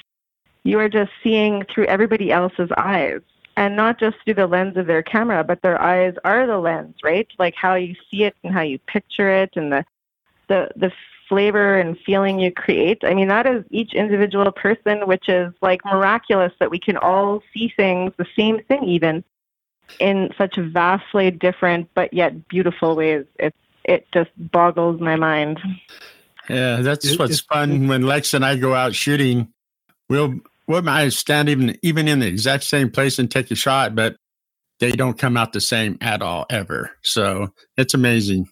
you 0.65 0.79
are 0.81 0.89
just 0.89 1.11
seeing 1.23 1.65
through 1.73 1.85
everybody 1.87 2.33
else's 2.33 2.71
eyes 2.79 3.21
and 3.59 3.75
not 3.75 3.99
just 3.99 4.17
through 4.25 4.35
the 4.35 4.47
lens 4.47 4.77
of 4.77 4.87
their 4.87 5.03
camera, 5.03 5.43
but 5.43 5.63
their 5.63 5.83
eyes 5.83 6.15
are 6.23 6.47
the 6.47 6.59
lens, 6.59 6.95
right? 7.03 7.27
Like 7.41 7.57
how 7.57 7.75
you 7.75 7.97
see 8.09 8.23
it 8.23 8.37
and 8.45 8.55
how 8.55 8.61
you 8.61 8.79
picture 8.79 9.29
it 9.31 9.51
and 9.57 9.73
the 9.73 9.85
the 10.47 10.69
the 10.77 10.93
flavor 11.29 11.77
and 11.77 11.99
feeling 12.07 12.39
you 12.39 12.53
create. 12.53 13.03
I 13.03 13.15
mean, 13.15 13.27
that 13.29 13.49
is 13.49 13.65
each 13.71 13.95
individual 13.95 14.51
person, 14.53 15.09
which 15.09 15.29
is 15.29 15.53
like 15.61 15.85
miraculous 15.85 16.53
that 16.61 16.71
we 16.71 16.79
can 16.79 16.97
all 16.99 17.43
see 17.53 17.73
things, 17.77 18.13
the 18.17 18.29
same 18.37 18.63
thing 18.63 18.85
even, 18.85 19.25
in 19.99 20.31
such 20.39 20.55
vastly 20.57 21.33
different 21.33 21.91
but 21.95 22.15
yet 22.15 22.47
beautiful 22.47 22.95
ways. 22.95 23.27
It's 23.41 23.59
it 23.83 24.07
just 24.15 24.31
boggles 24.53 25.01
my 25.01 25.17
mind. 25.17 25.59
Yeah, 26.49 26.77
that's 26.77 27.19
what's 27.19 27.41
fun 27.41 27.89
when 27.89 28.03
Lex 28.03 28.35
and 28.35 28.45
I 28.45 28.55
go 28.55 28.73
out 28.73 28.95
shooting. 28.95 29.53
We'll 30.09 30.39
we 30.69 30.81
might 30.83 31.13
stand 31.15 31.49
even 31.49 31.77
even 31.83 32.07
in 32.07 32.21
the 32.21 32.27
exact 32.27 32.65
same 32.65 32.91
place 32.91 33.19
and 33.19 33.31
take 33.31 33.51
a 33.51 33.57
shot, 33.57 33.95
but 33.95 34.17
they 34.79 34.93
don't 34.93 35.19
come 35.19 35.37
out 35.37 35.53
the 35.53 35.61
same 35.61 35.99
at 36.01 36.23
all 36.23 36.47
ever. 36.51 36.93
So 37.03 37.53
it's 37.77 37.95
amazing. 37.95 38.49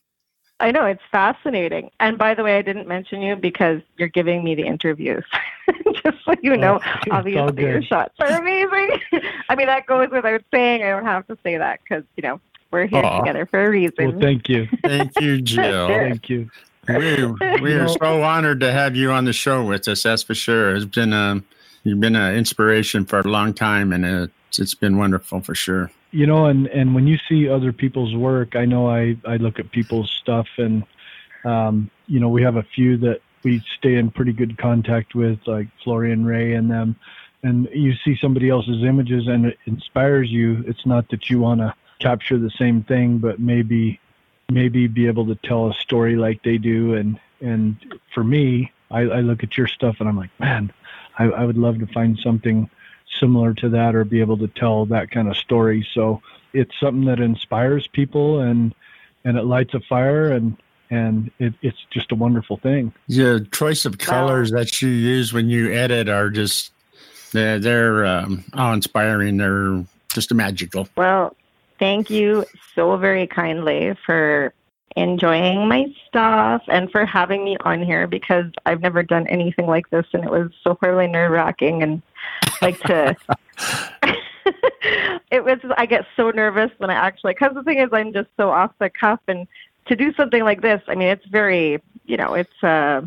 I 0.58 0.70
know 0.70 0.86
it's 0.86 1.02
fascinating. 1.12 1.90
And 2.00 2.16
by 2.16 2.34
the 2.34 2.42
way, 2.42 2.56
I 2.56 2.62
didn't 2.62 2.88
mention 2.88 3.20
you 3.20 3.36
because 3.36 3.82
you're 3.98 4.08
giving 4.08 4.42
me 4.42 4.54
the 4.54 4.64
interviews. 4.64 5.24
Just 6.02 6.16
so 6.24 6.32
you 6.42 6.56
know, 6.56 6.80
oh, 6.82 7.00
obviously 7.10 7.62
your 7.62 7.82
shots 7.82 8.14
are 8.18 8.40
amazing. 8.40 9.00
I 9.50 9.54
mean, 9.54 9.66
that 9.66 9.86
goes 9.86 10.08
without 10.10 10.42
saying. 10.52 10.82
I 10.82 10.88
don't 10.88 11.04
have 11.04 11.26
to 11.26 11.36
say 11.42 11.58
that 11.58 11.80
because 11.82 12.04
you 12.16 12.22
know 12.22 12.40
we're 12.70 12.86
here 12.86 13.02
Aww. 13.02 13.18
together 13.18 13.44
for 13.44 13.66
a 13.66 13.70
reason. 13.70 14.12
Well, 14.12 14.20
thank 14.20 14.48
you. 14.48 14.66
thank 14.82 15.20
you, 15.20 15.40
Jill. 15.42 15.88
thank 15.88 16.28
you. 16.30 16.50
We, 16.88 17.26
we 17.60 17.72
are 17.74 17.88
so 17.88 18.22
honored 18.22 18.60
to 18.60 18.72
have 18.72 18.94
you 18.94 19.10
on 19.10 19.24
the 19.24 19.32
show 19.32 19.64
with 19.64 19.88
us. 19.88 20.04
That's 20.04 20.22
for 20.22 20.36
sure. 20.36 20.76
It's 20.76 20.84
been 20.84 21.12
a 21.12 21.16
um, 21.16 21.44
you've 21.86 22.00
been 22.00 22.16
an 22.16 22.34
inspiration 22.34 23.04
for 23.04 23.20
a 23.20 23.28
long 23.28 23.54
time, 23.54 23.92
and 23.92 24.04
it's, 24.04 24.58
it's 24.58 24.74
been 24.74 24.98
wonderful 24.98 25.40
for 25.40 25.54
sure. 25.54 25.90
You 26.12 26.26
know 26.26 26.46
and 26.46 26.66
and 26.68 26.94
when 26.94 27.06
you 27.06 27.18
see 27.28 27.48
other 27.48 27.72
people's 27.72 28.14
work 28.14 28.56
i 28.56 28.64
know 28.64 28.88
i 28.88 29.16
i 29.26 29.36
look 29.36 29.58
at 29.58 29.70
people's 29.70 30.10
stuff 30.10 30.46
and 30.56 30.84
um 31.44 31.90
you 32.06 32.20
know 32.20 32.28
we 32.28 32.42
have 32.42 32.56
a 32.56 32.62
few 32.62 32.96
that 32.98 33.20
we 33.42 33.62
stay 33.76 33.96
in 33.96 34.10
pretty 34.10 34.32
good 34.32 34.56
contact 34.56 35.14
with 35.14 35.38
like 35.46 35.68
florian 35.84 36.24
ray 36.24 36.54
and 36.54 36.70
them. 36.70 36.96
And 37.42 37.68
you 37.72 37.94
see 38.04 38.16
somebody 38.16 38.48
else's 38.48 38.82
images 38.82 39.28
and 39.28 39.46
it 39.46 39.58
inspires 39.66 40.30
you. 40.30 40.64
It's 40.66 40.86
not 40.86 41.08
that 41.10 41.28
you 41.28 41.38
want 41.38 41.60
to 41.60 41.74
capture 42.00 42.38
the 42.38 42.50
same 42.50 42.82
thing 42.84 43.18
but 43.18 43.38
maybe 43.38 44.00
maybe 44.50 44.86
be 44.86 45.06
able 45.06 45.26
to 45.26 45.34
tell 45.34 45.68
a 45.68 45.74
story 45.74 46.16
like 46.16 46.42
they 46.44 46.56
do. 46.56 46.94
And 46.94 47.20
and 47.40 47.76
for 48.14 48.24
me 48.24 48.72
i 48.90 49.00
i 49.00 49.20
look 49.20 49.42
at 49.42 49.58
your 49.58 49.66
stuff 49.66 49.96
and 50.00 50.08
i'm 50.08 50.16
like 50.16 50.30
man 50.38 50.72
i 51.18 51.24
i 51.24 51.44
would 51.44 51.58
love 51.58 51.78
to 51.78 51.86
find 51.86 52.18
something 52.18 52.68
similar 53.18 53.54
to 53.54 53.68
that 53.70 53.94
or 53.94 54.04
be 54.04 54.20
able 54.20 54.38
to 54.38 54.48
tell 54.48 54.86
that 54.86 55.10
kind 55.10 55.28
of 55.28 55.36
story. 55.36 55.86
So 55.94 56.22
it's 56.52 56.78
something 56.80 57.04
that 57.06 57.20
inspires 57.20 57.86
people 57.86 58.40
and 58.40 58.74
and 59.24 59.36
it 59.36 59.42
lights 59.42 59.74
a 59.74 59.80
fire 59.80 60.32
and 60.32 60.56
and 60.88 61.30
it, 61.38 61.52
it's 61.62 61.84
just 61.90 62.12
a 62.12 62.14
wonderful 62.14 62.58
thing. 62.58 62.92
The 63.08 63.46
choice 63.50 63.84
of 63.84 63.98
colors 63.98 64.52
wow. 64.52 64.58
that 64.58 64.80
you 64.80 64.88
use 64.88 65.32
when 65.32 65.48
you 65.48 65.72
edit 65.72 66.08
are 66.08 66.30
just 66.30 66.72
they're, 67.32 67.58
they're 67.58 68.06
um, 68.06 68.44
awe 68.54 68.72
inspiring. 68.72 69.36
They're 69.36 69.84
just 70.12 70.32
magical. 70.32 70.88
Well, 70.96 71.36
thank 71.78 72.08
you 72.08 72.44
so 72.74 72.96
very 72.96 73.26
kindly 73.26 73.96
for 74.06 74.54
enjoying 74.96 75.68
my 75.68 75.86
stuff 76.06 76.62
and 76.68 76.90
for 76.90 77.04
having 77.04 77.44
me 77.44 77.56
on 77.60 77.82
here 77.82 78.06
because 78.06 78.46
I've 78.64 78.80
never 78.80 79.02
done 79.02 79.26
anything 79.26 79.66
like 79.66 79.88
this 79.90 80.06
and 80.14 80.24
it 80.24 80.30
was 80.30 80.50
so 80.64 80.76
horribly 80.80 81.06
nerve 81.06 81.32
wracking 81.32 81.82
and 81.82 82.02
like 82.62 82.80
to 82.80 83.14
it 85.30 85.44
was 85.44 85.58
I 85.76 85.84
get 85.84 86.06
so 86.16 86.30
nervous 86.30 86.70
when 86.78 86.88
I 86.88 86.94
actually 86.94 87.34
because 87.34 87.54
the 87.54 87.62
thing 87.62 87.78
is 87.78 87.90
I'm 87.92 88.14
just 88.14 88.28
so 88.38 88.50
off 88.50 88.72
the 88.78 88.88
cuff 88.88 89.20
and 89.28 89.46
to 89.86 89.96
do 89.96 90.14
something 90.14 90.42
like 90.42 90.62
this 90.62 90.80
I 90.88 90.94
mean 90.94 91.08
it's 91.08 91.26
very 91.26 91.82
you 92.06 92.16
know 92.16 92.32
it's 92.32 92.62
uh 92.62 93.02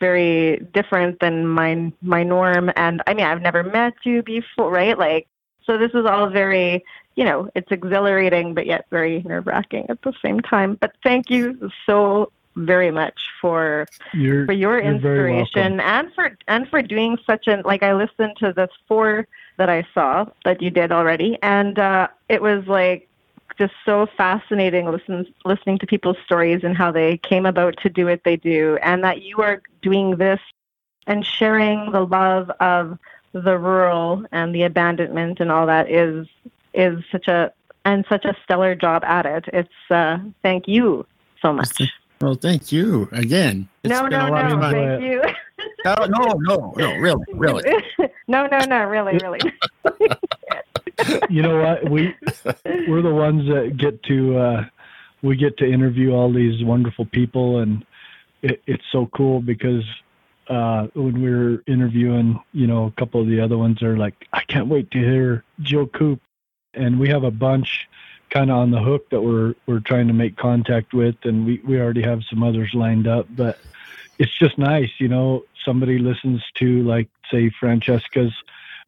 very 0.00 0.66
different 0.72 1.20
than 1.20 1.46
my 1.46 1.92
my 2.00 2.22
norm 2.22 2.70
and 2.76 3.02
I 3.06 3.12
mean 3.12 3.26
I've 3.26 3.42
never 3.42 3.62
met 3.62 3.92
you 4.04 4.22
before 4.22 4.70
right? 4.70 4.98
Like 4.98 5.28
so 5.70 5.78
this 5.78 5.92
is 5.94 6.04
all 6.04 6.28
very 6.28 6.84
you 7.16 7.24
know, 7.24 7.50
it's 7.54 7.70
exhilarating 7.70 8.54
but 8.54 8.66
yet 8.66 8.86
very 8.90 9.22
nerve 9.22 9.46
wracking 9.46 9.86
at 9.90 10.00
the 10.02 10.12
same 10.22 10.40
time. 10.40 10.76
But 10.80 10.92
thank 11.02 11.28
you 11.28 11.70
so 11.84 12.32
very 12.56 12.90
much 12.90 13.28
for 13.40 13.86
you're, 14.12 14.46
for 14.46 14.52
your 14.52 14.80
inspiration 14.80 15.80
and 15.80 16.12
for 16.14 16.36
and 16.48 16.68
for 16.68 16.82
doing 16.82 17.16
such 17.26 17.46
an 17.46 17.62
like 17.64 17.82
I 17.82 17.92
listened 17.92 18.36
to 18.38 18.52
the 18.52 18.68
four 18.88 19.28
that 19.56 19.68
I 19.68 19.86
saw 19.94 20.26
that 20.44 20.60
you 20.60 20.70
did 20.70 20.90
already 20.90 21.38
and 21.42 21.78
uh, 21.78 22.08
it 22.28 22.42
was 22.42 22.66
like 22.66 23.08
just 23.56 23.74
so 23.84 24.06
fascinating 24.16 24.90
listen, 24.90 25.32
listening 25.44 25.78
to 25.78 25.86
people's 25.86 26.16
stories 26.24 26.64
and 26.64 26.76
how 26.76 26.90
they 26.90 27.18
came 27.18 27.46
about 27.46 27.76
to 27.82 27.88
do 27.88 28.06
what 28.06 28.24
they 28.24 28.36
do 28.36 28.78
and 28.82 29.04
that 29.04 29.22
you 29.22 29.42
are 29.42 29.62
doing 29.80 30.16
this 30.16 30.40
and 31.06 31.24
sharing 31.24 31.92
the 31.92 32.04
love 32.04 32.50
of 32.60 32.98
the 33.32 33.58
rural 33.58 34.24
and 34.32 34.54
the 34.54 34.62
abandonment 34.62 35.40
and 35.40 35.50
all 35.50 35.66
that 35.66 35.90
is 35.90 36.26
is 36.74 37.02
such 37.10 37.28
a 37.28 37.52
and 37.84 38.04
such 38.08 38.24
a 38.24 38.36
stellar 38.44 38.74
job 38.74 39.04
at 39.04 39.26
it. 39.26 39.44
It's 39.52 39.90
uh, 39.90 40.18
thank 40.42 40.68
you 40.68 41.06
so 41.42 41.52
much. 41.52 41.80
Well, 42.20 42.34
thank 42.34 42.70
you 42.70 43.08
again. 43.12 43.68
It's 43.82 43.90
no, 43.90 44.06
no, 44.06 44.28
no, 44.28 44.70
thank 44.70 45.02
you. 45.02 45.22
no, 45.84 45.94
no, 46.06 46.32
no, 46.38 46.74
no, 46.76 46.96
really, 46.96 47.24
really. 47.32 47.62
no, 48.28 48.46
no, 48.46 48.58
no, 48.58 48.84
really, 48.84 49.18
really. 49.22 49.40
you 51.30 51.40
know 51.42 51.62
what? 51.62 51.90
We 51.90 52.14
we're 52.88 53.02
the 53.02 53.14
ones 53.14 53.48
that 53.48 53.76
get 53.78 54.02
to 54.04 54.36
uh, 54.36 54.64
we 55.22 55.36
get 55.36 55.56
to 55.58 55.64
interview 55.64 56.12
all 56.12 56.32
these 56.32 56.62
wonderful 56.62 57.06
people, 57.06 57.60
and 57.60 57.86
it, 58.42 58.62
it's 58.66 58.84
so 58.92 59.08
cool 59.14 59.40
because 59.40 59.84
uh, 60.48 60.88
when 60.94 61.20
we 61.22 61.30
were 61.30 61.62
interviewing, 61.66 62.40
you 62.52 62.66
know, 62.66 62.86
a 62.86 62.92
couple 62.92 63.20
of 63.20 63.28
the 63.28 63.40
other 63.40 63.56
ones 63.56 63.82
are 63.82 63.96
like, 63.96 64.26
I 64.32 64.42
can't 64.42 64.68
wait 64.68 64.90
to 64.92 64.98
hear 64.98 65.44
Jill 65.60 65.86
Coop 65.86 66.20
and 66.74 66.98
we 66.98 67.08
have 67.08 67.24
a 67.24 67.30
bunch 67.30 67.88
kind 68.30 68.50
of 68.50 68.56
on 68.56 68.70
the 68.70 68.80
hook 68.80 69.10
that 69.10 69.20
we're 69.20 69.54
we're 69.66 69.80
trying 69.80 70.06
to 70.06 70.12
make 70.12 70.36
contact 70.36 70.94
with, 70.94 71.16
and 71.24 71.44
we 71.44 71.60
we 71.64 71.80
already 71.80 72.02
have 72.02 72.22
some 72.24 72.42
others 72.42 72.72
lined 72.74 73.06
up. 73.06 73.26
But 73.30 73.58
it's 74.18 74.36
just 74.38 74.58
nice, 74.58 74.90
you 74.98 75.08
know. 75.08 75.44
Somebody 75.64 75.98
listens 75.98 76.42
to 76.54 76.82
like 76.82 77.08
say 77.30 77.50
Francesca's, 77.50 78.32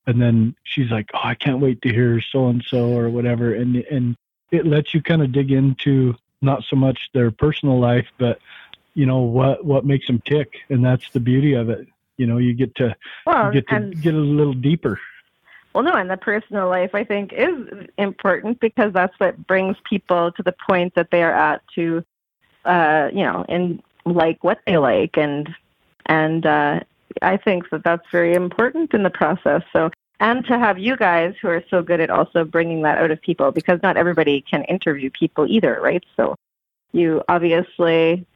and 0.06 0.20
then 0.20 0.54
she's 0.64 0.90
like, 0.90 1.10
"Oh, 1.14 1.20
I 1.22 1.34
can't 1.34 1.60
wait 1.60 1.82
to 1.82 1.92
hear 1.92 2.20
so 2.20 2.48
and 2.48 2.64
so 2.66 2.96
or 2.96 3.10
whatever," 3.10 3.54
and 3.54 3.76
and 3.76 4.16
it 4.50 4.66
lets 4.66 4.94
you 4.94 5.02
kind 5.02 5.22
of 5.22 5.32
dig 5.32 5.50
into 5.50 6.14
not 6.40 6.64
so 6.64 6.76
much 6.76 7.08
their 7.14 7.30
personal 7.30 7.78
life, 7.78 8.08
but 8.18 8.40
you 8.94 9.06
know 9.06 9.18
what 9.18 9.64
what 9.64 9.84
makes 9.84 10.06
them 10.06 10.20
tick, 10.24 10.54
and 10.68 10.84
that's 10.84 11.08
the 11.10 11.20
beauty 11.20 11.54
of 11.54 11.70
it. 11.70 11.86
You 12.16 12.26
know, 12.26 12.38
you 12.38 12.54
get 12.54 12.74
to 12.76 12.94
well, 13.26 13.46
you 13.46 13.60
get 13.60 13.68
to 13.68 13.90
get 14.00 14.14
a 14.14 14.18
little 14.18 14.52
deeper. 14.52 15.00
Well, 15.74 15.84
no, 15.84 15.92
and 15.92 16.10
the 16.10 16.18
personal 16.18 16.68
life 16.68 16.94
I 16.94 17.04
think 17.04 17.32
is 17.32 17.88
important 17.96 18.60
because 18.60 18.92
that's 18.92 19.18
what 19.18 19.46
brings 19.46 19.76
people 19.88 20.32
to 20.32 20.42
the 20.42 20.54
point 20.68 20.94
that 20.96 21.10
they 21.10 21.22
are 21.22 21.32
at 21.32 21.62
to, 21.74 22.04
uh, 22.64 23.08
you 23.12 23.22
know, 23.22 23.44
and 23.48 23.82
like 24.04 24.44
what 24.44 24.60
they 24.66 24.76
like, 24.76 25.16
and 25.16 25.48
and 26.06 26.44
uh, 26.44 26.80
I 27.22 27.36
think 27.38 27.70
that 27.70 27.84
that's 27.84 28.06
very 28.10 28.34
important 28.34 28.92
in 28.92 29.02
the 29.02 29.10
process. 29.10 29.62
So, 29.72 29.90
and 30.20 30.44
to 30.46 30.58
have 30.58 30.78
you 30.78 30.96
guys 30.96 31.34
who 31.40 31.48
are 31.48 31.64
so 31.70 31.82
good 31.82 32.00
at 32.00 32.10
also 32.10 32.44
bringing 32.44 32.82
that 32.82 32.98
out 32.98 33.10
of 33.10 33.22
people 33.22 33.50
because 33.50 33.80
not 33.82 33.96
everybody 33.96 34.42
can 34.42 34.64
interview 34.64 35.08
people 35.10 35.46
either, 35.48 35.80
right? 35.80 36.04
So, 36.16 36.36
you 36.92 37.22
obviously 37.28 38.26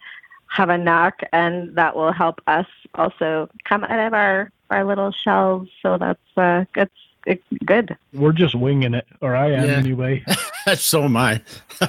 have 0.49 0.69
a 0.69 0.79
knock, 0.79 1.21
and 1.33 1.75
that 1.77 1.97
will 1.97 2.13
help 2.13 2.41
us 2.47 2.67
also 2.95 3.49
come 3.65 3.85
out 3.85 4.07
of 4.07 4.15
our 4.15 4.51
our 4.71 4.85
little 4.85 5.13
shells. 5.13 5.69
So 5.83 5.99
that's 5.99 6.21
uh, 6.37 6.65
that's 6.75 6.93
it's 7.27 7.43
good. 7.65 7.97
We're 8.13 8.33
just 8.33 8.55
winging 8.55 8.95
it, 8.95 9.07
or 9.21 9.35
I 9.35 9.51
am 9.51 9.69
yeah. 9.69 9.77
anyway. 9.77 10.25
so 10.77 11.05
am 11.05 11.17
I. 11.17 11.41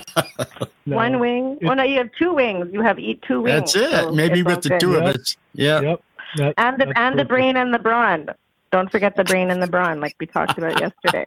no, 0.86 0.96
One 0.96 1.20
wing. 1.20 1.60
Well, 1.62 1.76
no, 1.76 1.84
you 1.84 2.00
have 2.00 2.10
two 2.18 2.34
wings. 2.34 2.70
You 2.74 2.82
have 2.82 3.00
eat 3.00 3.22
two 3.22 3.42
wings. 3.42 3.74
That's 3.74 3.76
it. 3.76 3.92
So 3.92 4.12
Maybe 4.12 4.42
with 4.42 4.64
the 4.64 4.70
good. 4.70 4.80
two 4.80 4.92
yep. 4.94 5.02
of 5.02 5.16
us. 5.16 5.38
Yeah. 5.54 5.80
Yep. 5.82 6.04
That, 6.38 6.54
and 6.58 6.78
the 6.78 6.86
and 6.86 6.96
perfect. 6.96 7.18
the 7.18 7.26
brain 7.26 7.58
and 7.58 7.74
the 7.74 7.80
brawn. 7.80 8.30
Don't 8.72 8.92
forget 8.92 9.16
the 9.16 9.24
brain 9.24 9.50
and 9.50 9.64
the 9.64 9.68
brawn, 9.68 10.02
like 10.02 10.16
we 10.20 10.26
talked 10.26 10.58
about 10.58 10.80
yesterday. 11.06 11.26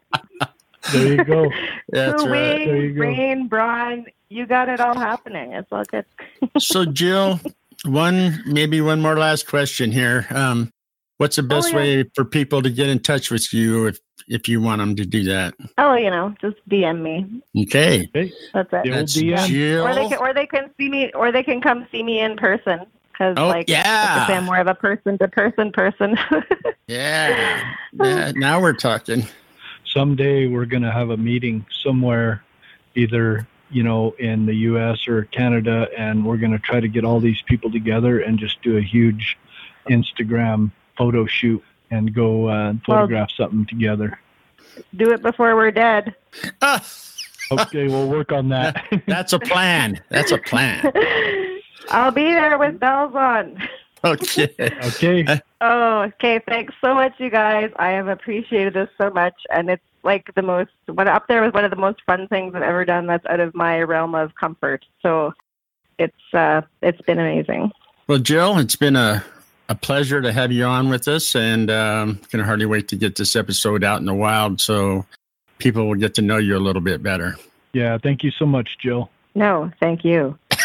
There 0.92 1.06
you 1.06 1.24
go. 1.24 1.50
That's 1.88 2.22
two 2.22 2.28
right. 2.28 2.68
wings, 2.68 2.96
brain, 2.96 3.48
brawn. 3.48 4.06
You 4.30 4.46
got 4.46 4.68
it 4.68 4.80
all 4.80 4.96
happening. 4.96 5.52
It's 5.52 5.70
all 5.70 5.84
good. 5.84 6.06
so, 6.58 6.84
Jill, 6.84 7.40
one 7.84 8.42
maybe 8.46 8.80
one 8.80 9.00
more 9.00 9.18
last 9.18 9.46
question 9.46 9.90
here. 9.90 10.26
Um, 10.30 10.72
What's 11.20 11.36
the 11.36 11.42
best 11.42 11.66
oh, 11.66 11.70
yeah. 11.72 11.76
way 11.76 12.04
for 12.14 12.24
people 12.24 12.62
to 12.62 12.70
get 12.70 12.88
in 12.88 12.98
touch 12.98 13.30
with 13.30 13.52
you 13.52 13.88
if 13.88 13.98
if 14.26 14.48
you 14.48 14.62
want 14.62 14.78
them 14.78 14.96
to 14.96 15.04
do 15.04 15.22
that? 15.24 15.52
Oh, 15.76 15.94
you 15.94 16.08
know, 16.08 16.34
just 16.40 16.56
DM 16.70 17.02
me. 17.02 17.42
Okay, 17.64 18.08
that's 18.54 18.72
it. 18.72 18.90
That's 18.90 19.12
Jill. 19.12 19.86
Or 19.86 19.94
they 19.94 20.08
can, 20.08 20.16
or 20.16 20.32
they 20.32 20.46
can 20.46 20.70
see 20.78 20.88
me, 20.88 21.12
or 21.12 21.30
they 21.30 21.42
can 21.42 21.60
come 21.60 21.86
see 21.92 22.02
me 22.02 22.20
in 22.20 22.38
person 22.38 22.86
because 23.12 23.34
Oh, 23.36 23.48
like 23.48 23.68
yeah. 23.68 24.24
I 24.24 24.26
say, 24.28 24.36
I'm 24.36 24.44
more 24.44 24.60
of 24.60 24.66
a 24.66 24.74
person 24.74 25.18
to 25.18 25.28
person 25.28 25.72
person. 25.72 26.16
Yeah. 26.86 27.74
yeah. 27.92 28.32
Now 28.34 28.60
we're 28.60 28.72
talking. 28.72 29.24
Someday 29.84 30.48
we're 30.48 30.64
going 30.64 30.82
to 30.82 30.90
have 30.90 31.10
a 31.10 31.16
meeting 31.16 31.64
somewhere, 31.84 32.42
either 32.96 33.46
you 33.70 33.82
know 33.82 34.14
in 34.18 34.46
the 34.46 34.54
U.S. 34.54 35.06
or 35.08 35.24
Canada, 35.26 35.88
and 35.96 36.24
we're 36.24 36.36
going 36.38 36.52
to 36.52 36.58
try 36.58 36.80
to 36.80 36.88
get 36.88 37.04
all 37.04 37.20
these 37.20 37.40
people 37.42 37.70
together 37.70 38.20
and 38.20 38.38
just 38.38 38.60
do 38.62 38.76
a 38.76 38.82
huge 38.82 39.38
Instagram 39.88 40.70
photo 40.96 41.26
shoot 41.26 41.62
and 41.90 42.14
go 42.14 42.48
uh, 42.48 42.70
and 42.70 42.80
Well- 42.86 42.98
photograph 42.98 43.30
something 43.36 43.66
together. 43.66 44.18
Do 44.96 45.10
it 45.12 45.22
before 45.22 45.56
we're 45.56 45.70
dead. 45.72 46.14
Okay, 47.52 47.88
we'll 47.88 48.08
work 48.08 48.30
on 48.30 48.48
that. 48.50 48.84
that's 49.08 49.32
a 49.32 49.40
plan. 49.40 50.00
That's 50.08 50.30
a 50.30 50.38
plan. 50.38 50.92
I'll 51.90 52.12
be 52.12 52.22
there 52.22 52.56
with 52.58 52.78
bells 52.78 53.12
on. 53.16 53.60
Okay. 54.04 54.48
okay. 54.58 55.40
Oh, 55.60 56.00
okay. 56.02 56.40
Thanks 56.48 56.72
so 56.80 56.94
much, 56.94 57.12
you 57.18 57.28
guys. 57.28 57.70
I 57.76 57.90
have 57.90 58.08
appreciated 58.08 58.72
this 58.72 58.88
so 58.96 59.10
much, 59.10 59.34
and 59.50 59.68
it's 59.68 59.82
like 60.02 60.34
the 60.34 60.42
most 60.42 60.70
one 60.86 61.06
up 61.06 61.28
there 61.28 61.42
was 61.42 61.52
one 61.52 61.66
of 61.66 61.70
the 61.70 61.76
most 61.76 62.00
fun 62.06 62.26
things 62.28 62.54
I've 62.54 62.62
ever 62.62 62.86
done. 62.86 63.06
That's 63.06 63.26
out 63.26 63.40
of 63.40 63.54
my 63.54 63.82
realm 63.82 64.14
of 64.14 64.34
comfort. 64.36 64.86
So 65.02 65.34
it's 65.98 66.32
uh, 66.32 66.62
it's 66.80 67.00
been 67.02 67.18
amazing. 67.18 67.72
Well, 68.06 68.18
Jill, 68.18 68.58
it's 68.58 68.76
been 68.76 68.96
a, 68.96 69.22
a 69.68 69.74
pleasure 69.74 70.22
to 70.22 70.32
have 70.32 70.50
you 70.50 70.64
on 70.64 70.88
with 70.88 71.06
us, 71.06 71.36
and 71.36 71.70
um, 71.70 72.16
can 72.30 72.40
hardly 72.40 72.66
wait 72.66 72.88
to 72.88 72.96
get 72.96 73.16
this 73.16 73.36
episode 73.36 73.84
out 73.84 74.00
in 74.00 74.06
the 74.06 74.14
wild 74.14 74.62
so 74.62 75.04
people 75.58 75.86
will 75.86 75.94
get 75.94 76.14
to 76.14 76.22
know 76.22 76.38
you 76.38 76.56
a 76.56 76.58
little 76.58 76.82
bit 76.82 77.02
better. 77.02 77.36
Yeah. 77.74 77.98
Thank 77.98 78.24
you 78.24 78.30
so 78.30 78.46
much, 78.46 78.78
Jill. 78.80 79.10
No, 79.34 79.70
thank 79.78 80.04
you. 80.04 80.38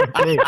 Okay. 0.00 0.38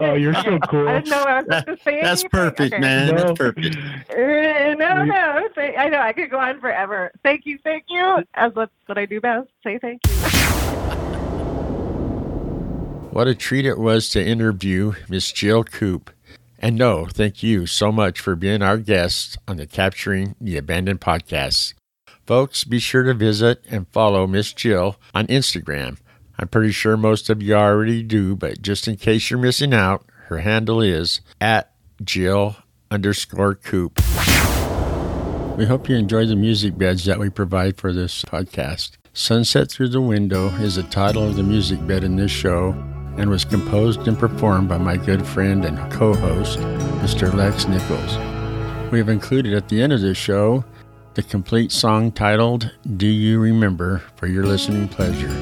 Oh, 0.00 0.14
you're 0.22 0.34
so 0.34 0.58
cool. 0.60 0.88
I 0.88 0.94
didn't 1.00 1.08
know 1.10 1.22
I 1.24 1.42
was 1.42 1.44
supposed 1.46 1.66
to 1.66 1.84
say 1.84 2.00
That's 2.02 2.22
anything. 2.22 2.30
perfect, 2.30 2.74
Okay. 2.74 2.80
man. 2.80 3.14
No. 3.14 3.16
That's 3.22 3.38
perfect. 3.38 3.76
Uh, 4.10 4.74
no, 4.74 5.04
no. 5.04 5.48
Say, 5.54 5.76
I 5.76 5.88
know 5.88 5.98
I 6.00 6.12
could 6.12 6.30
go 6.30 6.38
on 6.38 6.60
forever. 6.60 7.10
Thank 7.22 7.46
you, 7.46 7.58
thank 7.64 7.84
you. 7.88 8.22
As 8.34 8.52
that's 8.54 8.70
what 8.86 8.98
I 8.98 9.06
do 9.06 9.20
best. 9.20 9.48
Say 9.64 9.78
thank 9.78 10.00
you. 10.06 10.12
What 13.10 13.26
a 13.26 13.34
treat 13.34 13.66
it 13.66 13.78
was 13.78 14.10
to 14.10 14.24
interview 14.24 14.92
Miss 15.08 15.32
Jill 15.32 15.64
Coop. 15.64 16.10
And 16.60 16.76
no, 16.76 17.06
thank 17.06 17.42
you 17.42 17.66
so 17.66 17.90
much 17.90 18.20
for 18.20 18.36
being 18.36 18.62
our 18.62 18.76
guest 18.78 19.36
on 19.48 19.56
the 19.56 19.66
Capturing 19.66 20.36
the 20.40 20.56
Abandoned 20.56 21.00
podcast. 21.00 21.74
Folks, 22.26 22.62
be 22.62 22.78
sure 22.78 23.02
to 23.04 23.14
visit 23.14 23.64
and 23.68 23.88
follow 23.88 24.26
Miss 24.28 24.52
Jill 24.52 24.96
on 25.14 25.26
Instagram. 25.26 25.96
I'm 26.38 26.48
pretty 26.48 26.70
sure 26.70 26.96
most 26.96 27.28
of 27.30 27.42
you 27.42 27.54
already 27.54 28.02
do, 28.02 28.36
but 28.36 28.62
just 28.62 28.86
in 28.86 28.96
case 28.96 29.28
you're 29.28 29.40
missing 29.40 29.74
out, 29.74 30.04
her 30.26 30.38
handle 30.38 30.80
is 30.80 31.20
at 31.40 31.72
Jill 32.04 32.56
underscore 32.92 33.56
Coop. 33.56 33.98
We 35.56 35.66
hope 35.66 35.88
you 35.88 35.96
enjoy 35.96 36.26
the 36.26 36.36
music 36.36 36.78
beds 36.78 37.04
that 37.06 37.18
we 37.18 37.28
provide 37.28 37.76
for 37.76 37.92
this 37.92 38.24
podcast. 38.24 38.92
Sunset 39.12 39.68
Through 39.68 39.88
the 39.88 40.00
Window 40.00 40.46
is 40.60 40.76
the 40.76 40.84
title 40.84 41.26
of 41.26 41.34
the 41.34 41.42
music 41.42 41.84
bed 41.88 42.04
in 42.04 42.14
this 42.14 42.30
show 42.30 42.70
and 43.16 43.28
was 43.28 43.44
composed 43.44 44.06
and 44.06 44.16
performed 44.16 44.68
by 44.68 44.78
my 44.78 44.96
good 44.96 45.26
friend 45.26 45.64
and 45.64 45.76
co 45.90 46.14
host, 46.14 46.60
Mr. 47.00 47.34
Lex 47.34 47.66
Nichols. 47.66 48.16
We 48.92 48.98
have 48.98 49.08
included 49.08 49.54
at 49.54 49.68
the 49.68 49.82
end 49.82 49.92
of 49.92 50.00
this 50.00 50.16
show 50.16 50.64
the 51.14 51.24
complete 51.24 51.72
song 51.72 52.12
titled 52.12 52.70
Do 52.96 53.08
You 53.08 53.40
Remember 53.40 54.04
for 54.14 54.28
your 54.28 54.46
listening 54.46 54.86
pleasure. 54.86 55.34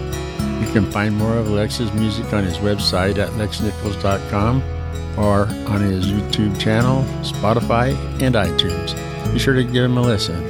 You 0.60 0.72
can 0.72 0.90
find 0.90 1.16
more 1.16 1.36
of 1.36 1.50
Lex's 1.50 1.92
music 1.92 2.32
on 2.32 2.44
his 2.44 2.58
website 2.58 3.18
at 3.18 3.30
lexnichols.com 3.30 4.62
or 5.18 5.46
on 5.70 5.80
his 5.80 6.06
YouTube 6.06 6.58
channel, 6.60 7.02
Spotify, 7.22 7.94
and 8.22 8.34
iTunes. 8.34 8.94
Be 9.32 9.38
sure 9.38 9.54
to 9.54 9.64
give 9.64 9.84
him 9.84 9.96
a 9.98 10.02
listen. 10.02 10.44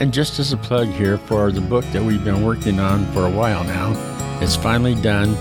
And 0.00 0.12
just 0.12 0.38
as 0.38 0.52
a 0.52 0.56
plug 0.56 0.88
here 0.88 1.18
for 1.18 1.52
the 1.52 1.60
book 1.60 1.84
that 1.92 2.02
we've 2.02 2.24
been 2.24 2.42
working 2.42 2.80
on 2.80 3.06
for 3.12 3.26
a 3.26 3.30
while 3.30 3.64
now, 3.64 3.92
it's 4.40 4.56
finally 4.56 4.94
done 4.96 5.34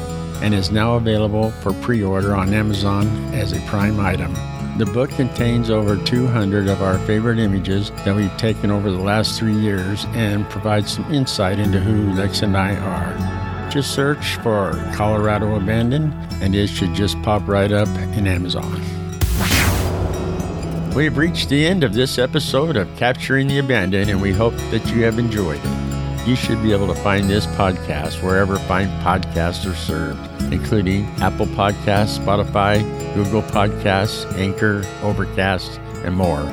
and 0.44 0.54
is 0.54 0.72
now 0.72 0.96
available 0.96 1.52
for 1.52 1.74
pre 1.74 2.04
order 2.04 2.36
on 2.36 2.54
Amazon 2.54 3.08
as 3.34 3.54
a 3.54 3.60
prime 3.62 4.00
item. 4.00 4.34
The 4.78 4.86
book 4.86 5.12
contains 5.12 5.70
over 5.70 5.98
200 5.98 6.68
of 6.68 6.82
our 6.82 6.98
favorite 7.00 7.40
images 7.40 7.92
that 8.06 8.16
we've 8.16 8.36
taken 8.38 8.72
over 8.72 8.90
the 8.90 8.98
last 8.98 9.38
three 9.38 9.54
years 9.54 10.06
and 10.14 10.50
provides 10.50 10.94
some 10.94 11.14
insight 11.14 11.60
into 11.60 11.80
who 11.80 12.14
Lex 12.14 12.42
and 12.42 12.58
I 12.58 12.76
are. 12.78 13.31
Just 13.72 13.94
search 13.94 14.36
for 14.38 14.74
Colorado 14.94 15.56
Abandoned 15.56 16.14
and 16.42 16.54
it 16.54 16.68
should 16.68 16.94
just 16.94 17.22
pop 17.22 17.48
right 17.48 17.72
up 17.72 17.88
in 17.88 18.28
Amazon. 18.28 18.82
We've 20.94 21.16
reached 21.16 21.48
the 21.48 21.66
end 21.66 21.86
of 21.86 21.94
this 21.94 22.18
episode 22.18 22.76
of 22.76 22.94
Capturing 22.98 23.48
the 23.48 23.60
Abandoned, 23.60 24.10
and 24.10 24.22
we 24.22 24.34
hope 24.34 24.54
that 24.72 24.86
you 24.94 25.04
have 25.04 25.18
enjoyed 25.18 25.62
it. 25.64 26.28
You 26.28 26.36
should 26.36 26.62
be 26.62 26.74
able 26.74 26.88
to 26.88 26.96
find 26.96 27.30
this 27.30 27.48
podcast 27.48 28.22
wherever 28.22 28.58
fine 28.58 28.90
podcasts 29.02 29.66
are 29.72 29.76
served, 29.76 30.20
including 30.52 31.06
Apple 31.22 31.46
Podcasts, 31.46 32.20
Spotify, 32.20 32.84
Google 33.16 33.42
Podcasts, 33.42 34.30
Anchor, 34.38 34.84
Overcast, 35.02 35.80
and 36.04 36.14
more. 36.14 36.44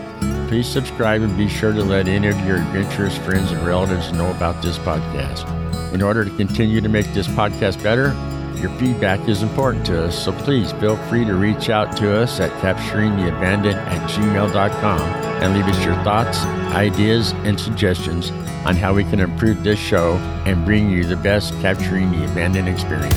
Please 0.47 0.69
subscribe 0.69 1.23
and 1.23 1.37
be 1.37 1.49
sure 1.49 1.73
to 1.73 1.83
let 1.83 2.07
any 2.07 2.29
of 2.29 2.39
your 2.47 2.59
adventurous 2.59 3.19
friends 3.19 3.51
and 3.51 3.67
relatives 3.67 4.13
know 4.13 4.31
about 4.31 4.63
this 4.63 4.79
podcast. 4.79 5.58
In 5.93 6.03
order 6.03 6.25
to 6.25 6.31
continue 6.37 6.81
to 6.81 6.89
make 6.89 7.07
this 7.15 7.27
podcast 7.29 7.83
better, 7.83 8.15
your 8.61 8.71
feedback 8.79 9.29
is 9.29 9.43
important 9.43 9.87
to 9.87 10.07
us, 10.07 10.25
so 10.25 10.33
please 10.33 10.73
feel 10.73 10.97
free 11.09 11.25
to 11.25 11.35
reach 11.35 11.71
out 11.71 11.97
to 11.99 12.13
us 12.13 12.41
at 12.41 12.51
capturingtheabandoned 12.61 13.75
at 13.75 14.11
gmail.com 14.11 15.01
and 15.01 15.55
leave 15.55 15.67
us 15.67 15.85
your 15.85 15.95
thoughts, 16.03 16.41
ideas, 16.75 17.33
and 17.45 17.59
suggestions 17.59 18.31
on 18.67 18.75
how 18.75 18.93
we 18.93 19.05
can 19.05 19.21
improve 19.21 19.63
this 19.63 19.79
show 19.79 20.17
and 20.45 20.65
bring 20.65 20.91
you 20.91 21.05
the 21.05 21.17
best 21.17 21.53
Capturing 21.61 22.11
the 22.11 22.25
Abandoned 22.33 22.69
experience. 22.69 23.15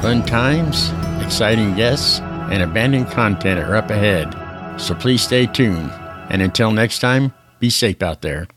Fun 0.00 0.24
times, 0.24 0.90
exciting 1.22 1.74
guests, 1.74 2.20
and 2.20 2.62
abandoned 2.62 3.08
content 3.08 3.60
are 3.60 3.76
up 3.76 3.90
ahead, 3.90 4.34
so 4.80 4.94
please 4.94 5.22
stay 5.22 5.44
tuned. 5.44 5.90
And 6.30 6.40
until 6.40 6.72
next 6.72 7.00
time, 7.00 7.32
be 7.60 7.68
safe 7.68 8.02
out 8.02 8.22
there. 8.22 8.48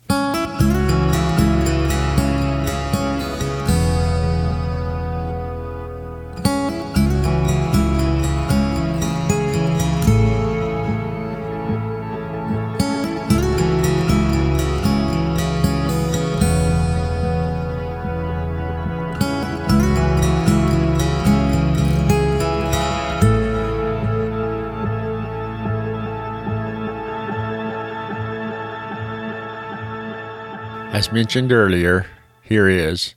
Mentioned 31.11 31.51
earlier, 31.51 32.05
here 32.41 32.69
is 32.69 33.15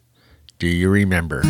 Do 0.59 0.67
You 0.67 0.91
Remember? 0.91 1.43